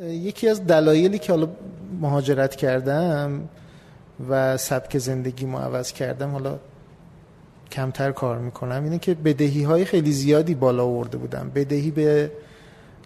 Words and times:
یکی 0.00 0.48
از 0.48 0.66
دلایلی 0.66 1.18
که 1.18 1.32
حالا 1.32 1.48
مهاجرت 2.00 2.56
کردم 2.56 3.48
و 4.28 4.56
سبک 4.56 4.98
زندگی 4.98 5.46
ما 5.46 5.60
عوض 5.60 5.92
کردم 5.92 6.30
حالا 6.30 6.58
کمتر 7.72 8.12
کار 8.12 8.38
می‌کنم 8.38 8.84
اینه 8.84 8.98
که 8.98 9.14
بدهی 9.14 9.62
های 9.62 9.84
خیلی 9.84 10.12
زیادی 10.12 10.54
بالا 10.54 10.84
آورده 10.84 11.18
بودم. 11.18 11.50
بدهی 11.54 11.90
به 11.90 12.30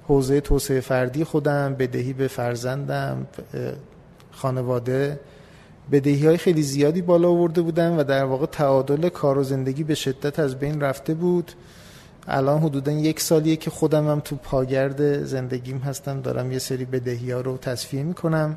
حوزه 0.08 0.40
توسعه 0.40 0.80
فردی 0.80 1.24
خودم 1.24 1.74
بدهی 1.74 2.12
به 2.12 2.28
فرزندم 2.28 3.26
خانواده. 4.30 5.20
بدهی 5.92 6.26
های 6.26 6.36
خیلی 6.36 6.62
زیادی 6.62 7.02
بالا 7.02 7.28
آورده 7.28 7.62
بودم 7.62 7.98
و 7.98 8.04
در 8.04 8.24
واقع 8.24 8.46
تعادل 8.46 9.08
کار 9.08 9.38
و 9.38 9.42
زندگی 9.42 9.84
به 9.84 9.94
شدت 9.94 10.38
از 10.38 10.58
بین 10.58 10.80
رفته 10.80 11.14
بود. 11.14 11.52
الان 12.28 12.60
حدودا 12.62 12.92
یک 12.92 13.20
سالیه 13.20 13.56
که 13.56 13.70
خودم 13.70 14.08
هم 14.10 14.20
تو 14.20 14.36
پاگرد 14.36 15.24
زندگیم 15.24 15.78
هستم 15.78 16.20
دارم 16.20 16.52
یه 16.52 16.58
سری 16.58 16.84
بدهی 16.84 17.30
ها 17.30 17.40
رو 17.40 17.56
تسویه 17.56 18.02
می‌کنم 18.02 18.56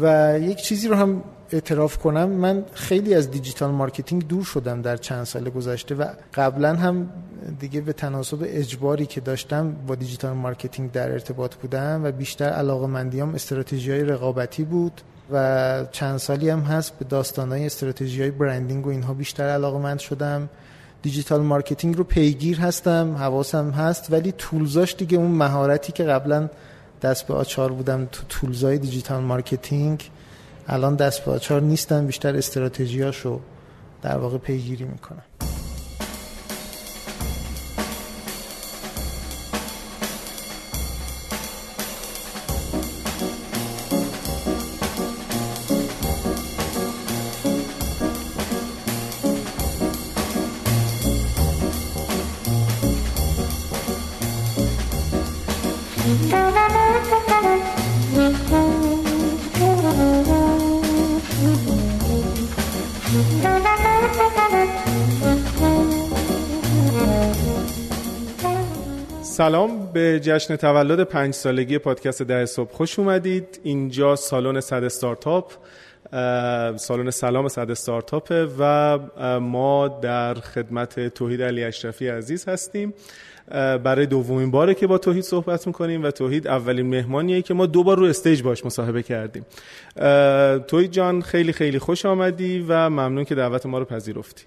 و 0.00 0.38
یک 0.40 0.56
چیزی 0.56 0.88
رو 0.88 0.96
هم 0.96 1.22
اعتراف 1.52 1.98
کنم 1.98 2.28
من 2.28 2.64
خیلی 2.72 3.14
از 3.14 3.30
digital 3.30 3.70
marketing 3.70 4.26
دور 4.26 4.44
شدم 4.44 4.82
در 4.82 4.96
چند 4.96 5.24
سال 5.24 5.50
گذشته 5.50 5.94
و 5.94 6.04
قبلا 6.34 6.74
هم 6.74 7.08
دیگه 7.60 7.80
به 7.80 7.92
تناسب 7.92 8.38
اجباری 8.42 9.06
که 9.06 9.20
داشتم 9.20 9.76
با 9.86 9.94
digital 9.94 10.32
marketing 10.32 10.92
در 10.92 11.12
ارتباط 11.12 11.54
بودم 11.54 12.00
و 12.04 12.12
بیشتر 12.12 12.48
علاقه 12.48 12.86
مندیام 12.86 13.34
استراتژی 13.34 13.90
های 13.90 14.04
رقابتی 14.04 14.64
بود 14.64 15.00
و 15.32 15.86
چند 15.92 16.16
سالی 16.16 16.50
هم 16.50 16.60
هست 16.60 16.98
به 16.98 17.04
داستان 17.04 17.52
های 17.52 17.66
استراتژی 17.66 18.22
های 18.22 18.30
branding 18.30 18.86
و 18.86 18.90
اینها 18.90 19.14
بیشتر 19.14 19.44
علاقه 19.44 19.78
مند 19.78 19.98
شدم. 19.98 20.48
digital 21.06 21.40
marketing 21.40 21.96
رو 21.96 22.04
پیگیر 22.04 22.60
هستم 22.60 23.14
حواسم 23.18 23.70
هست 23.70 24.12
ولی 24.12 24.32
tools 24.32 24.76
اش 24.76 24.94
دیگه 24.94 25.18
اون 25.18 25.30
مهارتی 25.30 25.92
که 25.92 26.04
قبلا 26.04 26.48
دست 27.02 27.26
به 27.26 27.34
آچار 27.34 27.72
بودم 27.72 28.08
تو 28.12 28.22
tools 28.28 28.78
ای 28.78 28.84
digital 28.84 29.22
marketing 29.22 30.10
الان 30.68 30.96
دست 30.96 31.24
به 31.24 31.30
آچار 31.30 31.62
نیستم 31.62 32.06
بیشتر 32.06 32.36
استراتژیاشو 32.36 33.40
در 34.02 34.18
واقع 34.18 34.38
پیگیری 34.38 34.84
می‌کنم. 34.84 35.22
سلام 69.46 69.92
به 69.92 70.20
جشن 70.20 70.56
تولد 70.56 71.00
پنج 71.00 71.34
سالگی 71.34 71.78
پادکست 71.78 72.22
ده 72.22 72.46
صبح. 72.46 72.72
خوش 72.72 72.98
اومدید. 72.98 73.60
اینجا 73.62 74.16
سالن 74.16 74.60
صد 74.60 74.84
استارتاپ 74.84 75.52
سالن 76.76 77.10
سلام 77.10 77.48
صد 77.48 77.70
استارتاپه 77.70 78.48
و 78.58 78.98
ما 79.40 79.88
در 79.88 80.34
خدمت 80.34 81.08
توحید 81.08 81.42
علی 81.42 81.64
اشرفی 81.64 82.08
عزیز 82.08 82.48
هستیم. 82.48 82.94
برای 83.84 84.06
دومین 84.06 84.50
باره 84.50 84.74
که 84.74 84.86
با 84.86 84.98
توحید 84.98 85.24
صحبت 85.24 85.66
می‌کنیم 85.66 86.02
و 86.02 86.10
توحید 86.10 86.48
اولین 86.48 86.86
مهمانیه 86.86 87.42
که 87.42 87.54
ما 87.54 87.66
دو 87.66 87.84
بار 87.84 87.98
رو 87.98 88.04
استیج 88.04 88.42
باش 88.42 88.64
مصاحبه 88.66 89.02
کردیم. 89.02 89.46
توحید 90.66 90.90
جان 90.90 91.22
خیلی 91.22 91.52
خیلی 91.52 91.78
خوش 91.78 92.06
آمدی 92.06 92.64
و 92.68 92.90
ممنون 92.90 93.24
که 93.24 93.34
دعوت 93.34 93.66
ما 93.66 93.78
رو 93.78 93.84
پذیرفتی. 93.84 94.44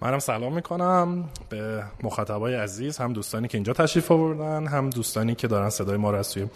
منم 0.00 0.18
سلام 0.18 0.52
می‌کنم 0.52 1.24
به 1.48 1.84
مخاطبای 2.02 2.54
عزیز 2.54 2.98
هم 2.98 3.12
دوستانی 3.12 3.48
که 3.48 3.58
اینجا 3.58 3.72
تشریف 3.72 4.12
آوردن 4.12 4.66
هم 4.66 4.90
دوستانی 4.90 5.34
که 5.34 5.48
دارن 5.48 5.70
صدای 5.70 5.96
ما 5.96 6.10
رو 6.10 6.18
از 6.18 6.32
توی 6.32 6.46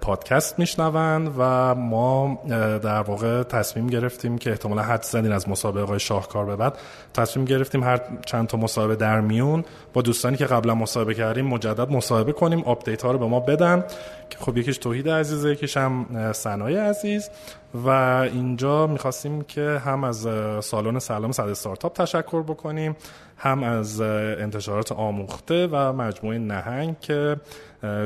پادکست 0.00 0.58
میشنوند 0.58 1.34
و 1.38 1.74
ما 1.74 2.38
در 2.82 3.02
واقع 3.02 3.42
تصمیم 3.42 3.86
گرفتیم 3.86 4.38
که 4.38 4.50
احتمالا 4.50 4.82
حدس 4.82 5.02
زدین 5.02 5.32
از 5.32 5.48
مصاحبه 5.48 5.98
شاهکار 5.98 6.46
به 6.46 6.56
بعد. 6.56 6.78
تصمیم 7.14 7.44
گرفتیم 7.44 7.84
هر 7.84 8.00
چند 8.26 8.46
تا 8.46 8.58
مصاحبه 8.58 8.96
در 8.96 9.20
میون 9.20 9.64
با 9.92 10.02
دوستانی 10.02 10.36
که 10.36 10.46
قبلا 10.46 10.74
مصاحبه 10.74 11.14
کردیم 11.14 11.46
مجدد 11.46 11.90
مصاحبه 11.90 12.32
کنیم 12.32 12.60
update 12.64 13.02
ها 13.02 13.10
رو 13.10 13.18
به 13.18 13.26
ما 13.26 13.40
بدن. 13.40 13.84
که 14.30 14.38
خب 14.38 14.56
یکیش 14.56 14.78
توحید 14.78 15.08
عزیزه 15.08 15.50
یکیش 15.50 15.76
هم 15.76 16.06
سنای 16.32 16.76
عزیز. 16.76 17.30
و 17.74 17.88
اینجا 18.32 18.86
می‌خواستیم 18.86 19.42
که 19.42 19.80
هم 19.84 20.04
از 20.04 20.28
سالن 20.60 20.98
سلام 20.98 21.32
صد 21.32 21.48
استارتاپ 21.48 21.96
تشکر 21.96 22.42
بکنیم. 22.42 22.96
هم 23.42 23.62
از 23.62 24.00
انتشارات 24.00 24.92
آموخته 24.92 25.66
و 25.66 25.92
مجموعه 25.92 26.38
نهنگ 26.38 27.00
که 27.00 27.36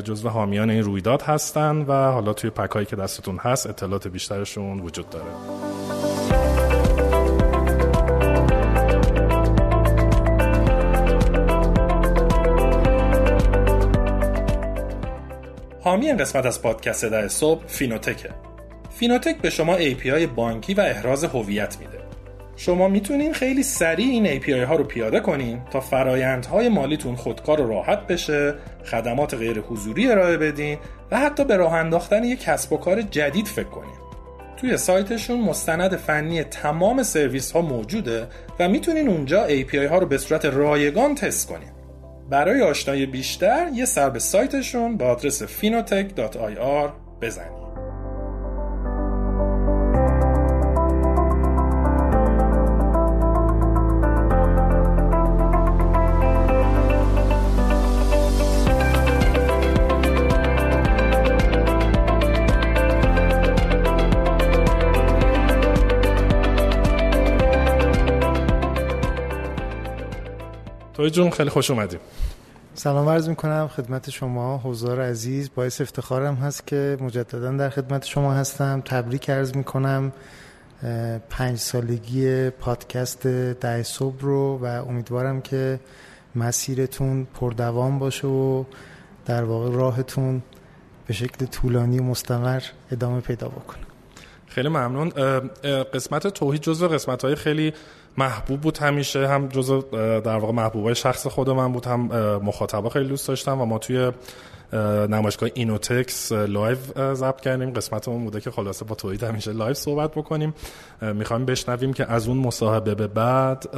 جزو 0.05 0.29
حامیان 0.29 0.71
این 0.71 0.83
رویداد 0.83 1.23
هستن 1.23 1.77
و 1.77 1.93
حالا 1.93 2.33
توی 2.33 2.51
پکایی 2.51 2.87
که 2.87 2.97
دستتون 2.97 3.37
هست 3.37 3.67
اطلاعات 3.67 4.09
بیشترشون 4.09 4.81
وجود 4.81 5.11
داره. 5.11 5.25
حامی 15.81 16.07
این 16.07 16.17
قسمت 16.17 16.47
از 16.47 16.63
پادکست 16.63 17.05
ده 17.05 17.29
صبح 17.29 17.67
فینوتکه. 17.67 18.31
فینوتک 18.91 19.41
به 19.43 19.51
شما 19.51 19.79
API 19.79 20.27
بانکی 20.37 20.75
و 20.75 20.81
احراز 20.81 21.25
هویت 21.25 21.77
میده. 21.79 22.04
شما 22.57 22.89
می‌تونین 22.89 23.33
خیلی 23.33 23.63
سریع 23.63 24.07
این 24.07 24.41
API 24.41 24.51
ها 24.51 24.77
رو 24.77 24.85
پیاده 24.85 25.21
کنین 25.21 25.61
تا 25.71 25.81
فرایندهای 25.81 26.69
مالیتون 26.69 27.15
خودکار 27.15 27.61
و 27.61 27.69
راحت 27.69 28.07
بشه 28.07 28.55
خدمات 28.85 29.35
غیر 29.35 29.61
حضوری 29.61 30.11
ارائه 30.11 30.37
بدین 30.37 30.79
و 31.11 31.19
حتی 31.19 31.45
به 31.45 31.57
راه 31.57 31.73
انداختن 31.73 32.25
یک 32.25 32.41
کسب 32.41 32.73
و 32.73 32.77
کار 32.77 33.03
جدید 33.03 33.47
فکر 33.47 33.69
کنین. 33.69 33.95
توی 34.57 34.77
سایتشون 34.77 35.41
مستند 35.41 35.97
فنی 35.97 36.43
تمام 36.43 37.03
سرویس 37.03 37.53
ها 37.53 37.61
موجوده 37.61 38.27
و 38.61 38.69
می‌تونین 38.69 39.09
اونجا 39.09 39.49
API 39.49 39.75
ها 39.75 39.99
رو 39.99 40.07
به 40.07 40.19
صورت 40.19 40.45
رایگان 40.45 41.15
تست 41.15 41.49
کنین. 41.49 41.69
برای 42.31 42.63
آشنایی 42.63 43.07
بیشتر 43.07 43.69
یه 43.75 43.85
سر 43.85 44.11
به 44.11 44.19
سایتشون 44.19 44.97
با 44.97 45.07
آدرس 45.07 45.43
finotech.ir 45.43 46.91
بزنید 47.21 47.64
توی 70.95 71.11
جون 71.11 71.31
خیلی 71.31 71.51
خوش 71.51 71.71
اومدیم 71.71 72.01
سلام 72.75 73.09
عرض 73.09 73.29
می‌کنم 73.29 73.69
خدمت 73.69 74.11
شما 74.11 74.61
حضار 74.65 75.01
عزیز. 75.01 75.51
باعث 75.55 75.81
افتخارم 75.81 76.35
هست 76.35 76.67
که 76.67 76.97
مجددا 77.01 77.53
در 77.53 77.71
خدمت 77.71 78.05
شما 78.05 78.33
هستم. 78.33 78.83
تبریک 78.85 79.31
عرض 79.31 79.57
می‌کنم. 79.57 80.13
پنج 81.31 81.59
سالگی 81.59 82.51
پادکست 82.51 83.27
ده 83.27 83.83
صبح 83.83 84.21
رو 84.21 84.59
و 84.63 84.65
امیدوارم 84.89 85.41
که 85.41 85.81
مسیرتون 86.35 87.27
پردوام 87.41 87.99
باشه 87.99 88.27
و 88.27 88.65
در 89.27 89.45
واقع 89.45 89.71
راهتون 89.71 90.43
به 91.07 91.15
شکل 91.15 91.47
طولانی 91.47 91.99
و 91.99 92.03
مستمر 92.03 92.63
ادامه 92.93 93.21
پیدا 93.21 93.49
بکنه. 93.49 93.83
خیلی 94.47 94.69
ممنون. 94.69 95.09
قسمت 95.95 96.27
توحید 96.27 96.61
جزو 96.61 96.89
قسمت 96.89 97.25
های 97.25 97.35
خیلی 97.35 97.73
محبوب 98.19 98.61
بود 98.61 98.79
همیشه 98.79 99.29
هم 99.29 99.49
جزو 99.49 99.81
در 100.21 100.37
واقع 100.37 100.53
محبوبای 100.53 100.95
شخص 100.95 101.27
خود 101.27 101.51
من 101.51 101.73
بود 101.73 101.87
هم 101.87 102.01
مخاطبا 102.43 102.89
خیلی 102.89 103.09
دوست 103.09 103.29
داشتم 103.29 103.61
و 103.61 103.65
ما 103.65 103.79
توی 103.79 104.13
نمایشگاه 105.09 105.51
اینوتکس 105.55 106.33
live 106.33 106.77
ضبط 107.15 107.41
کردیم. 107.41 107.73
قسمتمون 107.73 108.25
بوده 108.25 108.41
که 108.41 108.51
خلاصه 108.51 108.85
با 108.85 108.95
توحید 108.95 109.23
همیشه 109.23 109.53
live 109.53 109.75
صحبت 109.75 110.11
بکنیم. 110.11 110.55
می‌خوایم 111.03 111.45
بشنویم 111.45 111.93
که 111.93 112.13
از 112.13 112.29
اون 112.29 112.37
مصاحبه 112.37 112.95
به 112.95 113.07
بعد 113.07 113.69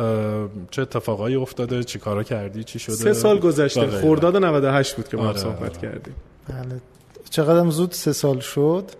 چه 0.70 0.82
اتفاقایی 0.82 1.36
افتاده 1.36 1.84
چی 1.84 1.98
کارا 1.98 2.22
کردی 2.22 2.64
چی 2.64 2.78
شده. 2.78 2.94
سه 2.94 3.12
سال 3.12 3.38
گذشته. 3.38 3.86
خرداد 3.86 4.36
98 4.36 4.96
بود 4.96 5.08
که 5.08 5.16
ما 5.16 5.28
آره 5.28 5.38
صحبت 5.38 5.62
آره. 5.62 5.80
کردیم. 5.80 6.14
بله. 6.48 6.80
چقدر 7.30 7.70
زود 7.70 7.92
سه 7.92 8.12
سال 8.12 8.40
شد؟ 8.40 8.90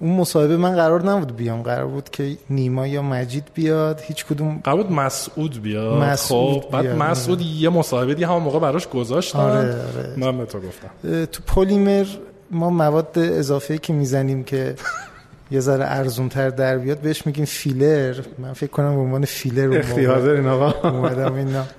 اون 0.00 0.16
مصاحبه 0.16 0.56
من 0.56 0.74
قرار 0.76 1.04
نبود 1.10 1.36
بیام. 1.36 1.62
قرار 1.62 1.86
بود 1.86 2.10
که 2.10 2.36
نیما 2.50 2.86
یا 2.86 3.02
مجید 3.02 3.44
بیاد 3.54 4.00
هیچ 4.00 4.26
کدوم 4.26 4.60
قرار 4.64 4.82
بود 4.82 4.92
مسعود 4.92 5.62
بیاد. 5.62 6.02
مسعود 6.02 6.62
خب 6.62 6.70
بعد 6.70 6.86
مسعود 6.86 7.40
یه 7.40 7.68
مصاحبه 7.68 8.14
دیگه 8.14 8.26
همون 8.26 8.42
موقع 8.42 8.58
براش 8.58 8.88
گذاشتن. 8.88 9.38
آره 9.38 9.58
آره. 9.58 10.14
من 10.16 10.38
به 10.38 10.44
تو 10.44 10.58
گفتم. 10.60 11.24
تو 11.24 11.42
پلیمر 11.46 12.06
ما 12.50 12.70
مواد 12.70 13.10
اضافه 13.16 13.78
که 13.78 13.92
می‌زنیم 13.92 14.44
که 14.44 14.74
یه 15.50 15.60
ذره 15.60 15.84
ارزون 15.84 16.28
تر 16.28 16.48
در 16.48 16.78
بیاد 16.78 16.98
بهش 16.98 17.26
میگیم 17.26 17.44
فیلر. 17.44 18.14
من 18.38 18.52
فکر 18.52 18.70
کنم 18.70 18.94
به 18.94 19.00
عنوان 19.00 19.24
فیلر 19.24 19.78
اختیار 19.78 20.20
دارین 20.20 20.46
آقا. 20.46 20.88
اومدم 20.90 21.34
اینا. 21.34 21.64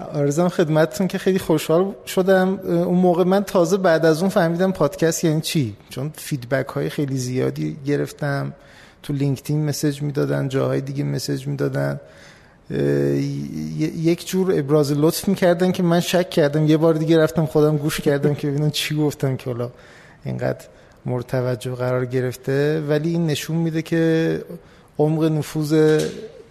عرضم 0.00 0.48
خدمتتون 0.48 1.08
که 1.08 1.18
خیلی 1.18 1.38
خوشحال 1.38 1.94
شدم. 2.06 2.58
اون 2.58 2.98
موقع 2.98 3.24
من 3.24 3.44
تازه 3.44 3.76
بعد 3.76 4.06
از 4.06 4.20
اون 4.20 4.30
فهمیدم 4.30 4.72
پادکست 4.72 5.24
یعنی 5.24 5.40
چی؟ 5.40 5.76
چون 5.90 6.12
feedback 6.16 6.66
های 6.66 6.90
خیلی 6.90 7.16
زیادی 7.16 7.76
گرفتم. 7.86 8.52
تو 9.02 9.12
لینکدین 9.12 9.64
مسج 9.64 10.02
می‌دادن 10.02 10.48
جاهای 10.48 10.80
دیگه 10.80 11.04
مسج 11.04 11.46
می‌دادن. 11.46 12.00
یک 13.96 14.28
جور 14.28 14.58
ابراز 14.58 14.92
لطف 14.92 15.28
می‌کردن 15.28 15.72
که 15.72 15.82
من 15.82 16.00
شک 16.00 16.30
کردم. 16.30 16.66
یه 16.66 16.76
بار 16.76 16.94
دیگه 16.94 17.18
رفتم 17.18 17.46
خودم 17.46 17.76
گوش 17.76 18.00
کردم 18.00 18.34
که 18.34 18.50
ببینم 18.50 18.70
چی 18.70 18.96
گفتم 18.96 19.36
که 19.36 19.50
حالا 19.50 19.70
اینقدر 20.24 20.64
مورد 21.06 21.26
توجه 21.26 21.74
قرار 21.74 22.06
گرفته. 22.06 22.82
ولی 22.88 23.10
این 23.10 23.26
نشون 23.26 23.56
میده 23.56 23.82
که 23.82 24.44
عمق 24.98 25.24
نفوذ 25.24 26.00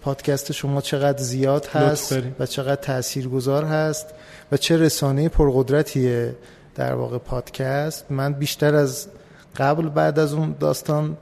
پادکست 0.04 0.52
شما 0.52 0.80
چقدر 0.80 1.22
زیاد 1.22 1.66
هست 1.66 2.16
و 2.38 2.46
چقدر 2.46 2.82
تاثیرگذار 2.82 3.64
هست 3.64 4.06
و 4.52 4.56
چه 4.56 4.76
رسانه 4.76 5.28
پرقدرتیه 5.28 6.36
در 6.74 6.94
واقع 6.94 7.18
پادکست. 7.18 8.06
من 8.10 8.32
بیشتر 8.32 8.74
از 8.74 9.08
قبل 9.56 9.88
بعد 9.88 10.18
از 10.18 10.32
اون 10.32 10.54
داستان 10.60 11.16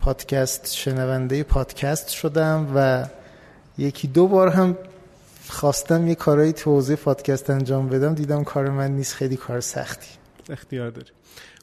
پادکست 0.00 0.74
شنونده 0.74 1.42
پادکست 1.42 2.08
شدم 2.08 2.72
و 2.74 3.06
یکی 3.78 4.08
دو 4.08 4.26
بار 4.26 4.48
هم 4.48 4.76
خواستم 5.48 6.08
یه 6.08 6.14
کارایی 6.14 6.52
تو 6.52 6.70
حوزه 6.70 6.96
پادکست 6.96 7.50
انجام 7.50 7.88
بدم. 7.88 8.14
دیدم 8.14 8.44
کار 8.44 8.70
من 8.70 8.90
نیست 8.90 9.14
خیلی 9.14 9.36
کار 9.36 9.60
سختی. 9.60 10.10
اختیار 10.50 10.90
داری. 10.90 11.10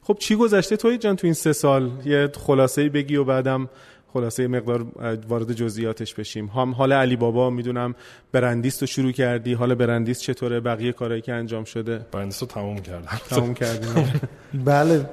خب 0.02 0.16
چی 0.20 0.36
گذشته 0.36 0.76
توی 0.76 0.98
جان 0.98 1.16
تو 1.16 1.26
این 1.26 1.34
سه 1.34 1.52
سال؟ 1.52 1.90
یه 2.04 2.30
خلاصه 2.46 2.88
بگی 2.88 3.16
و 3.16 3.24
بعدم 3.24 3.68
خلاصه 4.16 4.48
مقدار 4.48 4.86
وارد 5.28 5.52
جزئیاتش 5.52 6.14
بشیم. 6.14 6.46
هم 6.46 6.72
حال 6.72 6.92
علی 6.92 7.16
بابا 7.16 7.50
می‌دونم 7.50 7.94
برندیست 8.32 8.80
رو 8.80 8.86
شروع 8.86 9.12
کردی. 9.12 9.52
حال 9.52 9.74
برندیست 9.74 10.20
چطوره؟ 10.20 10.60
بقیه 10.60 10.92
کارهایی 10.92 11.22
که 11.22 11.32
انجام 11.32 11.64
شده؟ 11.64 12.00
برندیست 12.12 12.40
رو 12.40 12.46
تموم 12.46 12.78
کردم. 12.78 13.08
تموم 13.30 13.54
کردیم 13.54 14.20
بله. 14.64 15.06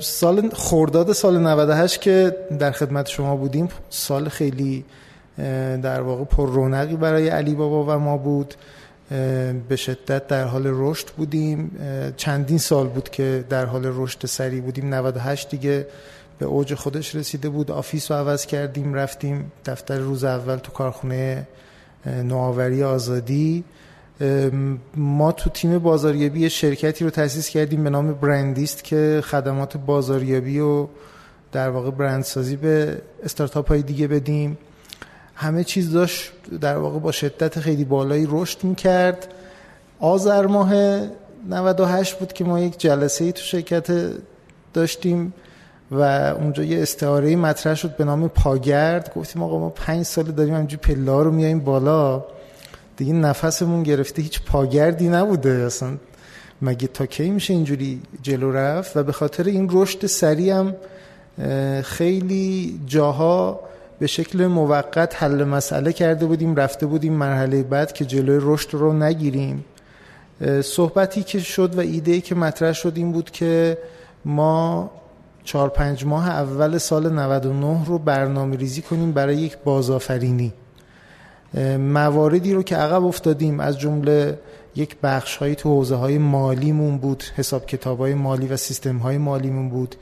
سال 0.00 0.50
خرداد 0.50 1.12
سال 1.12 1.38
98 1.38 2.00
که 2.00 2.36
در 2.58 2.70
خدمت 2.70 3.08
شما 3.08 3.36
بودیم 3.36 3.68
سال 3.90 4.28
خیلی 4.28 4.84
در 5.82 6.00
واقع 6.00 6.24
پر 6.24 6.50
رونقی 6.50 6.96
برای 6.96 7.28
علی 7.28 7.54
بابا 7.54 7.84
و 7.84 7.98
ما 7.98 8.16
بود. 8.16 8.54
به 9.68 9.76
شدت 9.76 10.26
در 10.26 10.44
حال 10.44 10.62
رشد 10.66 11.06
بودیم. 11.08 11.70
چندین 12.16 12.58
سال 12.58 12.86
بود 12.86 13.08
که 13.08 13.44
در 13.48 13.64
حال 13.64 13.82
رشد 13.94 14.26
سریع 14.26 14.60
بودیم. 14.60 14.94
98 14.94 15.50
دیگه 15.50 15.86
به 16.42 16.48
اوج 16.48 16.74
خودش 16.74 17.14
رسیده 17.14 17.48
بود. 17.48 17.70
آفیس 17.70 18.10
رو 18.10 18.16
عوض 18.16 18.46
کردیم 18.46 18.94
رفتیم 18.94 19.52
دفتر 19.64 19.98
روز 19.98 20.24
اول 20.24 20.56
تو 20.56 20.72
کارخونه 20.72 21.46
نوآوری 22.06 22.82
آزادی. 22.82 23.64
ما 24.96 25.32
تو 25.32 25.50
تیم 25.50 25.78
بازاریابی 25.78 26.50
شرکتی 26.50 27.04
رو 27.04 27.10
تأسیس 27.10 27.48
کردیم 27.48 27.84
به 27.84 27.90
نام 27.90 28.12
برندیست 28.12 28.84
که 28.84 29.22
خدمات 29.24 29.76
بازاریابی 29.76 30.60
و 30.60 30.86
در 31.52 31.70
واقع 31.70 31.90
برندسازی 31.90 32.56
به 32.56 33.02
استارتاپ 33.24 33.68
های 33.68 33.82
دیگه 33.82 34.06
بدیم. 34.08 34.58
همه 35.34 35.64
چیز 35.64 35.92
داشت 35.92 36.32
در 36.60 36.76
واقع 36.76 36.98
با 36.98 37.12
شدت 37.12 37.60
خیلی 37.60 37.84
بالایی 37.84 38.28
رشد 38.30 38.64
می‌کرد. 38.64 39.28
آذر 40.00 40.46
ماه 40.46 40.72
98 41.48 42.18
بود 42.18 42.32
که 42.32 42.44
ما 42.44 42.60
یک 42.60 42.78
جلسه 42.78 43.24
ای 43.24 43.32
تو 43.32 43.42
شرکت 43.42 44.12
داشتیم. 44.72 45.32
و 45.92 46.02
اونجا 46.38 46.62
یه 46.64 46.82
استعاره 46.82 47.36
مطرح 47.36 47.74
شد 47.74 47.96
به 47.96 48.04
نام 48.04 48.28
پاگرد. 48.28 49.14
گفتیم 49.16 49.42
آقا 49.42 49.58
ما 49.58 49.68
پنج 49.68 50.02
سال 50.02 50.24
داریم 50.24 50.54
همینجوری 50.54 50.94
پله 50.94 51.22
رو 51.22 51.30
میاییم 51.30 51.60
بالا. 51.60 52.24
دیگه 52.96 53.12
نفسمون 53.12 53.82
گرفته 53.82 54.22
هیچ 54.22 54.42
پاگردی 54.42 55.08
نبوده 55.08 55.50
اصلا. 55.50 55.88
مگه 56.62 56.86
تا 56.86 57.06
کی 57.06 57.30
میشه 57.30 57.54
اینجوری 57.54 58.00
جلو 58.22 58.52
رفت؟ 58.52 58.96
و 58.96 59.02
به 59.02 59.12
خاطر 59.12 59.44
این 59.44 59.68
رشد 59.72 60.06
سریع 60.06 60.54
هم 60.54 60.74
خیلی 61.82 62.80
جاها 62.86 63.60
به 63.98 64.06
شکل 64.06 64.46
موقت 64.46 65.22
حل 65.22 65.44
مسئله 65.44 65.92
کرده 65.92 66.26
بودیم 66.26 66.56
رفته 66.56 66.86
بودیم 66.86 67.12
مرحله 67.12 67.62
بعد 67.62 67.92
که 67.92 68.04
جلوی 68.04 68.38
رشد 68.42 68.74
رو 68.74 68.92
نگیریم. 68.92 69.64
صحبتی 70.62 71.22
که 71.22 71.40
شد 71.40 71.74
و 71.74 71.80
ایده 71.80 72.20
که 72.20 72.34
مطرح 72.34 72.72
شد 72.72 72.92
این 72.96 73.12
بود 73.12 73.30
که 73.30 73.78
ما 74.24 74.90
چهار 75.44 75.68
پنج 75.68 76.06
ماه 76.06 76.28
اول 76.28 76.78
سال 76.78 77.12
99 77.12 77.84
رو 77.84 77.98
برنامه 77.98 78.56
ریزی 78.56 78.82
کنیم 78.82 79.12
برای 79.12 79.36
یک 79.36 79.58
بازآفرینی. 79.58 80.52
مواردی 81.78 82.54
رو 82.54 82.62
که 82.62 82.76
عقب 82.76 83.04
افتادیم 83.04 83.60
از 83.60 83.78
جمله 83.78 84.38
یک 84.76 84.96
بخش 85.02 85.36
هایی 85.36 85.54
تو 85.54 85.68
حوزه 85.68 85.94
های 85.94 86.18
مالیمون 86.18 86.98
بود 86.98 87.24
حساب 87.36 87.66
کتاب 87.66 87.98
های 87.98 88.14
مالی 88.14 88.46
و 88.46 88.56
سیستم 88.56 88.96
های 88.96 89.18
مالیمون 89.18 89.68
بود. 89.68 89.96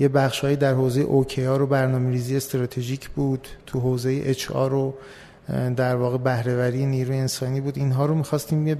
یه 0.00 0.08
بخش 0.08 0.40
هایی 0.40 0.56
در 0.56 0.74
حوزه 0.74 1.00
اوکی 1.00 1.44
ها 1.44 1.56
رو 1.56 1.66
برنامه 1.66 2.10
ریزی 2.10 2.36
استراتژیک 2.36 3.08
بود. 3.08 3.48
تو 3.66 3.80
حوزه 3.80 4.22
اچ 4.24 4.50
آر 4.50 4.70
رو 4.70 4.94
در 5.76 5.96
واقع 5.96 6.18
بهرهوری 6.18 6.86
نیروی 6.86 7.16
انسانی 7.18 7.60
بود. 7.60 7.78
اینها 7.78 8.06
رو 8.06 8.14
می‌خواستیم 8.14 8.66
یه 8.66 8.76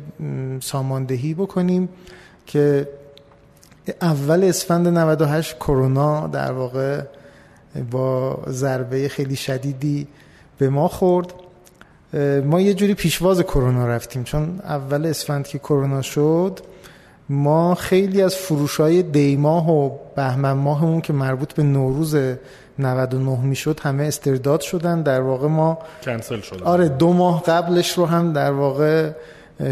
ساماندهی 0.60 1.34
بکنیم 1.34 1.88
که 2.46 2.88
اول 4.02 4.44
اسفند 4.44 4.88
98 4.88 5.56
کرونا 5.56 6.26
در 6.26 6.52
واقع 6.52 7.00
با 7.90 8.38
ضربه 8.48 9.08
خیلی 9.08 9.36
شدیدی 9.36 10.06
به 10.58 10.68
ما 10.68 10.88
خورد. 10.88 11.32
ما 12.44 12.60
یه 12.60 12.74
جوری 12.74 12.94
پیشواز 12.94 13.40
کرونا 13.40 13.86
رفتیم. 13.86 14.24
چون 14.24 14.60
اول 14.64 15.06
اسفند 15.06 15.46
که 15.46 15.58
کرونا 15.58 16.02
شد 16.02 16.60
ما 17.28 17.74
خیلی 17.74 18.22
از 18.22 18.34
فروش 18.34 18.76
های 18.80 19.02
دیماه 19.02 19.70
و 19.70 19.90
بهمن 20.16 20.52
ماهمون 20.52 21.00
که 21.00 21.12
مربوط 21.12 21.52
به 21.52 21.62
نوروز 21.62 22.16
99 22.78 23.40
می‌شد 23.40 23.80
همه 23.80 24.04
استرداد 24.04 24.60
شدن. 24.60 25.02
در 25.02 25.20
واقع 25.20 25.48
ما 25.48 25.78
کنسل 26.02 26.40
شدن. 26.40 26.62
آره 26.62 26.88
دو 26.88 27.12
ماه 27.12 27.42
قبلش 27.42 27.98
رو 27.98 28.06
هم 28.06 28.32
در 28.32 28.52
واقع 28.52 29.10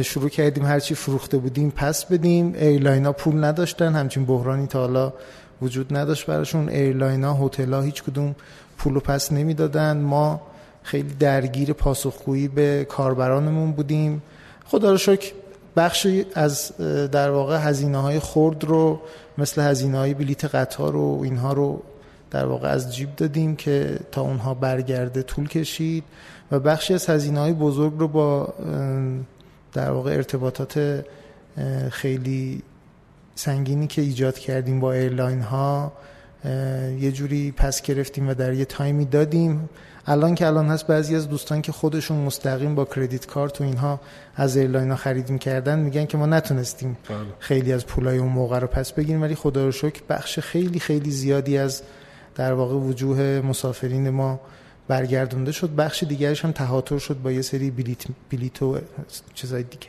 شروع 0.03 0.29
کردیم 0.29 0.65
هرچی 0.65 0.95
فروخته 0.95 1.39
بودیم 1.39 1.71
پس 1.77 2.05
بدیم. 2.05 2.55
airline 2.55 3.07
ها 3.07 3.13
پول 3.13 3.45
نداشتن 3.45 3.95
همچین 3.95 4.25
بحرانی 4.25 4.67
تا 4.67 4.79
حالا 4.79 5.13
وجود 5.63 5.97
نداشت 5.97 6.27
براشون. 6.27 6.69
airline 6.69 7.25
ها 7.25 7.47
هتل 7.47 7.73
ها 7.73 7.81
هیچ 7.81 8.03
کدوم 8.03 8.35
پول 8.79 8.99
پس 8.99 9.33
نمی‌دادن. 9.33 9.97
ما 9.97 10.41
خیلی 10.83 11.15
درگیر 11.15 11.73
پاسخگویی 11.73 12.49
به 12.49 12.87
کاربرانمون 12.89 13.73
بودیم. 13.73 14.23
خدا 14.65 14.91
رو 14.91 14.99
شکر 14.99 15.33
بخشی 15.77 16.27
از 16.35 16.73
در 17.13 17.31
واقع 17.31 17.59
هزینه 17.59 17.99
های 17.99 18.21
خرد 18.21 18.65
رو 18.65 19.01
مثل 19.39 19.63
هزینه 19.63 19.99
های 19.99 20.15
بلیت 20.15 20.45
قطار 20.45 20.97
و 20.97 21.21
اینها 21.23 21.53
رو 21.53 21.83
در 22.31 22.47
واقع 22.47 22.69
از 22.69 22.97
جیب 22.97 23.17
دادیم 23.17 23.57
که 23.57 23.99
تا 24.13 24.23
اونها 24.23 24.55
برگرده 24.55 25.23
طول 25.23 25.49
کشید. 25.49 26.05
و 26.53 26.61
بخشی 26.61 26.95
از 26.95 27.07
هزینه 27.07 27.41
های 27.41 27.53
بزرگ 27.53 27.93
رو 27.99 28.09
با 28.09 28.55
در 29.75 29.91
واقع 29.91 30.11
ارتباطات 30.11 31.05
خیلی 31.91 32.63
سنگینی 33.35 33.87
که 33.87 34.03
ایجاد 34.03 34.39
کردیم 34.39 34.81
با 34.81 34.93
airline 34.93 35.41
ها 35.41 35.93
یه 37.01 37.13
جوری 37.13 37.53
پس 37.53 37.83
گرفتیم 37.83 38.29
و 38.29 38.35
در 38.35 38.53
یه 38.53 38.65
time 38.65 38.97
ی 38.97 39.05
دادیم 39.05 39.69
الان 40.07 40.35
که 40.35 40.47
الان 40.47 40.67
هست 40.67 40.87
بعضی 40.87 41.17
از 41.17 41.29
دوستان 41.29 41.63
که 41.63 41.73
خودشون 41.73 42.17
مستقیم 42.17 42.75
با 42.75 42.85
credit 42.85 43.27
card 43.27 43.61
و 43.61 43.65
اینها 43.65 44.01
از 44.37 44.57
airline 44.57 44.91
ها 44.91 44.97
خرید 44.97 45.39
کردن 45.39 45.79
میگن 45.79 46.05
که 46.05 46.19
ما 46.19 46.27
نتونستیم 46.27 46.97
بله. 47.09 47.19
خیلی 47.39 47.73
از 47.73 47.87
پولای 47.87 48.19
اون 48.19 48.33
موقع 48.33 48.59
رو 48.59 48.67
پس 48.67 48.93
بگیریم 48.93 49.23
ولی 49.23 49.35
خدا 49.35 49.65
رو 49.65 49.73
شکر 49.73 50.03
بخش 50.09 50.39
خیلی 50.39 50.81
خیلی 50.81 51.11
زیادی 51.11 51.59
از 51.59 51.83
در 52.35 52.53
واقع 52.53 52.75
وجوه 52.75 53.43
مسافرین 53.45 54.11
ما 54.11 54.41
برگردونده 54.89 55.53
شد 55.53 55.71
بخش 55.71 56.03
دیگرش 56.03 56.45
هم 56.45 56.53
تهاتر 56.53 56.99
شد 56.99 57.23
با 57.23 57.33
یه 57.33 57.43
سری 57.43 57.71
بلیت, 57.71 58.05
بلیت 58.31 58.63
و 58.63 58.79
چیزای 59.35 59.63
دیگه. 59.63 59.87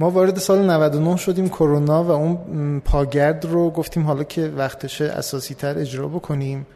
ما 0.00 0.10
وارد 0.10 0.38
سال 0.38 0.70
99 0.70 1.16
شدیم 1.16 1.48
کرونا 1.48 2.04
و 2.04 2.10
اون 2.10 2.80
پاگرد 2.80 3.44
رو 3.44 3.70
گفتیم 3.70 4.06
حالا 4.06 4.24
که 4.24 4.48
وقتشه 4.56 5.04
اساسی 5.04 5.54
تر 5.54 5.78
اجرا 5.78 6.08
بکنیم 6.08 6.66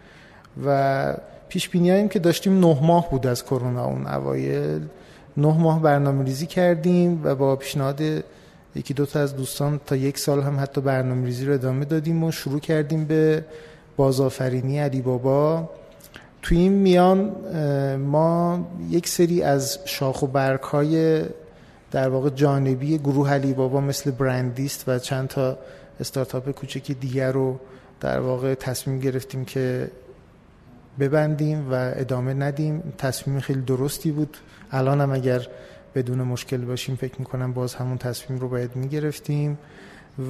و 0.66 1.16
پیش 1.48 1.68
بینی 1.68 2.08
که 2.08 2.18
داشتیم 2.18 2.60
نه 2.60 2.78
ماه 2.82 3.10
بود 3.10 3.26
از 3.26 3.44
کرونا 3.44 3.84
اون 3.84 4.06
اوایل. 4.06 4.82
نه 5.36 5.58
ماه 5.58 5.82
برنامه 5.82 6.24
ریزی 6.24 6.46
کردیم 6.46 7.20
و 7.24 7.34
با 7.34 7.56
پیشنهاد 7.56 8.00
یکی 8.74 8.94
دو 8.94 9.06
تا 9.06 9.20
از 9.20 9.36
دوستان 9.36 9.80
تا 9.86 9.96
یک 9.96 10.18
سال 10.18 10.42
هم 10.42 10.60
حتی 10.60 10.80
برنامه 10.80 11.26
ریزی 11.26 11.46
رو 11.46 11.54
ادامه 11.54 11.84
دادیم 11.84 12.24
و 12.24 12.32
شروع 12.32 12.60
کردیم 12.60 13.04
به 13.04 13.44
بازآفرینی 13.96 14.78
علی 14.78 15.00
بابا. 15.00 15.70
توی 16.42 16.58
این 16.58 16.72
میان 16.72 17.16
ما 17.96 18.66
یک 18.88 19.08
سری 19.08 19.42
از 19.42 19.78
شاخ 19.84 20.22
و 20.22 20.26
برگ 20.26 20.60
های 20.60 21.22
در 21.90 22.08
واقع 22.08 22.30
جانبی 22.30 22.98
گروه 22.98 23.32
علی 23.32 23.52
بابا 23.52 23.80
مثل 23.80 24.10
برندیست 24.10 24.84
و 24.88 24.98
چند 24.98 25.28
تا 25.28 25.58
استارتاپ 26.00 26.50
کوچکی 26.50 26.94
دیگر 26.94 27.32
رو 27.32 27.58
در 28.00 28.20
واقع 28.20 28.54
تصمیم 28.54 28.98
گرفتیم 28.98 29.44
که 29.44 29.90
ببندیم 31.00 31.72
و 31.72 31.92
ادامه 31.96 32.34
ندیم. 32.34 32.92
تصمیم 32.98 33.40
خیلی 33.40 33.60
درستی 33.60 34.10
بود. 34.10 34.36
الان 34.70 35.00
هم 35.00 35.12
اگر 35.12 35.46
بدون 35.94 36.22
مشکل 36.22 36.56
باشیم 36.56 36.96
فکر 36.96 37.14
می‌کنم 37.18 37.52
باز 37.52 37.74
همون 37.74 37.98
تصمیم 37.98 38.38
رو 38.38 38.48
باید 38.48 38.76
می‌گرفتیم. 38.76 39.58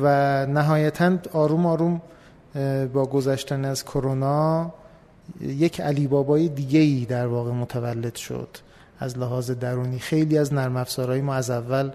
و 0.02 0.46
نهایتا 0.46 1.18
آروم 1.32 1.66
آروم 1.66 2.02
با 2.92 3.06
گذشتن 3.06 3.64
از 3.64 3.84
کرونا 3.84 4.72
یک 5.40 5.80
علی 5.80 6.06
بابای 6.06 6.48
دیگه 6.48 6.80
ای 6.80 7.04
در 7.04 7.26
واقع 7.26 7.50
متولد 7.50 8.14
شد. 8.14 8.48
از 9.00 9.18
لحاظ 9.18 9.50
درونی 9.50 9.98
خیلی 9.98 10.38
از 10.38 10.54
نرم 10.54 10.76
افزارهای 10.76 11.20
ما 11.20 11.34
از 11.34 11.50
اول 11.50 11.90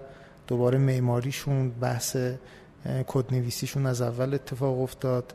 دوباره 0.46 0.78
معماریشون 0.78 1.70
بحث 1.70 2.16
کدنویسیشون 3.06 3.86
از 3.86 4.02
اول 4.02 4.34
اتفاق 4.34 4.80
افتاد. 4.80 5.34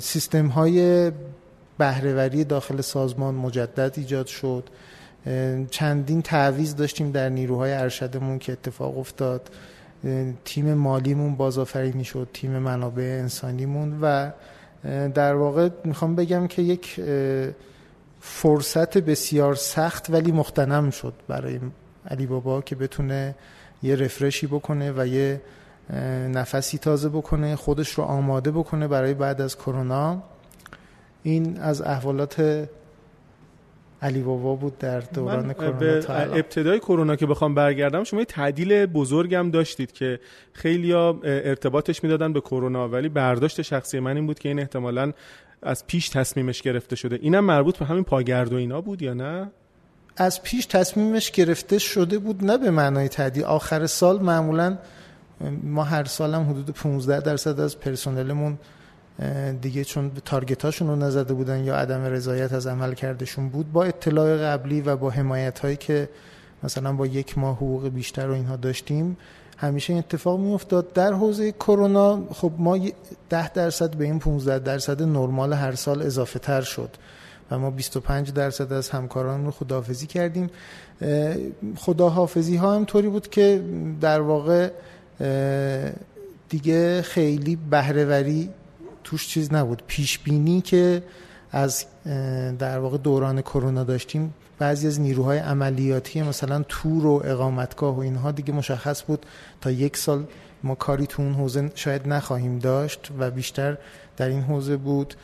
سیستم 0.00 0.46
های 0.46 1.10
بهرهوری 1.78 2.44
داخل 2.44 2.80
سازمان 2.80 3.34
مجدد 3.34 3.92
ایجاد 3.96 4.26
شد. 4.26 4.68
چندین 5.70 6.22
تعویز 6.22 6.76
داشتیم 6.76 7.10
در 7.10 7.28
نیروهای 7.28 7.72
ارشدمون 7.72 8.38
که 8.38 8.52
اتفاق 8.52 8.98
افتاد. 8.98 9.50
تیم 10.44 10.74
مالیمون 10.74 11.34
بازآفرینی 11.34 12.04
شد 12.04 12.28
تیم 12.32 12.50
منابع 12.50 13.18
انسانیمون 13.22 13.98
و 14.02 14.30
در 15.14 15.34
واقع 15.34 15.68
می‌خوام 15.84 16.14
بگم 16.14 16.46
که 16.46 16.62
یک 16.62 17.00
فرصت 18.20 18.98
بسیار 18.98 19.54
سخت 19.54 20.10
ولی 20.10 20.32
مختنم 20.32 20.90
شد 20.90 21.14
برای 21.28 21.60
علی 22.10 22.26
بابا 22.26 22.60
که 22.60 22.76
بتونه 22.76 23.34
یه 23.82 23.96
رفرشی 23.96 24.46
بکنه 24.46 24.92
و 24.96 25.06
یه 25.06 25.40
نفسی 26.34 26.78
تازه 26.78 27.08
بکنه 27.08 27.56
خودش 27.56 27.90
رو 27.90 28.04
آماده 28.04 28.50
بکنه 28.50 28.88
برای 28.88 29.14
بعد 29.14 29.40
از 29.40 29.56
کرونا. 29.56 30.22
این 31.22 31.60
از 31.60 31.82
احوالات 31.82 32.68
علی 34.02 34.22
بابا 34.22 34.54
بود 34.54 34.78
در 34.78 35.00
دوران 35.00 35.52
کرونا 35.52 35.72
به 35.72 36.04
ابتدای 36.10 36.78
کرونا 36.78 37.16
که 37.16 37.26
بخوام 37.26 37.54
برگردم 37.54 38.04
شما 38.04 38.20
یه 38.20 38.26
تعدیل 38.26 38.86
بزرگم 38.86 39.50
داشتید 39.50 39.92
که 39.92 40.20
خیلی 40.52 40.92
ارتباطش 40.92 42.04
می‌دادن 42.04 42.32
به 42.32 42.40
کرونا 42.40 42.88
ولی 42.88 43.08
برداشت 43.08 43.62
شخصی 43.62 44.00
من 44.00 44.16
این 44.16 44.26
بود 44.26 44.38
که 44.38 44.48
این 44.48 44.58
احتمالا 44.58 45.12
از 45.62 45.86
پیش 45.86 46.08
تصمیمش 46.08 46.62
گرفته 46.62 46.96
شده. 46.96 47.18
اینم 47.22 47.44
مربوط 47.44 47.78
به 47.78 47.84
همین 47.84 48.04
پاگرد 48.04 48.52
و 48.52 48.56
اینا 48.56 48.80
بود 48.80 49.02
یا 49.02 49.14
نه؟ 49.14 49.50
از 50.16 50.42
پیش 50.42 50.66
تصمیمش 50.66 51.30
گرفته 51.30 51.78
شده 51.78 52.18
بود 52.18 52.44
نه 52.44 52.58
به 52.58 52.70
معنای 52.70 53.08
تعدیل. 53.08 53.44
آخر 53.44 53.86
سال 53.86 54.22
معمولا 54.22 54.78
ما 55.62 55.84
هر 55.84 56.04
سالم 56.04 56.50
حدود 56.50 56.70
15 56.70 57.20
درصد 57.20 57.60
از 57.60 57.80
پرسنلمون 57.80 58.58
دیگه 59.60 59.84
چون 59.84 60.10
تارگت 60.24 60.64
رو 60.64 60.96
نزده 60.96 61.34
بودن 61.34 61.64
یا 61.64 61.76
عدم 61.76 62.04
رضایت 62.04 62.52
از 62.52 62.66
عمل 62.66 62.94
کردشون 62.94 63.48
بود 63.48 63.72
با 63.72 63.84
اطلاع 63.84 64.36
قبلی 64.36 64.80
و 64.80 64.96
با 64.96 65.10
حمایت 65.10 65.58
هایی 65.58 65.76
که 65.76 66.08
مثلا 66.62 66.92
با 66.92 67.06
یک 67.06 67.38
ماه 67.38 67.56
حقوق 67.56 67.88
بیشتر 67.88 68.26
رو 68.26 68.34
اینها 68.34 68.56
داشتیم 68.56 69.16
همیشه 69.58 69.92
این 69.92 69.98
اتفاق 69.98 70.40
می 70.40 70.52
افتاد 70.52 70.92
در 70.92 71.12
حوزه 71.12 71.52
کرونا 71.52 72.22
خب 72.32 72.52
ما 72.58 72.78
10 73.30 73.52
درصد 73.52 73.96
به 73.96 74.04
این 74.04 74.18
15 74.18 74.58
درصد 74.58 75.02
نرمال 75.02 75.52
هر 75.52 75.74
سال 75.74 76.02
اضافه 76.02 76.38
تر 76.38 76.60
شد 76.60 76.90
و 77.50 77.58
ما 77.58 77.70
25 77.70 78.32
درصد 78.32 78.72
از 78.72 78.90
همکاران 78.90 79.44
رو 79.44 79.50
خداحافظی 79.50 80.06
کردیم. 80.06 80.50
خداحافظی 81.76 82.56
ها 82.56 82.74
هم 82.74 82.84
طوری 82.84 83.08
بود 83.08 83.30
که 83.30 83.62
در 84.00 84.20
واقع 84.20 84.70
دیگه 86.48 87.02
خیلی 87.02 87.56
بهرهوری 87.56 88.50
توش 89.04 89.28
چیز 89.28 89.52
نبود. 89.52 89.82
پیش 89.86 90.18
بینی 90.18 90.60
که 90.60 91.02
از 91.50 91.86
در 92.58 92.78
واقع 92.78 92.98
دوران 92.98 93.40
کرونا 93.40 93.84
داشتیم 93.84 94.34
بعضی 94.58 94.86
از 94.86 95.00
نیروهای 95.00 95.38
عملیاتی 95.38 96.22
مثلا 96.22 96.64
تور 96.68 97.06
و 97.06 97.22
اقامتگاه 97.24 97.96
و 97.96 98.00
اینها 98.00 98.32
دیگه 98.32 98.52
مشخص 98.52 99.02
بود 99.06 99.26
تا 99.60 99.70
یک 99.70 99.96
سال 99.96 100.24
ما 100.62 100.74
کاری 100.74 101.06
تو 101.06 101.22
اون 101.22 101.34
حوزه 101.34 101.70
شاید 101.74 102.08
نخواهیم 102.08 102.58
داشت 102.58 103.08
و 103.18 103.30
بیشتر 103.30 103.78
در 104.16 104.28
این 104.28 104.42
حوزه 104.42 104.76
بود. 104.76 105.14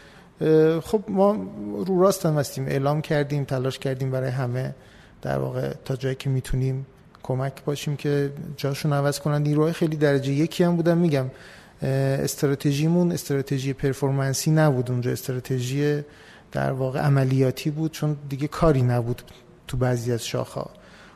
خب 0.83 1.05
ما 1.09 1.37
رو 1.87 2.03
راست 2.03 2.27
هم 2.27 2.39
هستیم 2.39 2.67
اعلام 2.67 3.01
کردیم 3.01 3.45
تلاش 3.45 3.79
کردیم 3.79 4.11
برای 4.11 4.31
همه 4.31 4.75
در 5.23 5.39
واقع 5.39 5.73
تا 5.85 5.97
جایی 5.97 6.15
که 6.15 6.31
می‌تونیم 6.31 6.87
کمک 7.23 7.65
باشیم 7.65 7.97
که 7.97 8.33
جاشون 8.57 8.93
عوض 8.93 9.21
کنن. 9.21 9.43
نیروهای 9.43 9.73
خیلی 9.73 9.97
درجه 9.97 10.33
یکی 10.33 10.65
هم 10.65 10.77
بودم 10.77 10.99
میگم. 10.99 11.27
استراتژیمون 11.83 13.13
استراتژی 13.13 13.73
پرفورمنسی 13.73 14.51
نبود 14.51 14.91
اونجا. 14.91 15.11
استراتژی 15.11 16.03
در 16.53 16.73
واقع 16.73 17.01
عملیاتی 17.01 17.71
بود 17.71 17.93
چون 17.93 18.17
دیگه 18.29 18.49
کاری 18.49 18.83
نبود 18.83 19.23
تو 19.69 19.77
بعضی 19.77 20.13
از 20.13 20.27
شاخه 20.27 20.61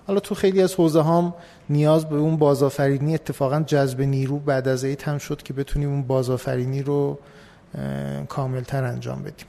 حالا 0.07 0.21
تو 0.21 0.35
خیلی 0.35 0.62
از 0.62 0.75
حوزه 0.75 1.02
هم 1.02 1.35
نیاز 1.71 2.09
به 2.09 2.16
اون 2.16 2.37
بازآفرینی 2.37 3.14
اتفاقا 3.14 3.61
جذب 3.61 4.00
نیرو 4.00 4.38
بعد 4.38 4.69
از 4.69 4.85
عید 4.85 5.02
هم 5.02 5.19
شد 5.19 5.42
که 5.42 5.52
بتونیم 5.52 5.88
اون 5.88 6.02
بازآفرینی 6.02 6.83
رو 6.83 7.19
کاملتر 8.28 8.85
انجام 8.85 9.23
بدیم. 9.23 9.47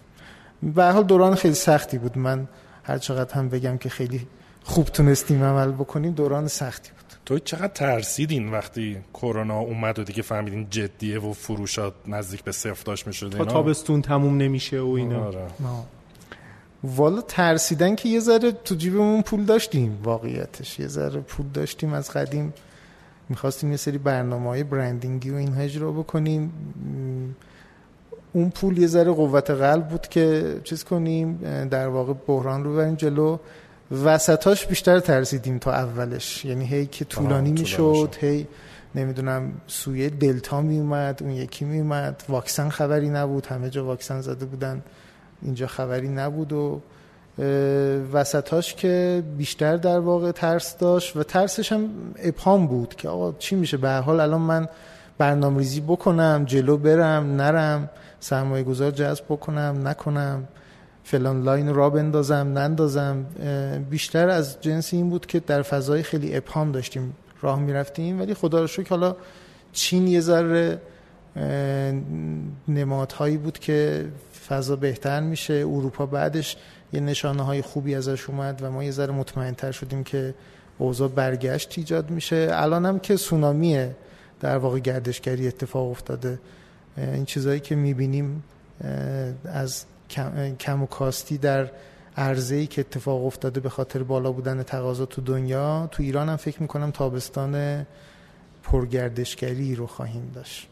به 0.64 0.86
حال 0.86 1.04
دوران 1.04 1.36
خیلی 1.36 1.54
سختی 1.54 1.98
بود. 1.98 2.18
من 2.18 2.48
هر 2.84 2.98
چقدر 2.98 3.34
هم 3.34 3.50
بگم 3.50 3.78
که 3.78 3.90
خیلی 3.90 4.28
خوب 4.64 4.86
تونستیم 4.86 5.44
عمل 5.44 5.72
بکنیم 5.72 6.12
دوران 6.12 6.48
سختی 6.48 6.90
بود. 6.90 7.03
تو 7.26 7.40
چقدر 7.40 7.68
ترسیدین 7.68 8.52
وقتی 8.52 8.98
کرونا 9.14 9.60
اومد 9.60 10.00
و 10.00 10.04
دیگه 10.04 10.22
فهمیدین 10.22 10.68
جدیه 10.70 11.20
و 11.20 11.34
فروشات 11.34 11.94
نزدیک 12.08 12.44
به 12.44 12.52
صفر 12.52 12.84
داشت 12.84 13.08
می‌شد 13.08 13.30
تا 13.30 13.46
تابستون 13.46 14.02
تموم 14.02 14.38
نمیشه 14.38 14.80
و 14.80 14.90
اینا. 14.90 15.26
آره. 15.26 15.48
والا 16.84 17.22
ترسیدن 17.22 17.96
که 17.96 18.10
یه 18.10 18.20
ذره 18.20 18.52
تو 18.52 18.76
جیبمون 18.76 19.22
پول 19.22 19.46
داشتیم 19.46 20.00
واقعیتش. 20.04 20.80
یه 20.80 20.88
ذره 20.88 21.20
پول 21.22 21.46
داشتیم 21.54 21.94
از 21.94 22.12
قدیم. 22.12 22.54
می‌خواستیم 23.30 23.72
یه 23.72 23.78
سری 23.78 23.98
برنامه 23.98 24.50
های 24.50 24.64
برندینگی 24.64 25.30
و 25.30 25.36
این 25.36 25.58
اجرا 25.58 25.92
بکنیم. 25.92 26.54
اون 28.34 28.50
پول 28.50 28.78
یه 28.78 28.88
ذره 28.88 29.12
قوت 29.12 29.52
قلب 29.52 29.88
بود 29.88 30.08
که 30.08 30.56
چیز 30.64 30.84
کنیم 30.84 31.38
در 31.68 31.88
واقع 31.88 32.14
بحران 32.28 32.64
رو 32.64 32.76
بریم 32.76 32.96
جلو. 32.96 33.38
وسطاش 33.94 34.68
بیشتر 34.68 35.00
ترسیدیم 35.00 35.58
تا 35.58 35.72
اولش. 35.72 36.46
یعنی 36.46 36.66
هی 36.66 36.86
که 36.86 37.06
طولانی 37.06 37.52
می‌شد 37.52 38.16
هی 38.20 38.48
نمی‌دونم 38.96 39.52
سویه 39.68 40.10
دلتا 40.10 40.62
می 40.62 40.80
اومد 40.80 41.24
اون 41.24 41.32
یکی 41.32 41.66
می 41.66 41.80
اومد 41.80 42.24
واکسن 42.30 42.70
خبری 42.70 43.10
نبود 43.10 43.46
همه 43.46 43.70
جا 43.70 43.86
واکسن 43.86 44.22
زده 44.22 44.46
بودن. 44.46 44.82
اینجا 45.42 45.68
خبری 45.68 46.08
نبود 46.10 46.54
و 46.54 46.82
وسطاش 48.14 48.74
که 48.74 49.24
بیشتر 49.38 49.78
در 49.78 50.00
واقع 50.00 50.32
ترس 50.32 50.78
داشت 50.78 51.18
و 51.18 51.24
ترسش 51.24 51.72
هم 51.72 51.90
ابهام 52.20 52.68
بود 52.68 52.96
که 52.96 53.10
آقا 53.10 53.34
چی 53.40 53.56
میشه؟ 53.56 53.78
به 53.78 53.90
حال 53.90 54.20
الان 54.20 54.42
من 54.42 54.68
برنامه 55.18 55.58
ریزی 55.58 55.82
بکنم 55.82 56.44
جلو 56.46 56.78
برم 56.78 57.36
نرم 57.36 57.90
سرمایه 58.20 58.64
گذار 58.64 58.92
جذب 58.92 59.24
بکنم 59.30 59.88
نکنم. 59.88 60.48
فلان 61.04 61.44
لاین 61.44 61.74
را 61.74 61.90
بندازم 61.90 62.52
نندازم. 62.54 63.26
بیشتر 63.90 64.30
از 64.30 64.62
جنس 64.62 64.94
این 64.94 65.10
بود 65.10 65.26
که 65.26 65.40
در 65.40 65.62
فضای 65.62 66.04
خیلی 66.04 66.38
ابهام 66.38 66.72
داشتیم. 66.72 67.16
راه 67.42 67.60
می‌رفتیم 67.60 68.20
ولی 68.20 68.34
خدا 68.34 68.62
رو 68.62 68.68
شکر 68.68 68.90
حالا 68.90 69.16
چین 69.72 70.08
یه 70.08 70.20
ذره 70.20 70.82
نمادهایی 72.68 73.38
بود 73.38 73.60
که 73.60 74.06
فضا 74.48 74.76
بهتر 74.76 75.20
میشه. 75.20 75.54
اروپا 75.54 76.06
بعدش 76.06 76.58
یه 76.94 77.00
نشانه 77.00 77.44
های 77.44 77.62
خوبی 77.62 77.96
ازش 77.96 78.30
اومد 78.30 78.60
و 78.64 78.72
ما 78.72 78.84
یه 78.84 78.92
ذره 78.92 79.12
مطمئنتر 79.14 79.72
شدیم 79.72 80.04
که 80.04 80.34
اوضاع 80.78 81.08
برگشت 81.08 81.74
ایجاد 81.78 82.10
میشه. 82.10 82.48
الان 82.52 82.86
هم 82.86 83.00
که 83.00 83.16
سونامی 83.16 83.88
در 84.40 84.58
واقع 84.58 84.80
گردشگری 84.80 85.48
اتفاق 85.48 85.90
افتاده. 85.92 86.40
این 86.98 87.26
چیزهایی 87.26 87.60
که 87.60 87.76
می‌بینیم 87.76 88.44
از 89.46 89.86
کم 90.60 90.84
و 90.84 90.86
کاستی 90.86 91.38
در 91.38 91.70
ای 92.52 92.68
که 92.68 92.82
اتفاق 92.82 93.26
افتاده 93.26 93.60
به 93.60 93.70
خاطر 93.70 94.04
بالا 94.04 94.32
بودن 94.32 94.64
تقاضا 94.64 95.06
تو 95.06 95.22
دنیا 95.22 95.90
تو 95.92 96.04
ایران 96.04 96.30
هم 96.30 96.36
فکر 96.36 96.62
می‌کنم 96.62 96.92
تابستان 96.92 97.86
پرگردشگری 98.64 99.76
رو 99.76 99.88
خواهیم 99.88 100.32
داشت. 100.36 100.68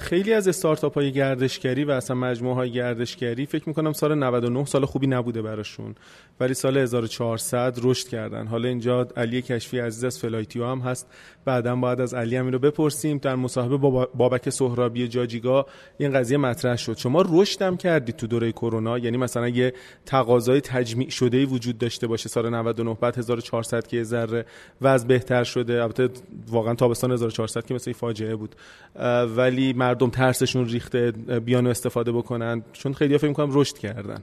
خیلی 0.00 0.32
از 0.32 0.48
استارتاپ 0.48 0.94
های 0.94 1.12
گردشگری 1.12 1.84
و 1.84 1.90
اصلا 1.90 2.16
مجموعه 2.16 2.54
های 2.54 2.70
گردشگری 2.70 3.46
فکر 3.46 3.68
می‌کنم 3.68 3.92
سال 3.92 4.14
99 4.14 4.64
سال 4.64 4.84
خوبی 4.84 5.06
نبوده 5.06 5.42
براشون. 5.42 5.94
ولی 6.40 6.54
سال 6.54 6.76
1400 6.76 7.78
رشد 7.82 8.08
کردن. 8.08 8.46
حالا 8.46 8.68
اینجا 8.68 9.08
علی 9.16 9.42
کشفی 9.42 9.78
عزیز 9.78 10.04
از 10.04 10.18
فلایتیو 10.18 10.66
هم 10.66 10.78
هست. 10.78 11.06
بعدا 11.44 11.76
باید 11.76 12.00
از 12.00 12.14
علی 12.14 12.36
همین 12.36 12.52
رو 12.52 12.58
بپرسیم. 12.58 13.18
در 13.18 13.34
مصاحبه 13.34 13.76
با 13.76 14.08
بابک 14.14 14.50
سهرابی 14.50 15.08
جاجیگا 15.08 15.66
این 15.98 16.12
قضیه 16.12 16.38
مطرح 16.38 16.76
شد. 16.76 16.96
شما 16.96 17.24
رشدم 17.28 17.76
کردید 17.76 18.16
تو 18.16 18.26
دوره 18.26 18.52
کرونا؟ 18.52 18.98
یعنی 18.98 19.16
مثلا 19.16 19.48
یه 19.48 19.72
تقاضای 20.06 20.60
تجمیع 20.60 21.10
شده 21.10 21.46
وجود 21.46 21.78
داشته 21.78 22.06
باشه 22.06 22.28
سال 22.28 22.50
99 22.50 22.96
بعد 23.00 23.18
1400 23.18 23.86
که 23.86 24.02
ذره 24.02 24.46
وضع 24.80 25.06
بهتر 25.06 25.44
شده. 25.44 25.82
البته 25.82 26.08
واقعا 26.48 26.74
تابستان 26.74 27.12
1400 27.12 27.66
که 27.66 27.74
مثل 27.74 27.92
فاجعه 27.92 28.36
بود. 28.36 28.54
ولی 29.36 29.59
ولی 29.60 29.72
مردم 29.72 30.10
ترسشون 30.10 30.66
ریخته 30.66 31.10
بیان 31.44 31.66
استفاده 31.66 32.12
بکنن 32.12 32.62
چون 32.72 32.92
خیلی 32.92 33.18
فکر 33.18 33.28
می‌کنم 33.28 33.48
رشد 33.52 33.78
کردن. 33.78 34.22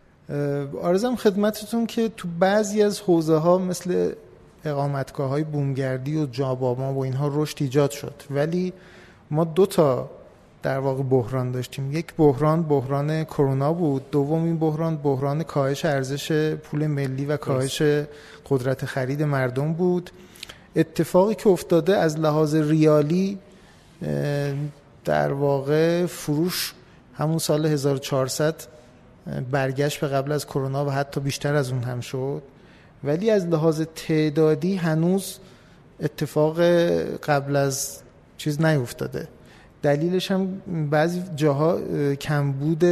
آرزم 0.81 1.15
خدمتتون 1.15 1.85
که 1.85 2.09
تو 2.17 2.27
بعضی 2.39 2.81
از 2.81 3.01
حوزه 3.01 3.35
ها 3.35 3.57
مثل 3.57 4.11
اقامتگاه 4.65 5.29
های 5.29 5.43
بومگردی 5.43 6.17
و 6.17 6.25
جاباما 6.25 6.93
و 6.93 7.03
اینها 7.03 7.31
رشد 7.33 7.57
ایجاد 7.59 7.91
شد. 7.91 8.13
ولی 8.31 8.73
ما 9.31 9.43
دو 9.43 9.65
تا 9.65 10.09
در 10.63 10.79
واقع 10.79 11.03
بحران 11.03 11.51
داشتیم. 11.51 11.91
یک 11.91 12.13
بحران 12.17 12.63
بحران 12.63 13.23
کرونا 13.23 13.73
بود 13.73 14.11
دوم 14.11 14.43
این 14.43 14.57
بحران 14.57 14.97
بحران 14.97 15.43
کاهش 15.43 15.85
ارزش 15.85 16.51
پول 16.53 16.87
ملی 16.87 17.25
و 17.25 17.37
کاهش 17.37 17.81
قدرت 18.49 18.85
خرید 18.85 19.23
مردم 19.23 19.73
بود. 19.73 20.09
اتفاقی 20.75 21.35
که 21.35 21.49
افتاده 21.49 21.97
از 21.97 22.19
لحاظ 22.19 22.55
ریالی 22.55 23.37
در 25.07 25.33
واقع 25.33 26.05
فروش 26.05 26.73
همون 27.13 27.37
سال 27.37 27.65
1400 27.65 28.55
برگشت 29.51 29.99
به 29.99 30.07
قبل 30.07 30.31
از 30.31 30.45
کرونا 30.45 30.85
و 30.85 30.89
حتی 30.89 31.19
بیشتر 31.19 31.55
از 31.55 31.71
اون 31.71 31.83
هم 31.83 31.99
شد. 32.01 32.41
ولی 33.03 33.29
از 33.29 33.45
لحاظ 33.45 33.81
تعدادی 33.95 34.75
هنوز 34.75 35.37
اتفاق 35.99 36.61
قبل 37.15 37.55
از 37.55 37.99
چیز 38.37 38.61
نیفتاده. 38.61 39.27
دلیلش 39.81 40.31
هم 40.31 40.61
بعضی 40.89 41.23
جاها 41.35 41.79
کمبود 42.15 42.85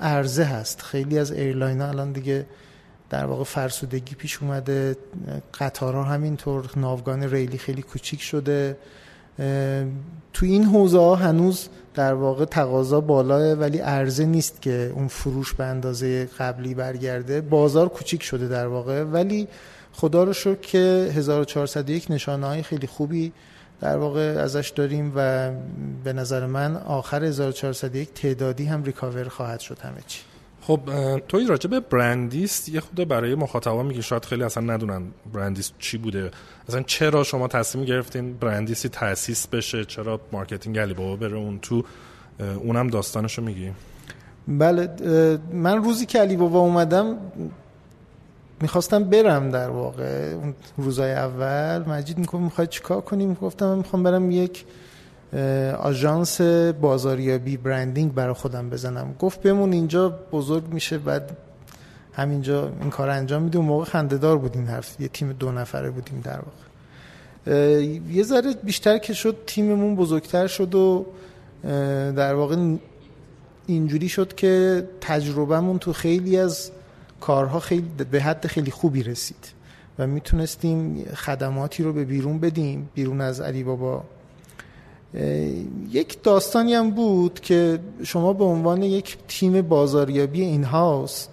عرضه 0.00 0.44
هست. 0.44 0.82
خیلی 0.82 1.18
از 1.18 1.32
ایرلاین 1.32 1.80
ها 1.80 1.88
الان 1.88 2.12
دیگه 2.12 2.46
در 3.10 3.24
واقع 3.24 3.44
فرسودگی 3.44 4.14
پیش 4.14 4.42
اومده. 4.42 4.96
قطارها 5.60 6.04
همینطور 6.04 6.70
ناوگان 6.76 7.22
ریلی 7.22 7.58
خیلی 7.58 7.82
کوچیک 7.82 8.22
شده. 8.22 8.76
تو 10.32 10.46
این 10.46 10.64
حوزه 10.64 11.16
هنوز 11.16 11.68
در 11.94 12.14
واقع 12.14 12.44
تقاضا 12.44 13.00
بالاه 13.00 13.52
ولی 13.52 13.78
عرضه 13.78 14.26
نیست 14.26 14.62
که 14.62 14.92
اون 14.94 15.08
فروش 15.08 15.54
به 15.54 15.64
اندازه 15.64 16.28
قبلی 16.38 16.74
برگرده. 16.74 17.40
بازار 17.40 17.88
کوچیک 17.88 18.22
شده 18.22 18.48
در 18.48 18.66
واقع 18.66 19.02
ولی 19.02 19.48
خدا 19.92 20.24
رو 20.24 20.32
شکر 20.32 20.60
که 20.60 21.12
1401 21.14 22.10
نشانه 22.10 22.46
های 22.46 22.62
خیلی 22.62 22.86
خوبی 22.86 23.32
در 23.80 23.96
واقع 23.96 24.20
ازش 24.20 24.72
داریم 24.76 25.12
و 25.16 25.50
به 26.04 26.12
نظر 26.12 26.46
من 26.46 26.76
آخر 26.76 27.24
1401 27.24 28.14
تعدادی 28.14 28.64
هم 28.64 28.82
recover 28.84 29.28
خواهد 29.28 29.60
شد 29.60 29.78
همه 29.78 30.00
چی. 30.06 30.31
خب 30.66 30.80
توی 31.28 31.46
راجع 31.46 31.70
به 31.70 31.80
برندیست 31.80 32.68
یه 32.68 32.80
خود 32.80 33.08
برای 33.08 33.34
مخاطبا 33.34 33.82
میگه 33.82 34.00
شاید 34.00 34.24
خیلی 34.24 34.42
اصلا 34.42 34.74
ندونن 34.74 35.02
برندیست 35.32 35.74
چی 35.78 35.98
بوده. 35.98 36.30
اصلا 36.68 36.82
چرا 36.82 37.24
شما 37.24 37.48
تصمیم 37.48 37.84
گرفتین 37.84 38.32
برندیستی 38.32 38.88
تاسیس 38.88 39.46
بشه؟ 39.46 39.84
چرا 39.84 40.20
marketing 40.32 40.78
علی 40.78 40.94
بابا 40.94 41.16
بره 41.16 41.36
اون 41.36 41.58
تو؟ 41.58 41.84
اونم 42.58 42.88
داستانشو 42.88 43.42
میگی؟ 43.42 43.72
بله 44.48 44.88
من 45.52 45.84
روزی 45.84 46.06
که 46.06 46.18
علی 46.18 46.36
بابا 46.36 46.58
اومدم 46.58 47.18
می‌خواستم 48.60 49.04
برم 49.04 49.50
در 49.50 49.70
واقع. 49.70 50.32
اون 50.32 50.54
روزای 50.76 51.12
اول 51.12 51.90
مجید 51.90 52.18
می‌گفت 52.18 52.42
می‌خوای 52.42 52.66
چیکار 52.66 53.00
کنیم 53.00 53.34
گفتم 53.34 53.78
می‌خوام 53.78 54.02
برم 54.02 54.30
یک 54.30 54.64
آژانس 55.78 56.40
بازاریابی 56.80 57.56
برندینگ 57.56 58.14
برای 58.14 58.34
خودم 58.34 58.70
بزنم. 58.70 59.14
گفت 59.18 59.42
بمون 59.42 59.72
اینجا 59.72 60.08
بزرگ 60.08 60.68
میشه 60.72 60.98
بعد 60.98 61.36
همینجا 62.12 62.72
این 62.80 62.90
کار 62.90 63.10
انجام 63.10 63.42
میدیم. 63.42 63.60
موقع 63.60 63.84
خندهدار 63.84 64.38
بود 64.38 64.56
این 64.56 64.66
حرف. 64.66 65.00
یه 65.00 65.08
تیم 65.08 65.32
دو 65.32 65.52
نفره 65.52 65.90
بودیم 65.90 66.20
در 66.24 66.38
واقع. 66.38 66.62
یه 68.10 68.22
ذره 68.22 68.54
بیشتر 68.64 68.98
که 68.98 69.14
شد 69.14 69.36
تیممون 69.46 69.96
بزرگتر 69.96 70.46
شد 70.46 70.74
و 70.74 71.06
در 72.16 72.34
واقع 72.34 72.56
اینجوری 73.66 74.08
شد 74.08 74.34
که 74.34 74.84
تجربهمون 75.00 75.78
تو 75.78 75.92
خیلی 75.92 76.36
از 76.36 76.70
کارها 77.20 77.60
خیلی 77.60 77.90
به 78.10 78.22
حد 78.22 78.46
خیلی 78.46 78.70
خوبی 78.70 79.02
رسید 79.02 79.52
و 79.98 80.06
می‌تونستیم 80.06 81.04
خدماتی 81.04 81.82
رو 81.82 81.92
به 81.92 82.04
بیرون 82.04 82.38
بدیم. 82.38 82.88
بیرون 82.94 83.20
از 83.20 83.40
علی 83.40 83.62
بابا 83.62 84.04
یک 85.90 86.22
داستانی 86.22 86.74
هم 86.74 86.90
بود 86.90 87.40
که 87.40 87.78
شما 88.04 88.32
به 88.32 88.44
عنوان 88.44 88.82
یک 88.82 89.16
تیم 89.28 89.62
بازاریابی 89.62 90.40
این 90.40 90.64
هاوس 90.64 91.26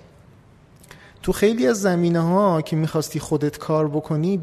تو 1.23 1.31
خیلی 1.31 1.67
از 1.67 1.81
زمینه 1.81 2.19
ها 2.19 2.61
که 2.61 2.75
می‌خواستی 2.75 3.19
خودت 3.19 3.57
کار 3.57 3.87
بکنی 3.87 4.41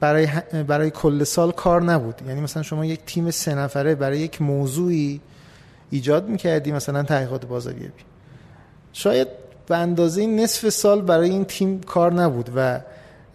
برای, 0.00 0.28
برای 0.68 0.90
کل 0.90 1.24
سال 1.24 1.52
کار 1.52 1.82
نبود. 1.82 2.22
یعنی 2.28 2.40
مثلا 2.40 2.62
شما 2.62 2.84
یک 2.84 3.00
تیم 3.06 3.30
سه 3.30 3.54
نفره 3.54 3.94
برای 3.94 4.18
یک 4.18 4.42
موضوعی 4.42 5.20
ایجاد 5.90 6.28
می‌کردی 6.28 6.72
مثلا 6.72 7.02
تحقیقات 7.02 7.46
بازاریابی. 7.46 8.02
شاید 8.92 9.28
به 9.66 9.76
اندازه 9.76 10.26
نصف 10.26 10.68
سال 10.68 11.02
برای 11.02 11.30
این 11.30 11.44
تیم 11.44 11.80
کار 11.80 12.12
نبود 12.12 12.50
و 12.56 12.80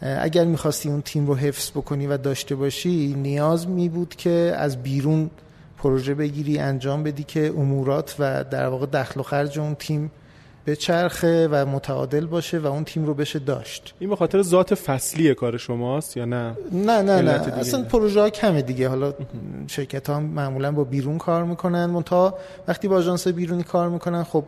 اگر 0.03 0.45
می‌خواستی 0.45 0.89
اون 0.89 1.01
تیم 1.01 1.27
رو 1.27 1.35
حفظ 1.35 1.71
بکنی 1.71 2.07
و 2.07 2.17
داشته 2.17 2.55
باشی 2.55 3.13
نیاز 3.17 3.67
می 3.67 3.89
بود 3.89 4.15
که 4.15 4.53
از 4.57 4.83
بیرون 4.83 5.29
پروژه 5.77 6.13
بگیری 6.13 6.59
انجام 6.59 7.03
بدی 7.03 7.23
که 7.23 7.53
امورات 7.57 8.15
و 8.19 8.43
در 8.43 8.67
واقع 8.67 8.85
دخل 8.85 9.19
و 9.19 9.23
خرج 9.23 9.59
اون 9.59 9.75
تیم 9.75 10.11
به 10.65 10.75
چرخه 10.75 11.47
و 11.51 11.65
متعادل 11.65 12.25
باشه 12.25 12.59
و 12.59 12.67
اون 12.67 12.83
تیم 12.83 13.05
رو 13.05 13.13
بشه 13.13 13.39
داشت. 13.39 13.93
این 13.99 14.09
به 14.09 14.15
خاطر 14.15 14.41
ذات 14.41 14.75
فصلی 14.75 15.33
کار 15.33 15.57
شماست 15.57 16.17
یا 16.17 16.25
نه؟ 16.25 16.51
نه 16.71 17.01
نه 17.01 17.21
نه. 17.21 17.31
اصلا 17.31 17.83
پروژه 17.83 18.21
ها 18.21 18.29
کمه 18.29 18.61
دیگه. 18.61 18.89
حالا 18.89 19.13
شرکت 19.67 20.09
ها 20.09 20.19
معمولا 20.19 20.71
با 20.71 20.83
بیرون 20.83 21.17
کار 21.17 21.43
می‌کنن. 21.43 21.85
منتها 21.85 22.37
وقتی 22.67 22.87
با 22.87 22.95
آژانس 22.95 23.27
بیرونی 23.27 23.63
کار 23.63 23.89
می‌کنن 23.89 24.23
خب 24.23 24.43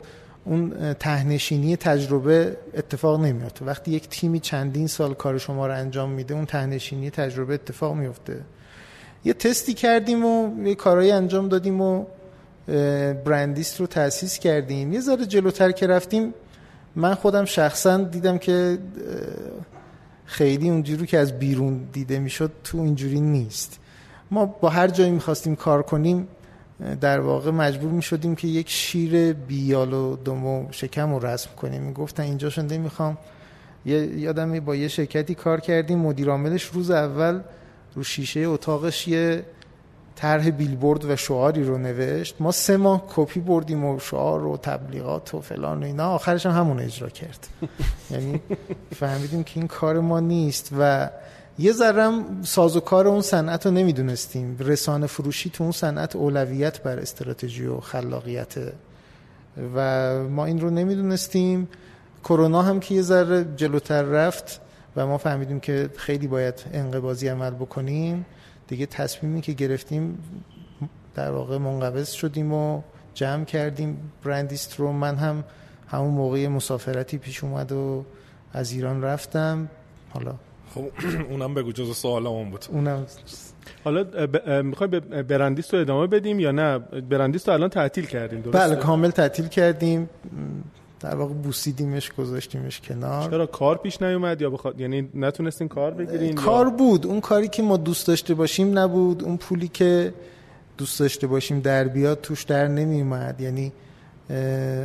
اون 0.46 0.94
تهنشینی 0.94 1.76
تجربه 1.76 2.58
اتفاق 2.74 3.20
نمیفته 3.20 3.66
وقتی 3.66 3.92
یک 3.92 4.10
تیمی 4.10 4.40
چندین 4.40 4.88
سال 4.88 5.14
کار 5.14 5.38
شما 5.38 5.68
رو 5.68 5.74
انجام 5.74 6.10
میده 6.10 6.34
اون 6.34 6.46
تهنشینی 6.46 7.10
تجربه 7.10 7.54
اتفاق 7.54 7.96
میفته 7.96 8.42
یه 9.26 9.34
تستی 9.34 9.74
کردیم 9.74 10.26
و 10.26 10.66
یه 10.68 10.76
کارهایی 10.76 11.12
انجام 11.12 11.50
دادیم 11.50 11.82
و 11.82 12.06
برندیست 13.26 13.80
رو 13.80 13.88
تأسیس 13.88 14.40
کردیم. 14.40 14.94
یه 14.94 15.00
ذره 15.00 15.26
جلوتر 15.26 15.72
که 15.72 15.88
رفتیم 15.88 16.34
من 16.96 17.16
خودم 17.16 17.46
شخصا 17.46 17.98
دیدم 17.98 18.38
که 18.38 18.78
خیلی 20.26 20.70
اونجوری 20.70 21.06
که 21.06 21.18
از 21.18 21.40
بیرون 21.40 21.88
دیده 21.94 22.20
می‌شد 22.20 22.52
تو 22.64 22.78
اینجوری 22.78 23.22
نیست. 23.22 23.80
ما 24.32 24.46
با 24.46 24.70
هر 24.70 24.88
جایی 24.88 25.12
می‌خواستیم 25.12 25.56
کار 25.56 25.84
کنیم 25.84 26.28
در 27.02 27.20
واقع 27.20 27.52
مجبور 27.52 27.92
می 27.92 28.02
شدیم 28.02 28.36
که 28.36 28.48
یک 28.48 28.70
شیر 28.70 29.34
بیال 29.34 29.94
و 29.94 30.16
دم 30.16 30.46
و 30.46 30.68
شکم 30.72 31.14
رو 31.14 31.26
رسم 31.26 31.50
کنیم. 31.62 31.94
گفتن 31.94 32.24
اینجا 32.24 32.50
شنده 32.50 32.78
می‌خوام 32.78 33.18
یادم 33.86 34.60
با 34.60 34.76
یه 34.76 34.88
شرکتی 34.88 35.36
کار 35.36 35.60
کردیم. 35.60 36.00
مدیر 36.00 36.30
عاملش 36.30 36.64
روز 36.64 36.92
اول 36.92 37.42
رو 37.96 38.04
شیشه 38.04 38.40
اتاقش 38.40 39.08
یه 39.08 39.46
طرح 40.16 40.50
بیلبورد 40.50 41.06
و 41.06 41.16
شعاری 41.16 41.64
رو 41.64 41.78
نوشت. 41.78 42.36
ما 42.40 42.52
سه 42.52 42.78
ماه 42.78 43.04
کپی 43.16 43.40
بردیم 43.40 43.86
و 43.86 44.00
شعار 44.00 44.46
و 44.46 44.58
تبلیغات 44.58 45.34
و 45.34 45.42
فلان 45.42 45.84
و 45.84 45.86
اینا. 45.86 46.10
آخرش 46.10 46.46
هم 46.46 46.52
همون 46.52 46.80
اجرا 46.80 47.10
کرد. 47.10 47.48
یعنی 48.12 48.42
فهمیدیم 48.96 49.44
که 49.44 49.60
این 49.60 49.68
کار 49.68 50.00
ما 50.00 50.20
نیست 50.20 50.70
و 50.80 51.10
یه 51.60 51.72
ذرم 51.72 52.42
سازوکار 52.44 53.08
اون 53.08 53.22
صنعت 53.22 53.66
رو 53.66 53.72
نمی‌دونستیم. 53.72 54.58
رسانه 54.60 55.08
فروشی 55.08 55.50
تو 55.50 55.64
اون 55.64 55.72
صنعت 55.72 56.16
اولویت 56.16 56.84
بر 56.84 57.00
استراتژی 57.00 57.66
و 57.66 57.80
خلاقیت. 57.80 58.56
و 59.76 60.14
ما 60.24 60.46
این 60.46 60.62
رو 60.62 60.70
نمی‌دونستیم. 60.70 61.68
کرونا 62.24 62.62
هم 62.62 62.80
که 62.80 62.96
یه 62.96 63.02
ذره 63.02 63.46
جلوتر 63.56 64.02
رفت 64.02 64.62
و 64.96 65.08
ما 65.08 65.18
فهمیدیم 65.18 65.60
که 65.60 65.90
خیلی 65.98 66.28
باید 66.28 66.64
انقبازی 66.74 67.28
عمل 67.28 67.50
بکنیم. 67.50 68.26
دیگه 68.68 68.86
تصمیمی 68.86 69.42
که 69.42 69.54
گرفتیم 69.54 70.18
در 71.16 71.32
واقع 71.32 71.58
منقبض 71.58 72.12
شدیم 72.12 72.54
و 72.54 72.82
جمع 73.14 73.46
کردیم. 73.46 74.12
برندیست 74.24 74.80
رو 74.80 74.92
من 74.92 75.16
هم 75.16 75.44
همون 75.88 76.14
موقع 76.14 76.48
مسافرتی 76.48 77.18
پیش 77.18 77.44
اومد 77.44 77.72
و 77.72 78.06
از 78.54 78.72
ایران 78.72 79.02
رفتم. 79.02 79.70
حالا 80.10 80.36
خب 80.74 80.86
اونم 81.30 81.54
بگو 81.54 81.72
جز 81.72 81.98
سوالمون 81.98 82.50
بود. 82.50 82.66
اونم. 82.70 83.06
حالا 83.84 84.06
می‌خوای 84.62 84.88
به 84.88 85.24
برندیست 85.24 85.74
رو 85.74 85.80
ادامه 85.80 86.08
بدیم 86.08 86.40
یا 86.40 86.52
نه؟ 86.52 86.78
برندیست 86.80 87.48
رو 87.48 87.54
الان 87.54 87.70
تعطیل 87.70 88.06
کردیم 88.06 88.42
درسته؟ 88.42 88.60
بله 88.60 88.76
کامل 88.76 89.10
تعطیل 89.10 89.48
کردیم. 89.48 90.10
در 91.00 91.16
واقع 91.16 91.34
بوسیدیمش 91.34 92.12
گذاشتیمش 92.12 92.82
کنار. 92.82 93.30
چرا 93.30 93.46
کار 93.46 93.78
پیش 93.78 94.02
نیومد 94.02 94.42
یا 94.42 94.50
بخواد 94.50 94.82
یعنی 94.82 95.10
نتونستین 95.14 95.68
کار 95.68 95.92
بگیرین 95.92 96.36
کار 96.36 96.70
بود. 96.70 97.06
اون 97.06 97.22
کاری 97.22 97.48
که 97.48 97.64
ما 97.64 97.78
دوست 97.78 98.08
داشته 98.08 98.34
باشیم 98.34 98.80
نبود. 98.80 99.24
اون 99.24 99.38
پولی 99.38 99.68
که 99.68 100.14
دوست 100.78 101.00
داشته 101.00 101.28
باشیم 101.28 101.60
در 101.60 101.84
بیاد 101.84 102.22
توش 102.22 102.44
در 102.44 102.68
نمیومد 102.68 103.42
یعنی 103.42 103.72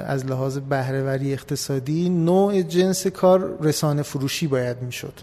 از 0.06 0.26
لحاظ 0.26 0.58
بهرهوری 0.58 1.32
اقتصادی 1.32 2.08
نوع 2.08 2.62
جنس 2.62 3.06
کار 3.06 3.58
رسانه 3.60 4.02
فروشی 4.02 4.46
باید 4.46 4.82
می‌شد. 4.82 5.14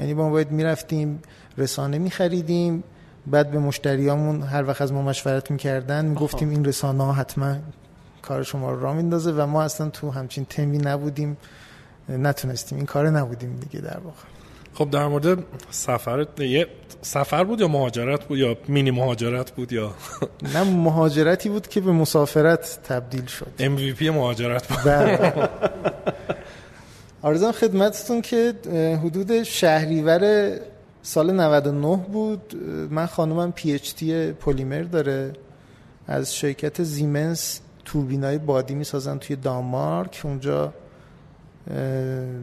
یعنی 0.00 0.14
ما 0.14 0.30
باید 0.30 0.50
می‌رفتیم 0.50 1.22
رسانه 1.58 1.98
میخریدیم 1.98 2.84
بعد 3.26 3.50
به 3.50 3.58
مشتریامون 3.58 4.42
هر 4.42 4.68
وقت 4.68 4.82
از 4.82 4.92
ما 4.92 5.02
مشورت 5.02 5.50
می‌کردن 5.50 6.04
می‌گفتیم 6.04 6.50
این 6.50 6.64
رسانه 6.64 7.04
ها 7.04 7.12
حتما 7.12 7.56
کار 8.22 8.42
شما 8.42 8.70
رو 8.70 8.80
را 8.80 8.92
میندازه 8.92 9.32
و 9.32 9.46
ما 9.46 9.62
اصلا 9.62 9.90
تو 9.90 10.10
همچین 10.10 10.44
تمی 10.44 10.78
نبودیم 10.78 11.36
نتونستیم. 12.08 12.78
این 12.78 12.86
کار 12.86 13.10
نبودیم 13.10 13.56
دیگه 13.56 13.80
در 13.80 13.98
واقع. 13.98 14.16
خب 14.74 14.90
در 14.90 15.06
مورد 15.06 15.38
سفر 15.70 16.26
یه 16.38 16.66
سفر 17.02 17.44
بود 17.44 17.60
یا 17.60 17.68
مهاجرت 17.68 18.24
بود 18.24 18.38
یا 18.38 18.56
مینی 18.68 18.90
مهاجرت 18.90 19.50
بود 19.50 19.72
یا؟ 19.72 19.94
نه 20.54 20.64
مهاجرتی 20.64 21.48
بود 21.48 21.68
که 21.68 21.80
به 21.80 21.92
مسافرت 21.92 22.78
تبدیل 22.84 23.26
شد. 23.26 23.46
MVP 23.58 24.02
مهاجرت 24.02 24.68
بود. 24.68 24.82
بله. 24.84 25.32
آرزم 27.22 27.52
خدمتتون 27.52 28.20
که 28.20 28.54
حدود 29.04 29.42
شهریور 29.42 30.52
سال 31.02 31.32
99 31.32 31.96
بود. 31.96 32.54
من 32.90 33.06
خانومم 33.06 33.52
پی 33.52 33.72
اچ 33.72 33.92
تی 33.92 34.32
پلیمر 34.32 34.82
داره. 34.82 35.32
از 36.06 36.34
شرکت 36.34 36.82
زیمنس 36.82 37.60
توربینای 37.84 38.38
بادی 38.38 38.74
می‌سازن 38.74 39.18
توی 39.18 39.36
دانمارک. 39.36 40.20
اونجا 40.24 40.72